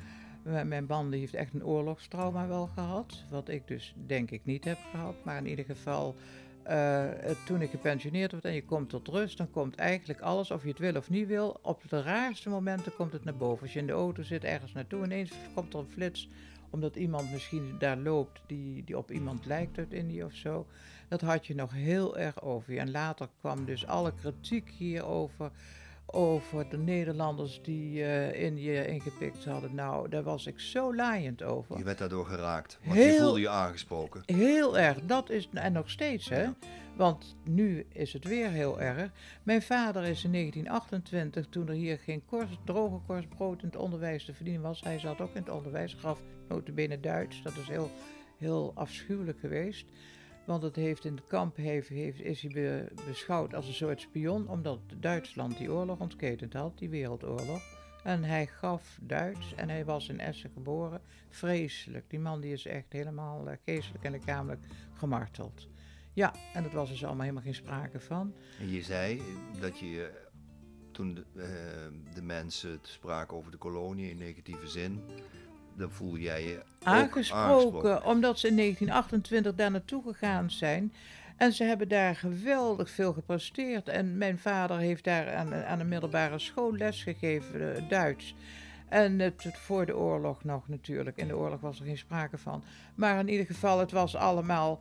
Mijn 0.43 0.85
man 0.85 1.11
heeft 1.11 1.33
echt 1.33 1.53
een 1.53 1.65
oorlogstrauma 1.65 2.47
wel 2.47 2.67
gehad, 2.67 3.25
wat 3.29 3.49
ik 3.49 3.67
dus 3.67 3.95
denk 4.05 4.31
ik 4.31 4.45
niet 4.45 4.63
heb 4.63 4.77
gehad, 4.91 5.15
maar 5.23 5.37
in 5.37 5.47
ieder 5.47 5.65
geval 5.65 6.15
uh, 6.71 7.31
toen 7.45 7.61
ik 7.61 7.69
gepensioneerd 7.69 8.31
word 8.31 8.45
en 8.45 8.53
je 8.53 8.65
komt 8.65 8.89
tot 8.89 9.07
rust, 9.07 9.37
dan 9.37 9.51
komt 9.51 9.75
eigenlijk 9.75 10.21
alles, 10.21 10.51
of 10.51 10.63
je 10.63 10.69
het 10.69 10.79
wil 10.79 10.95
of 10.95 11.09
niet 11.09 11.27
wil, 11.27 11.59
op 11.61 11.81
de 11.89 12.01
raarste 12.01 12.49
momenten 12.49 12.95
komt 12.95 13.11
het 13.11 13.23
naar 13.23 13.35
boven. 13.35 13.63
Als 13.63 13.73
je 13.73 13.79
in 13.79 13.87
de 13.87 13.93
auto 13.93 14.23
zit, 14.23 14.43
ergens 14.43 14.73
naartoe, 14.73 15.03
ineens 15.03 15.31
komt 15.53 15.73
er 15.73 15.79
een 15.79 15.89
flits, 15.89 16.29
omdat 16.69 16.95
iemand 16.95 17.31
misschien 17.31 17.75
daar 17.79 17.97
loopt 17.97 18.41
die, 18.47 18.83
die 18.83 18.97
op 18.97 19.11
iemand 19.11 19.45
lijkt 19.45 19.77
uit 19.77 19.93
Indië 19.93 20.23
of 20.23 20.33
zo. 20.33 20.67
Dat 21.07 21.21
had 21.21 21.47
je 21.47 21.55
nog 21.55 21.73
heel 21.73 22.17
erg 22.17 22.41
over 22.41 22.73
je. 22.73 22.79
En 22.79 22.91
later 22.91 23.29
kwam 23.39 23.65
dus 23.65 23.87
alle 23.87 24.13
kritiek 24.13 24.69
hierover 24.69 25.51
over 26.13 26.69
de 26.69 26.77
Nederlanders 26.77 27.61
die 27.61 27.99
uh, 27.99 28.43
Indië 28.43 28.73
ingepikt 28.73 29.45
hadden. 29.45 29.75
Nou, 29.75 30.09
daar 30.09 30.23
was 30.23 30.47
ik 30.47 30.59
zo 30.59 30.95
laaiend 30.95 31.43
over. 31.43 31.77
Je 31.77 31.83
werd 31.83 31.97
daardoor 31.97 32.25
geraakt, 32.25 32.79
want 32.83 32.97
heel, 32.97 33.13
je 33.13 33.19
voelde 33.19 33.39
je 33.39 33.49
aangesproken. 33.49 34.21
Heel 34.25 34.77
erg, 34.77 35.01
dat 35.05 35.29
is, 35.29 35.49
en 35.53 35.73
nog 35.73 35.89
steeds 35.89 36.29
hè. 36.29 36.47
Want 36.95 37.35
nu 37.43 37.85
is 37.89 38.13
het 38.13 38.25
weer 38.25 38.49
heel 38.49 38.81
erg. 38.81 39.11
Mijn 39.43 39.61
vader 39.61 40.03
is 40.03 40.23
in 40.23 40.31
1928, 40.31 41.47
toen 41.49 41.67
er 41.67 41.73
hier 41.73 41.97
geen 41.97 42.25
korst, 42.25 42.57
droge 42.65 42.99
korst 43.05 43.29
brood 43.29 43.61
in 43.61 43.67
het 43.67 43.77
onderwijs 43.77 44.25
te 44.25 44.33
verdienen 44.33 44.61
was. 44.61 44.81
Hij 44.81 44.99
zat 44.99 45.21
ook 45.21 45.33
in 45.33 45.41
het 45.41 45.51
onderwijs, 45.51 45.93
gaf 45.93 46.19
notabene 46.47 46.99
Duits. 46.99 47.41
Dat 47.43 47.57
is 47.57 47.67
heel, 47.67 47.91
heel 48.37 48.71
afschuwelijk 48.75 49.39
geweest. 49.39 49.85
Want 50.51 50.63
het 50.63 50.75
heeft 50.75 51.05
in 51.05 51.15
het 51.15 51.27
kamp 51.27 51.55
heeft, 51.55 51.87
heeft, 51.87 52.21
is 52.21 52.41
hij 52.41 52.87
beschouwd 53.07 53.53
als 53.53 53.67
een 53.67 53.73
soort 53.73 54.01
spion, 54.01 54.47
omdat 54.47 54.79
Duitsland 54.99 55.57
die 55.57 55.71
oorlog 55.71 55.99
ontketend 55.99 56.53
had, 56.53 56.77
die 56.77 56.89
wereldoorlog. 56.89 57.61
En 58.03 58.23
hij 58.23 58.47
gaf 58.47 58.97
Duits 59.01 59.55
en 59.55 59.69
hij 59.69 59.85
was 59.85 60.09
in 60.09 60.19
Essen 60.19 60.49
geboren. 60.53 61.01
Vreselijk. 61.29 62.09
Die 62.09 62.19
man 62.19 62.41
die 62.41 62.51
is 62.51 62.65
echt 62.65 62.93
helemaal 62.93 63.47
uh, 63.47 63.53
geestelijk 63.65 64.03
en 64.03 64.11
lichamelijk 64.11 64.65
gemarteld. 64.93 65.67
Ja, 66.13 66.33
en 66.53 66.63
dat 66.63 66.71
was 66.71 66.89
dus 66.89 67.03
allemaal 67.03 67.21
helemaal 67.21 67.43
geen 67.43 67.55
sprake 67.55 67.99
van. 67.99 68.33
En 68.59 68.69
je 68.69 68.81
zei 68.81 69.21
dat 69.59 69.79
je 69.79 70.05
eh, 70.05 70.15
toen 70.91 71.13
de, 71.13 71.25
uh, 71.33 72.15
de 72.15 72.21
mensen 72.21 72.79
spraken 72.81 73.37
over 73.37 73.51
de 73.51 73.57
kolonie 73.57 74.09
in 74.09 74.17
negatieve 74.17 74.67
zin, 74.67 75.03
dan 75.75 75.91
voel 75.91 76.17
jij 76.17 76.43
je 76.43 76.61
aangesproken, 76.83 78.05
Omdat 78.05 78.39
ze 78.39 78.47
in 78.47 78.55
1928 78.55 79.55
daar 79.55 79.71
naartoe 79.71 80.03
gegaan 80.03 80.51
zijn. 80.51 80.93
En 81.37 81.53
ze 81.53 81.63
hebben 81.63 81.87
daar 81.87 82.15
geweldig 82.15 82.89
veel 82.89 83.13
gepresteerd. 83.13 83.89
En 83.89 84.17
mijn 84.17 84.39
vader 84.39 84.77
heeft 84.77 85.03
daar 85.03 85.35
aan, 85.35 85.53
aan 85.53 85.79
een 85.79 85.87
middelbare 85.87 86.39
school 86.39 86.75
les 86.75 87.03
gegeven, 87.03 87.61
uh, 87.61 87.89
Duits. 87.89 88.35
En 88.89 89.19
het, 89.19 89.49
voor 89.53 89.85
de 89.85 89.97
oorlog 89.97 90.43
nog 90.43 90.67
natuurlijk. 90.67 91.17
In 91.17 91.27
de 91.27 91.37
oorlog 91.37 91.61
was 91.61 91.79
er 91.79 91.85
geen 91.85 91.97
sprake 91.97 92.37
van. 92.37 92.63
Maar 92.95 93.19
in 93.19 93.29
ieder 93.29 93.45
geval, 93.45 93.79
het 93.79 93.91
was 93.91 94.15
allemaal 94.15 94.79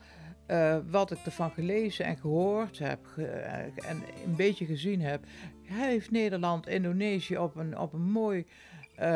uh, 0.51 0.77
wat 0.91 1.11
ik 1.11 1.19
ervan 1.25 1.51
gelezen 1.51 2.05
en 2.05 2.17
gehoord 2.17 2.79
heb. 2.79 3.07
Ge, 3.07 3.23
uh, 3.23 3.91
en 3.91 4.03
een 4.25 4.37
beetje 4.37 4.67
gezien 4.67 5.01
heb. 5.01 5.25
Hij 5.65 5.89
heeft 5.89 6.11
Nederland, 6.11 6.69
Indonesië 6.69 7.39
op 7.39 7.57
een, 7.57 7.79
op 7.79 7.93
een 7.93 8.11
mooi 8.11 8.47
uh, 9.01 9.07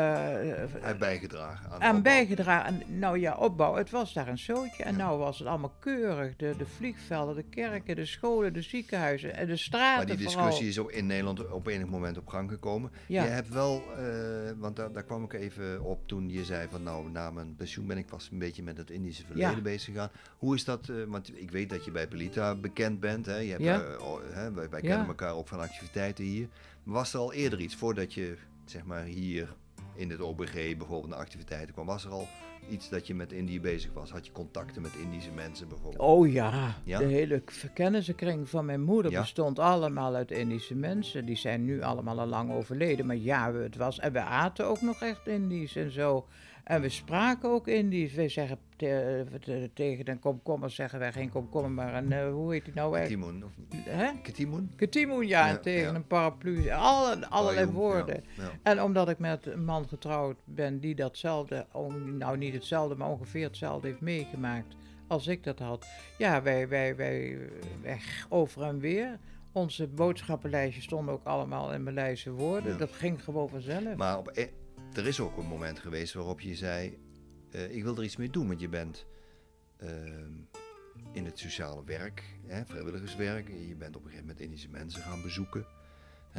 hij 0.81 0.97
bijgedragen 0.97 1.71
aan, 1.71 1.81
aan 1.81 2.01
bijgedragen. 2.01 2.81
Nou 2.87 3.19
ja, 3.19 3.35
opbouw. 3.35 3.75
Het 3.75 3.89
was 3.89 4.13
daar 4.13 4.27
een 4.27 4.37
zootje. 4.37 4.83
En 4.83 4.95
nou 4.95 5.19
was 5.19 5.39
het 5.39 5.47
allemaal 5.47 5.73
keurig. 5.79 6.35
De, 6.35 6.53
de 6.57 6.65
vliegvelden, 6.65 7.35
de 7.35 7.43
kerken, 7.43 7.95
de 7.95 8.05
scholen, 8.05 8.53
de 8.53 8.61
ziekenhuizen 8.61 9.35
en 9.35 9.47
de 9.47 9.57
straten. 9.57 10.07
Maar 10.07 10.15
die 10.15 10.25
discussie 10.25 10.67
is 10.67 10.79
ook 10.79 10.91
in 10.91 11.05
Nederland 11.05 11.51
op 11.51 11.67
enig 11.67 11.87
moment 11.87 12.17
op 12.17 12.27
gang 12.27 12.49
gekomen. 12.49 12.91
Ja. 13.07 13.23
Je 13.23 13.29
hebt 13.29 13.49
wel, 13.49 13.83
uh, 13.99 14.51
want 14.57 14.75
daar, 14.75 14.91
daar, 14.91 15.03
kwam 15.03 15.23
ik 15.23 15.33
even 15.33 15.83
op 15.83 16.07
toen 16.07 16.29
je 16.29 16.45
zei 16.45 16.67
van 16.71 16.83
nou, 16.83 17.11
na 17.11 17.31
mijn 17.31 17.55
pensioen 17.55 17.87
ben 17.87 17.97
ik 17.97 18.09
vast 18.09 18.31
een 18.31 18.39
beetje 18.39 18.63
met 18.63 18.77
het 18.77 18.89
Indische 18.89 19.25
verleden 19.25 19.55
ja. 19.55 19.61
bezig 19.61 19.93
gegaan. 19.93 20.11
Hoe 20.37 20.55
is 20.55 20.65
dat? 20.65 20.87
Uh, 20.87 21.03
want 21.07 21.39
ik 21.39 21.51
weet 21.51 21.69
dat 21.69 21.85
je 21.85 21.91
bij 21.91 22.07
Pelita 22.07 22.55
bekend 22.55 22.99
bent. 22.99 23.25
Hè? 23.25 23.37
Je 23.37 23.51
hebt, 23.51 23.63
ja. 23.63 23.83
hè, 24.31 24.51
wij, 24.51 24.69
wij 24.69 24.81
kennen 24.81 25.07
elkaar 25.07 25.33
ook 25.33 25.47
van 25.47 25.59
activiteiten 25.59 26.23
hier. 26.23 26.47
Was 26.83 27.13
er 27.13 27.19
al 27.19 27.33
eerder 27.33 27.59
iets 27.59 27.75
voordat 27.75 28.13
je 28.13 28.37
zeg 28.65 28.83
maar 28.83 29.03
hier 29.03 29.55
in 29.95 30.09
het 30.09 30.21
OBG 30.21 30.53
bijvoorbeeld 30.53 31.07
naar 31.07 31.19
activiteiten 31.19 31.73
kwam, 31.73 31.85
was 31.85 32.05
er 32.05 32.11
al 32.11 32.27
iets 32.69 32.89
dat 32.89 33.07
je 33.07 33.15
met 33.15 33.31
Indië 33.31 33.61
bezig 33.61 33.93
was? 33.93 34.11
Had 34.11 34.25
je 34.25 34.31
contacten 34.31 34.81
met 34.81 34.95
Indische 34.95 35.31
mensen 35.31 35.67
bijvoorbeeld? 35.67 36.03
Oh 36.03 36.31
ja, 36.31 36.75
ja? 36.83 36.97
de 36.97 37.05
hele 37.05 37.43
kennissenkring 37.73 38.49
van 38.49 38.65
mijn 38.65 38.81
moeder 38.81 39.11
bestond 39.11 39.59
allemaal 39.59 40.15
uit 40.15 40.31
Indische 40.31 40.75
mensen. 40.75 41.25
Die 41.25 41.35
zijn 41.35 41.65
nu 41.65 41.81
allemaal 41.81 42.19
al 42.19 42.27
lang 42.27 42.51
overleden, 42.51 43.05
maar 43.05 43.15
ja, 43.15 43.53
het 43.53 43.75
was... 43.75 43.99
En 43.99 44.11
we 44.11 44.21
aten 44.21 44.65
ook 44.65 44.81
nog 44.81 45.01
echt 45.01 45.27
Indisch 45.27 45.75
en 45.75 45.91
zo. 45.91 46.27
En 46.65 46.81
we 46.81 46.89
spraken 46.89 47.49
ook 47.49 47.67
Indisch. 47.67 48.13
Wij 48.13 48.29
zeggen 48.29 48.57
te, 48.75 49.69
tegen 49.73 50.09
een 50.09 50.19
komkommer 50.19 50.69
zeggen 50.69 50.99
wij 50.99 51.11
geen 51.11 51.29
komkommer, 51.29 51.71
maar 51.71 51.93
een, 51.93 52.11
uh, 52.11 52.31
hoe 52.31 52.53
heet 52.53 52.65
die 52.65 52.73
nou 52.73 52.97
echt? 52.97 53.07
Ketimoen. 53.07 53.43
Of... 53.43 53.51
Ketimoen? 54.21 54.71
Ketimoen, 54.75 55.27
ja, 55.27 55.47
ja 55.47 55.57
tegen 55.57 55.89
ja. 55.89 55.95
een 55.95 56.07
paraplu. 56.07 56.69
Alle, 56.69 57.27
allerlei 57.27 57.65
woorden. 57.65 58.23
Ja, 58.37 58.51
en 58.63 58.81
omdat 58.81 59.09
ik 59.09 59.19
met 59.19 59.45
een 59.45 59.65
man 59.65 59.87
getrouwd 59.87 60.37
ben 60.43 60.79
die 60.79 60.95
datzelfde, 60.95 61.65
nou 62.17 62.37
niet 62.37 62.53
hetzelfde, 62.53 62.95
maar 62.95 63.09
ongeveer 63.09 63.43
hetzelfde 63.43 63.87
heeft 63.87 64.01
meegemaakt 64.01 64.75
als 65.07 65.27
ik 65.27 65.43
dat 65.43 65.59
had. 65.59 65.87
Ja, 66.17 66.41
wij, 66.41 66.67
wij, 66.67 66.95
wij, 66.95 67.37
wij 67.81 67.99
over 68.29 68.61
en 68.61 68.79
weer. 68.79 69.19
Onze 69.51 69.87
boodschappenlijstjes 69.87 70.83
stonden 70.83 71.13
ook 71.13 71.25
allemaal 71.25 71.73
in 71.73 71.83
Maleise 71.83 72.31
woorden. 72.31 72.77
Dat 72.77 72.91
ging 72.91 73.23
gewoon 73.23 73.49
vanzelf. 73.49 73.95
Maar 73.95 74.17
op, 74.17 74.31
e- 74.33 74.49
er 74.97 75.07
is 75.07 75.19
ook 75.19 75.37
een 75.37 75.45
moment 75.45 75.79
geweest 75.79 76.13
waarop 76.13 76.41
je 76.41 76.55
zei: 76.55 76.99
uh, 77.51 77.75
Ik 77.75 77.83
wil 77.83 77.97
er 77.97 78.03
iets 78.03 78.15
mee 78.15 78.29
doen, 78.29 78.47
want 78.47 78.59
je 78.59 78.69
bent 78.69 79.05
uh, 79.83 79.89
in 81.11 81.25
het 81.25 81.39
sociale 81.39 81.83
werk, 81.83 82.23
hè, 82.45 82.65
vrijwilligerswerk. 82.65 83.47
Je 83.47 83.75
bent 83.75 83.95
op 83.95 84.01
een 84.01 84.09
gegeven 84.09 84.27
moment 84.27 84.45
Indische 84.45 84.69
mensen 84.69 85.01
gaan 85.01 85.21
bezoeken. 85.21 85.65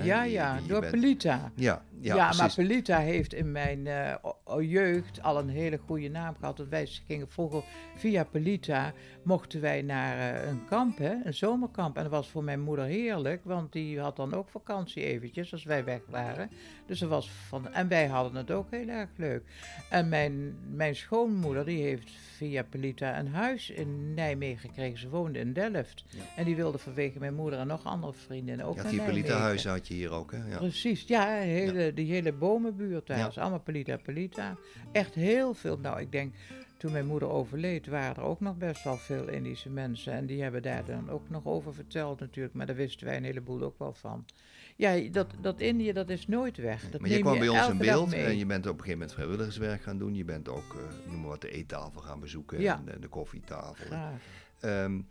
Ja, 0.02 0.22
ja, 0.22 0.59
door 0.66 0.87
Pelita. 0.87 1.52
Ja, 1.54 1.82
ja, 2.00 2.14
ja 2.14 2.32
maar 2.37 2.54
Pelita 2.54 2.98
heeft 2.98 3.35
in 3.35 3.52
mijn 3.52 3.78
uh, 3.87 4.14
jeugd 4.61 5.22
al 5.22 5.38
een 5.38 5.48
hele 5.48 5.78
goede 5.87 6.09
naam 6.09 6.35
gehad. 6.38 6.59
Want 6.59 6.70
wij 6.70 6.87
gingen 7.06 7.28
vroeger 7.28 7.62
via 7.96 8.24
Pelita, 8.24 8.92
mochten 9.22 9.61
wij 9.61 9.82
naar 9.82 10.35
uh, 10.35 10.48
een 10.48 10.64
kamp, 10.68 10.98
hè, 10.98 11.14
een 11.24 11.35
zomerkamp. 11.35 11.96
En 11.96 12.02
dat 12.02 12.12
was 12.12 12.28
voor 12.28 12.44
mijn 12.44 12.61
moeder 12.61 12.85
heerlijk, 12.85 13.40
want 13.44 13.72
die 13.72 14.00
had 14.00 14.16
dan 14.16 14.35
ook 14.35 14.48
vakantie 14.48 15.04
eventjes 15.04 15.52
als 15.52 15.64
wij 15.64 15.85
weg 15.85 16.00
waren. 16.09 16.50
Dus 16.87 17.00
er 17.00 17.09
was 17.09 17.30
van, 17.30 17.72
en 17.72 17.88
wij 17.88 18.06
hadden 18.06 18.35
het 18.35 18.50
ook 18.50 18.70
heel 18.70 18.88
erg 18.88 19.11
leuk. 19.16 19.42
En 19.90 20.09
mijn, 20.09 20.56
mijn 20.74 20.96
schoonmoeder, 20.96 21.64
die 21.64 21.82
heeft 21.82 22.11
via 22.37 22.64
Pelita 22.64 23.18
een 23.18 23.28
huis 23.28 23.70
in 23.70 24.14
Nijmegen 24.14 24.68
gekregen. 24.68 24.98
Ze 24.98 25.09
woonde 25.09 25.38
in 25.38 25.52
Delft. 25.52 26.04
Ja. 26.09 26.20
En 26.37 26.44
die 26.44 26.56
wilde 26.56 26.78
vanwege 26.78 27.18
mijn 27.18 27.35
moeder 27.35 27.59
en 27.59 27.66
nog 27.66 27.85
andere 27.85 28.12
vriendinnen 28.12 28.66
ook 28.66 28.76
ja, 28.76 28.82
naar 28.82 28.90
die 28.90 29.02
Pelita 29.02 29.38
huis 29.38 29.66
hier 29.94 30.11
ook, 30.11 30.33
hè? 30.33 30.49
Ja. 30.49 30.57
Precies, 30.57 31.05
ja, 31.07 31.27
hele, 31.35 31.94
die 31.94 32.12
hele 32.12 32.33
bomenbuurt 32.33 33.07
daar. 33.07 33.18
Ja. 33.18 33.29
is 33.29 33.38
allemaal 33.38 33.61
Pelita 33.61 33.96
Pelita. 33.96 34.57
Echt 34.92 35.14
heel 35.14 35.55
veel. 35.55 35.79
Nou, 35.79 36.01
ik 36.01 36.12
denk, 36.12 36.35
toen 36.77 36.92
mijn 36.92 37.07
moeder 37.07 37.29
overleed, 37.29 37.87
waren 37.87 38.16
er 38.16 38.22
ook 38.22 38.40
nog 38.40 38.57
best 38.57 38.85
wel 38.85 38.96
veel 38.96 39.29
Indische 39.29 39.70
mensen. 39.70 40.12
En 40.12 40.27
die 40.27 40.42
hebben 40.42 40.62
daar 40.62 40.85
dan 40.85 41.11
ook 41.11 41.31
nog 41.31 41.44
over 41.44 41.75
verteld 41.75 42.20
natuurlijk. 42.20 42.55
Maar 42.55 42.66
daar 42.66 42.77
wisten 42.77 43.07
wij 43.07 43.16
een 43.16 43.25
heleboel 43.25 43.62
ook 43.62 43.79
wel 43.79 43.92
van. 43.92 44.25
Ja, 44.77 45.11
dat, 45.11 45.27
dat 45.40 45.61
Indië, 45.61 45.92
dat 45.92 46.11
is 46.11 46.27
nooit 46.27 46.57
weg. 46.57 46.90
Dat 46.90 47.01
maar 47.01 47.11
je 47.11 47.18
kwam 47.18 47.38
bij 47.38 47.49
ons 47.49 47.68
in 47.68 47.79
beeld 47.79 48.12
en 48.12 48.38
je 48.38 48.46
bent 48.46 48.66
op 48.66 48.72
een 48.72 48.79
gegeven 48.79 48.99
moment 48.99 49.12
vrijwilligerswerk 49.12 49.83
gaan 49.83 49.99
doen. 49.99 50.14
Je 50.14 50.25
bent 50.25 50.49
ook, 50.49 50.75
uh, 50.75 51.11
noem 51.11 51.20
maar 51.20 51.29
wat, 51.29 51.40
de 51.40 51.51
eettafel 51.51 52.01
gaan 52.01 52.20
bezoeken 52.20 52.61
ja. 52.61 52.83
en 52.87 53.01
de 53.01 53.09
koffietafel. 53.09 53.96
Um, 54.62 55.07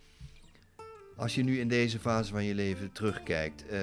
als 1.16 1.36
je 1.36 1.44
nu 1.44 1.60
in 1.60 1.68
deze 1.68 2.00
fase 2.00 2.32
van 2.32 2.44
je 2.44 2.56
leven 2.56 2.92
terugkijkt, 2.92 3.66
uh, 3.72 3.80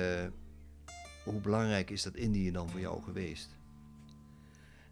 hoe 1.24 1.40
belangrijk 1.40 1.90
is 1.90 2.02
dat 2.02 2.14
Indië 2.14 2.50
dan 2.50 2.68
voor 2.68 2.80
jou 2.80 3.02
geweest? 3.02 3.56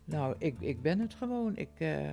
Nou, 0.04 0.34
ik, 0.38 0.60
ik 0.60 0.82
ben 0.82 0.98
het 0.98 1.14
gewoon. 1.14 1.56
Ik, 1.56 1.68
uh, 1.78 2.10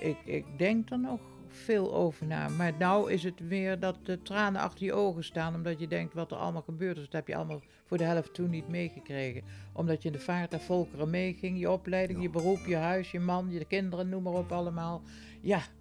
ik, 0.00 0.16
ik 0.24 0.44
denk 0.56 0.90
er 0.90 0.98
nog 0.98 1.20
veel 1.48 1.94
over 1.94 2.26
na. 2.26 2.48
Maar 2.48 2.72
nou 2.78 3.12
is 3.12 3.22
het 3.22 3.48
weer 3.48 3.80
dat 3.80 3.96
de 4.02 4.22
tranen 4.22 4.60
achter 4.60 4.84
je 4.84 4.92
ogen 4.92 5.24
staan. 5.24 5.54
Omdat 5.54 5.80
je 5.80 5.88
denkt 5.88 6.14
wat 6.14 6.30
er 6.30 6.36
allemaal 6.36 6.62
gebeurd 6.62 6.96
is. 6.96 7.02
Dat 7.02 7.12
heb 7.12 7.28
je 7.28 7.36
allemaal 7.36 7.62
voor 7.86 7.98
de 7.98 8.04
helft 8.04 8.34
toen 8.34 8.50
niet 8.50 8.68
meegekregen. 8.68 9.42
Omdat 9.72 10.02
je 10.02 10.08
in 10.08 10.14
de 10.14 10.20
vaart 10.20 10.50
naar 10.50 10.60
volkeren 10.60 11.10
meeging. 11.10 11.58
Je 11.58 11.70
opleiding, 11.70 12.22
je 12.22 12.30
beroep, 12.30 12.66
je 12.66 12.76
huis, 12.76 13.10
je 13.10 13.20
man, 13.20 13.50
je 13.50 13.64
kinderen, 13.64 14.08
noem 14.08 14.22
maar 14.22 14.32
op 14.32 14.52
allemaal. 14.52 15.02
Ja, 15.40 15.56
Eh, 15.58 15.79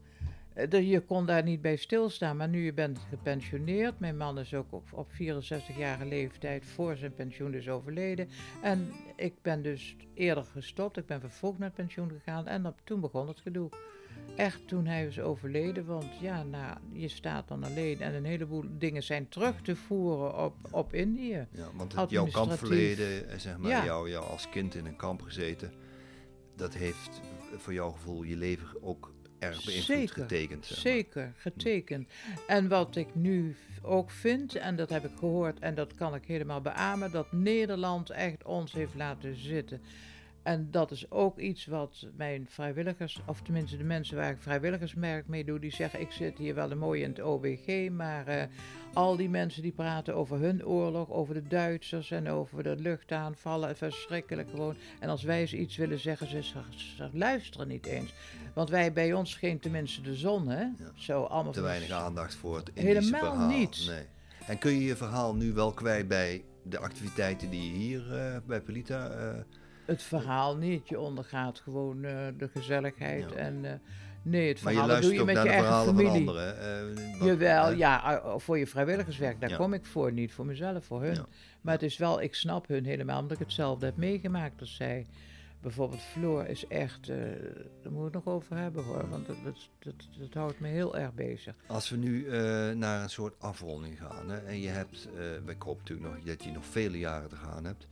je 0.68 1.04
kon 1.06 1.26
daar 1.26 1.44
niet 1.44 1.62
bij 1.62 1.76
stilstaan, 1.76 2.38
maar 2.38 2.50
nu 2.50 2.66
je 2.66 2.74
bent 2.74 3.00
gepensioneerd. 3.10 4.00
Mijn 4.00 4.18
man 4.18 4.40
is 4.40 4.54
ook 4.54 4.74
op, 4.74 4.88
op 4.94 5.12
64-jarige 5.12 6.06
leeftijd 6.06 6.66
voor 6.66 6.98
zijn 6.98 7.14
pensioen 7.14 7.52
dus 7.52 7.70
overleden. 7.70 8.30
En 8.62 8.92
ik 9.16 9.34
ben 9.42 9.62
dus 9.62 9.96
eerder 10.14 10.44
gestopt. 10.44 10.98
Ik 10.98 11.06
ben 11.06 11.20
vervroegd 11.20 11.58
met 11.58 11.74
pensioen 11.74 12.10
gegaan 12.10 12.48
en 12.48 12.66
op, 12.66 12.82
toen 12.84 13.00
begon 13.00 13.28
het 13.28 13.40
gedoe. 13.40 13.70
Echt 14.36 14.68
toen 14.68 14.86
hij 14.86 15.06
is 15.06 15.20
overleden, 15.20 15.86
want 15.86 16.20
ja, 16.20 16.44
nou, 16.44 16.78
je 16.92 17.08
staat 17.08 17.48
dan 17.48 17.64
alleen 17.64 18.02
en 18.02 18.14
een 18.14 18.26
heleboel 18.26 18.64
dingen 18.78 19.04
zijn 19.04 19.30
terug 19.30 19.62
te 19.62 19.76
voeren 19.76 20.38
op, 20.38 20.56
op 20.72 20.94
Indië. 20.94 21.48
Ja, 21.52 21.68
want 21.74 21.96
het, 21.96 22.10
jouw 22.10 22.26
kampverleden, 22.26 23.30
eh, 23.30 23.38
zeg 23.38 23.58
maar, 23.58 23.70
ja. 23.70 23.86
jou, 23.86 24.10
jou 24.10 24.26
als 24.26 24.50
kind 24.50 24.76
in 24.76 24.86
een 24.86 24.96
kamp 24.96 25.22
gezeten, 25.22 25.74
dat 26.56 26.74
heeft 26.74 27.22
voor 27.58 27.74
jouw 27.74 27.92
gevoel 27.92 28.24
je 28.24 28.38
leven 28.38 28.84
ook 28.84 29.14
erg 29.40 29.66
beïnvloed 29.66 29.98
zeker, 29.98 30.22
getekend. 30.22 30.66
Zeker, 30.66 31.34
getekend. 31.38 32.08
En 32.48 32.68
wat 32.68 32.96
ik 32.96 33.16
nu 33.16 33.56
ook 33.82 34.12
vind, 34.12 34.56
en 34.56 34.76
dat 34.76 34.90
heb 34.90 35.06
ik 35.06 35.18
gehoord 35.18 35.60
en 35.60 35.76
dat 35.76 35.96
kan 35.96 36.16
ik 36.16 36.26
helemaal 36.26 36.62
beamen, 36.62 37.12
dat 37.12 37.32
Nederland 37.32 38.10
echt 38.10 38.44
ons 38.44 38.74
heeft 38.74 38.96
laten 38.96 39.36
zitten. 39.36 39.82
En 40.44 40.68
dat 40.72 40.92
is 40.92 41.12
ook 41.12 41.40
iets 41.40 41.66
wat 41.66 42.08
mijn 42.16 42.48
vrijwilligers, 42.50 43.22
of 43.26 43.42
tenminste 43.42 43.78
de 43.78 43.84
mensen 43.84 44.18
waar 44.18 44.32
ik 44.32 44.42
vrijwilligersmerk 44.42 45.28
mee 45.28 45.44
doe, 45.46 45.60
die 45.60 45.74
zeggen: 45.74 46.02
Ik 46.02 46.12
zit 46.12 46.38
hier 46.38 46.56
wel 46.56 46.72
een 46.72 46.78
mooi 46.78 47.04
in 47.04 47.10
het 47.10 47.22
OBG, 47.22 47.90
maar 47.90 48.28
uh, 48.28 48.44
al 48.94 49.16
die 49.16 49.30
mensen 49.30 49.62
die 49.62 49.72
praten 49.72 50.16
over 50.16 50.40
hun 50.40 50.66
oorlog, 50.66 51.10
over 51.10 51.34
de 51.34 51.48
Duitsers 51.48 52.12
en 52.12 52.30
over 52.30 52.64
de 52.64 52.76
luchtaanvallen, 52.76 53.78
verschrikkelijk 53.78 54.50
gewoon. 54.50 54.76
En 55.00 55.10
als 55.10 55.24
wij 55.24 55.40
eens 55.40 55.54
iets 55.54 55.78
willen 55.78 56.00
zeggen, 56.00 56.28
ze, 56.28 56.42
ze, 56.44 57.10
luisteren 57.14 57.68
niet 57.68 57.86
eens. 57.86 58.14
Want 58.54 58.70
wij 58.70 58.94
bij 58.94 59.14
ons 59.14 59.36
geen 59.36 59.60
tenminste 59.60 60.02
de 60.02 60.16
zon, 60.16 60.48
hè? 60.48 60.62
Ja. 60.62 60.92
Zo 60.96 61.24
allemaal 61.24 61.54
Te 61.54 61.62
weinig 61.62 61.92
aandacht 61.92 62.36
voor 62.36 62.56
het 62.58 62.72
Indische 62.74 63.16
Helemaal 63.16 63.32
verhaal. 63.32 63.58
niet. 63.58 63.86
Nee. 63.88 64.06
En 64.48 64.58
kun 64.58 64.72
je 64.72 64.84
je 64.84 64.96
verhaal 64.96 65.36
nu 65.36 65.54
wel 65.54 65.72
kwijt 65.72 66.08
bij 66.08 66.44
de 66.64 66.80
activiteiten 66.80 67.50
die 67.50 67.72
je 67.72 67.78
hier 67.78 68.06
uh, 68.12 68.38
bij 68.46 68.62
Pelita. 68.62 69.18
Uh, 69.18 69.40
het 69.90 70.04
verhaal 70.04 70.58
niet. 70.58 70.90
Je 70.90 71.00
ondergaat 71.00 71.60
gewoon 71.60 72.04
uh, 72.04 72.28
de 72.38 72.50
gezelligheid. 72.54 73.32
En 73.32 73.64
uh, 73.64 73.72
nee, 74.22 74.48
het 74.48 74.60
verhaal 74.60 74.88
maar 74.88 74.96
je 74.96 75.02
doe 75.02 75.14
je 75.14 75.24
met 75.24 75.44
je 75.44 75.50
eigen 75.50 75.84
familie. 75.84 76.10
Van 76.10 76.18
anderen, 76.18 76.98
uh, 76.98 77.22
Jawel, 77.22 77.74
ja, 77.74 78.22
voor 78.38 78.58
je 78.58 78.68
vrijwilligerswerk, 78.68 79.42
daar 79.42 79.50
ja. 79.50 79.56
kom 79.56 79.74
ik 79.74 79.86
voor. 79.86 80.12
Niet 80.12 80.34
voor 80.34 80.46
mezelf, 80.46 80.86
voor 80.86 81.02
hun. 81.02 81.14
Ja. 81.14 81.26
Maar 81.62 81.74
het 81.74 81.84
is 81.84 81.98
wel, 81.98 82.22
ik 82.22 82.36
snap 82.36 82.68
hun 82.68 82.86
helemaal, 82.86 83.22
omdat 83.22 83.40
ik 83.40 83.46
hetzelfde 83.46 83.86
heb 83.86 83.98
meegemaakt 83.98 84.60
als 84.60 84.76
zij. 84.76 85.06
Bijvoorbeeld 85.62 86.02
Floor 86.02 86.46
is 86.46 86.68
echt, 86.68 87.08
daar 87.08 87.18
moeten 87.82 87.98
we 87.98 88.04
het 88.04 88.14
nog 88.14 88.28
over 88.28 88.58
hebben 88.58 88.84
hoor, 88.84 89.10
want 89.10 89.28
dat, 89.28 89.36
dat, 89.44 89.70
dat, 89.80 89.94
dat 90.20 90.34
houdt 90.34 90.60
me 90.60 90.68
heel 90.68 90.98
erg 90.98 91.14
bezig. 91.14 91.56
Als 91.68 91.90
we 91.90 91.98
nu 91.98 92.28
naar 92.76 93.04
een 93.04 93.10
soort 93.10 93.34
afronding 93.40 93.98
gaan, 93.98 94.30
hè, 94.30 94.38
en 94.38 94.60
je 94.60 94.68
hebt, 94.68 95.10
wij 95.46 95.56
hopen 95.58 95.78
natuurlijk 95.78 96.10
nog 96.10 96.24
dat 96.24 96.44
je 96.44 96.52
nog 96.52 96.66
vele 96.66 96.98
jaren 96.98 97.30
te 97.30 97.36
gaan 97.36 97.66
hebt. 97.66 97.88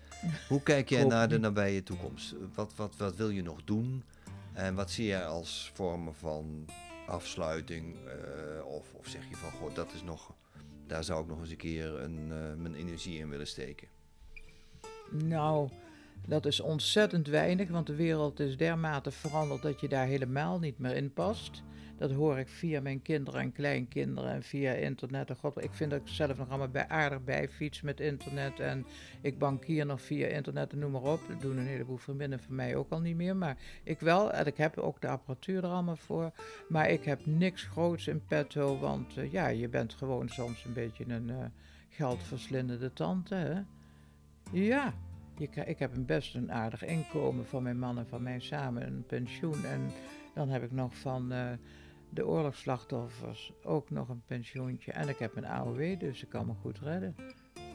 Hoe 0.47 0.63
kijk 0.63 0.89
jij 0.89 1.03
naar 1.03 1.29
de 1.29 1.39
nabije 1.39 1.83
toekomst? 1.83 2.35
Wat, 2.55 2.75
wat, 2.75 2.95
wat 2.97 3.15
wil 3.15 3.29
je 3.29 3.41
nog 3.41 3.63
doen? 3.63 4.03
En 4.53 4.75
wat 4.75 4.91
zie 4.91 5.05
jij 5.05 5.25
als 5.25 5.71
vormen 5.73 6.15
van 6.15 6.65
afsluiting? 7.07 7.95
Uh, 7.95 8.65
of, 8.65 8.93
of 8.93 9.07
zeg 9.07 9.29
je 9.29 9.35
van, 9.35 9.51
god, 9.51 9.75
dat 9.75 9.93
is 9.93 10.03
nog, 10.03 10.33
daar 10.87 11.03
zou 11.03 11.21
ik 11.21 11.27
nog 11.27 11.39
eens 11.39 11.49
een 11.49 11.57
keer 11.57 12.01
een, 12.01 12.27
uh, 12.27 12.53
mijn 12.57 12.75
energie 12.75 13.19
in 13.19 13.29
willen 13.29 13.47
steken? 13.47 13.87
Nou, 15.11 15.69
dat 16.27 16.45
is 16.45 16.59
ontzettend 16.59 17.27
weinig, 17.27 17.69
want 17.69 17.87
de 17.87 17.95
wereld 17.95 18.39
is 18.39 18.57
dermate 18.57 19.11
veranderd 19.11 19.61
dat 19.61 19.79
je 19.79 19.87
daar 19.87 20.05
helemaal 20.05 20.59
niet 20.59 20.79
meer 20.79 20.95
in 20.95 21.13
past. 21.13 21.63
Dat 21.97 22.11
hoor 22.11 22.37
ik 22.37 22.47
via 22.47 22.81
mijn 22.81 23.01
kinderen 23.01 23.41
en 23.41 23.51
kleinkinderen 23.51 24.31
en 24.31 24.43
via 24.43 24.71
internet. 24.71 25.29
En 25.29 25.35
God, 25.35 25.63
ik 25.63 25.73
vind 25.73 25.91
dat 25.91 25.99
ik 25.99 26.07
zelf 26.07 26.37
nog 26.37 26.49
allemaal 26.49 26.67
bij, 26.67 26.87
aardig 26.87 27.23
bij 27.23 27.49
fiets 27.49 27.81
met 27.81 27.99
internet. 27.99 28.59
En 28.59 28.85
ik 29.21 29.37
bankier 29.37 29.85
nog 29.85 30.01
via 30.01 30.27
internet 30.27 30.71
en 30.71 30.79
noem 30.79 30.91
maar 30.91 31.01
op. 31.01 31.19
Dat 31.27 31.41
doen 31.41 31.57
een 31.57 31.65
heleboel 31.65 31.97
vriendinnen 31.97 32.39
van 32.39 32.55
mij 32.55 32.75
ook 32.75 32.89
al 32.89 32.99
niet 32.99 33.15
meer. 33.15 33.35
Maar 33.35 33.57
ik 33.83 33.99
wel. 33.99 34.31
En 34.31 34.45
ik 34.45 34.57
heb 34.57 34.77
ook 34.77 35.01
de 35.01 35.07
apparatuur 35.07 35.63
er 35.63 35.69
allemaal 35.69 35.95
voor. 35.95 36.31
Maar 36.69 36.89
ik 36.89 37.03
heb 37.03 37.25
niks 37.25 37.63
groots 37.63 38.07
in 38.07 38.25
petto. 38.27 38.79
Want 38.79 39.17
uh, 39.17 39.31
ja, 39.31 39.47
je 39.47 39.69
bent 39.69 39.93
gewoon 39.93 40.29
soms 40.29 40.65
een 40.65 40.73
beetje 40.73 41.05
een 41.07 41.29
uh, 41.29 41.35
geldverslindende 41.89 42.93
tante. 42.93 43.35
Hè? 43.35 43.61
Ja, 44.51 44.93
ik 45.65 45.79
heb 45.79 45.95
een 45.95 46.05
best 46.05 46.35
een 46.35 46.51
aardig 46.51 46.85
inkomen 46.85 47.45
van 47.45 47.63
mijn 47.63 47.79
man 47.79 47.97
en 47.97 48.07
van 48.07 48.23
mij 48.23 48.39
samen. 48.39 48.87
Een 48.87 49.05
pensioen. 49.07 49.65
En 49.65 49.91
dan 50.33 50.49
heb 50.49 50.63
ik 50.63 50.71
nog 50.71 50.95
van... 50.95 51.33
Uh, 51.33 51.51
de 52.09 52.27
oorlogsslachtoffers 52.27 53.53
ook 53.63 53.89
nog 53.89 54.09
een 54.09 54.23
pensioentje. 54.25 54.91
En 54.91 55.09
ik 55.09 55.17
heb 55.17 55.35
een 55.35 55.45
AOW, 55.45 55.99
dus 55.99 56.23
ik 56.23 56.29
kan 56.29 56.45
me 56.45 56.53
goed 56.53 56.79
redden. 56.79 57.15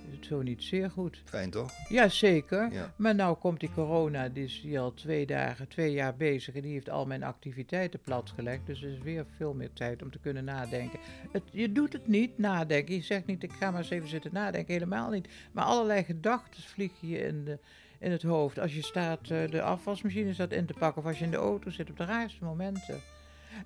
Is 0.08 0.16
het 0.16 0.26
zo 0.26 0.42
niet 0.42 0.62
zeer 0.62 0.90
goed. 0.90 1.22
Fijn 1.24 1.50
toch? 1.50 1.72
Ja, 1.88 2.08
zeker. 2.08 2.72
Ja. 2.72 2.94
Maar 2.96 3.14
nou 3.14 3.36
komt 3.36 3.60
die 3.60 3.72
corona, 3.74 4.28
die 4.28 4.44
is 4.44 4.60
hier 4.60 4.80
al 4.80 4.94
twee 4.94 5.26
dagen, 5.26 5.68
twee 5.68 5.92
jaar 5.92 6.16
bezig. 6.16 6.54
En 6.54 6.62
die 6.62 6.72
heeft 6.72 6.90
al 6.90 7.06
mijn 7.06 7.22
activiteiten 7.22 8.00
platgelegd. 8.00 8.66
Dus 8.66 8.82
er 8.82 8.92
is 8.92 8.98
weer 8.98 9.26
veel 9.36 9.54
meer 9.54 9.72
tijd 9.72 10.02
om 10.02 10.10
te 10.10 10.18
kunnen 10.18 10.44
nadenken. 10.44 10.98
Het, 11.32 11.42
je 11.50 11.72
doet 11.72 11.92
het 11.92 12.06
niet, 12.06 12.38
nadenken. 12.38 12.94
Je 12.94 13.02
zegt 13.02 13.26
niet, 13.26 13.42
ik 13.42 13.52
ga 13.52 13.70
maar 13.70 13.80
eens 13.80 13.90
even 13.90 14.08
zitten 14.08 14.32
nadenken. 14.32 14.72
Helemaal 14.72 15.10
niet. 15.10 15.28
Maar 15.52 15.64
allerlei 15.64 16.04
gedachten 16.04 16.62
vliegen 16.62 17.08
je 17.08 17.18
in, 17.18 17.44
de, 17.44 17.58
in 17.98 18.10
het 18.10 18.22
hoofd. 18.22 18.58
Als 18.58 18.74
je 18.74 18.82
staat 18.82 19.30
uh, 19.30 19.50
de 19.50 19.62
afwasmachine 19.62 20.34
staat 20.34 20.52
in 20.52 20.66
te 20.66 20.74
pakken. 20.78 21.02
Of 21.02 21.08
als 21.08 21.18
je 21.18 21.24
in 21.24 21.30
de 21.30 21.36
auto 21.36 21.70
zit 21.70 21.90
op 21.90 21.96
de 21.96 22.04
raarste 22.04 22.44
momenten. 22.44 23.00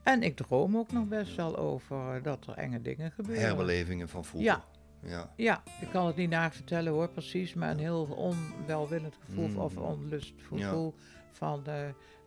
En 0.03 0.22
ik 0.22 0.37
droom 0.37 0.76
ook 0.76 0.93
nog 0.93 1.09
best 1.09 1.37
wel 1.37 1.57
over 1.57 2.22
dat 2.22 2.47
er 2.47 2.55
enge 2.55 2.82
dingen 2.82 3.11
gebeuren. 3.11 3.45
Herbelevingen 3.45 4.09
van 4.09 4.24
vroeger. 4.24 4.51
Ja. 4.51 4.64
Ja. 5.03 5.32
ja, 5.37 5.62
ik 5.80 5.89
kan 5.91 6.07
het 6.07 6.16
niet 6.16 6.30
navertellen 6.30 6.93
hoor, 6.93 7.09
precies. 7.09 7.55
Maar 7.55 7.70
een 7.70 7.78
heel 7.78 8.05
onwelwillend 8.05 9.14
gevoel 9.24 9.49
mm. 9.49 9.59
of 9.59 9.76
onlustgevoel 9.76 10.95
ja. 10.97 11.03
van 11.32 11.64
uh, 11.68 11.74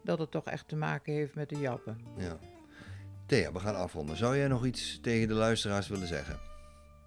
dat 0.04 0.20
het 0.20 0.32
toch 0.32 0.46
echt 0.46 0.68
te 0.68 0.76
maken 0.76 1.14
heeft 1.14 1.36
met 1.36 1.50
de 1.50 1.60
jappen. 1.60 1.98
Ja. 2.18 2.38
Thea, 3.26 3.52
we 3.52 3.60
gaan 3.60 3.76
afronden. 3.76 4.18
Zou 4.18 4.38
jij 4.38 4.48
nog 4.48 4.66
iets 4.66 5.00
tegen 5.02 5.28
de 5.28 5.34
luisteraars 5.34 5.88
willen 5.88 6.08
zeggen? 6.08 6.40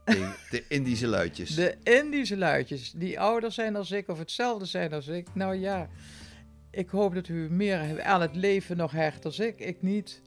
De, 0.04 0.34
de 0.50 0.64
Indische 0.68 1.06
luidjes. 1.06 1.54
De 1.54 1.76
Indische 1.82 2.36
luidjes, 2.36 2.92
die 2.92 3.20
ouder 3.20 3.52
zijn 3.52 3.76
als 3.76 3.90
ik 3.90 4.08
of 4.08 4.18
hetzelfde 4.18 4.64
zijn 4.64 4.92
als 4.92 5.06
ik. 5.06 5.34
Nou 5.34 5.54
ja, 5.54 5.88
ik 6.70 6.90
hoop 6.90 7.14
dat 7.14 7.28
u 7.28 7.50
meer 7.50 8.02
aan 8.02 8.20
het 8.20 8.36
leven 8.36 8.76
nog 8.76 8.92
hecht 8.92 9.24
als 9.24 9.38
ik. 9.38 9.58
Ik 9.58 9.82
niet 9.82 10.22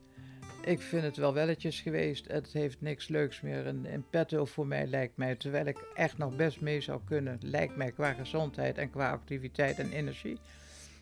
ik 0.66 0.82
vind 0.82 1.04
het 1.04 1.18
wel 1.18 1.34
welletjes 1.34 1.82
geweest. 1.82 2.28
Het 2.28 2.54
heeft 2.54 2.82
niks 2.82 3.08
leuks 3.08 3.42
meer 3.42 3.66
in, 3.66 3.86
in 3.86 4.06
petto 4.10 4.46
voor 4.46 4.68
mij, 4.68 4.88
lijkt 4.88 5.18
mij. 5.18 5.36
Terwijl 5.36 5.66
ik 5.66 5.78
echt 5.94 6.18
nog 6.18 6.36
best 6.36 6.62
mee 6.62 6.82
zou 6.82 7.00
kunnen, 7.06 7.38
lijkt 7.42 7.76
mij, 7.76 7.92
qua 7.92 8.14
gezondheid 8.14 8.78
en 8.78 8.90
qua 8.90 9.12
activiteit 9.12 9.80
en 9.80 9.92
energie. 9.92 10.40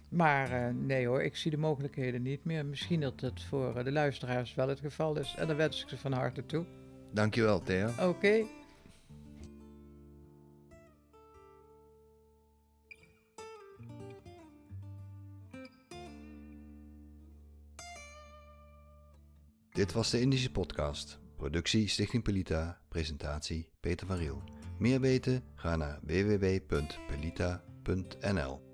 Maar 0.09 0.51
uh, 0.51 0.68
nee 0.74 1.07
hoor, 1.07 1.24
ik 1.24 1.36
zie 1.36 1.51
de 1.51 1.57
mogelijkheden 1.57 2.22
niet 2.22 2.45
meer. 2.45 2.66
Misschien 2.66 2.99
dat 2.99 3.22
het 3.22 3.41
voor 3.41 3.78
uh, 3.78 3.84
de 3.84 3.91
luisteraars 3.91 4.55
wel 4.55 4.68
het 4.68 4.80
geval 4.80 5.18
is. 5.18 5.36
En 5.38 5.47
dan 5.47 5.55
wens 5.55 5.82
ik 5.82 5.89
ze 5.89 5.97
van 5.97 6.11
harte 6.11 6.45
toe. 6.45 6.66
Dankjewel, 7.11 7.61
Thea. 7.61 7.89
Oké. 7.89 8.03
Okay. 8.03 8.62
Dit 19.74 19.91
was 19.91 20.09
de 20.09 20.21
Indische 20.21 20.51
Podcast. 20.51 21.19
Productie 21.36 21.88
Stichting 21.88 22.24
Pelita. 22.24 22.80
Presentatie 22.88 23.69
Peter 23.80 24.07
van 24.07 24.17
Riel. 24.17 24.43
Meer 24.78 24.99
weten? 24.99 25.43
Ga 25.55 25.76
naar 25.76 25.99
www.pelita.nl 26.03 28.72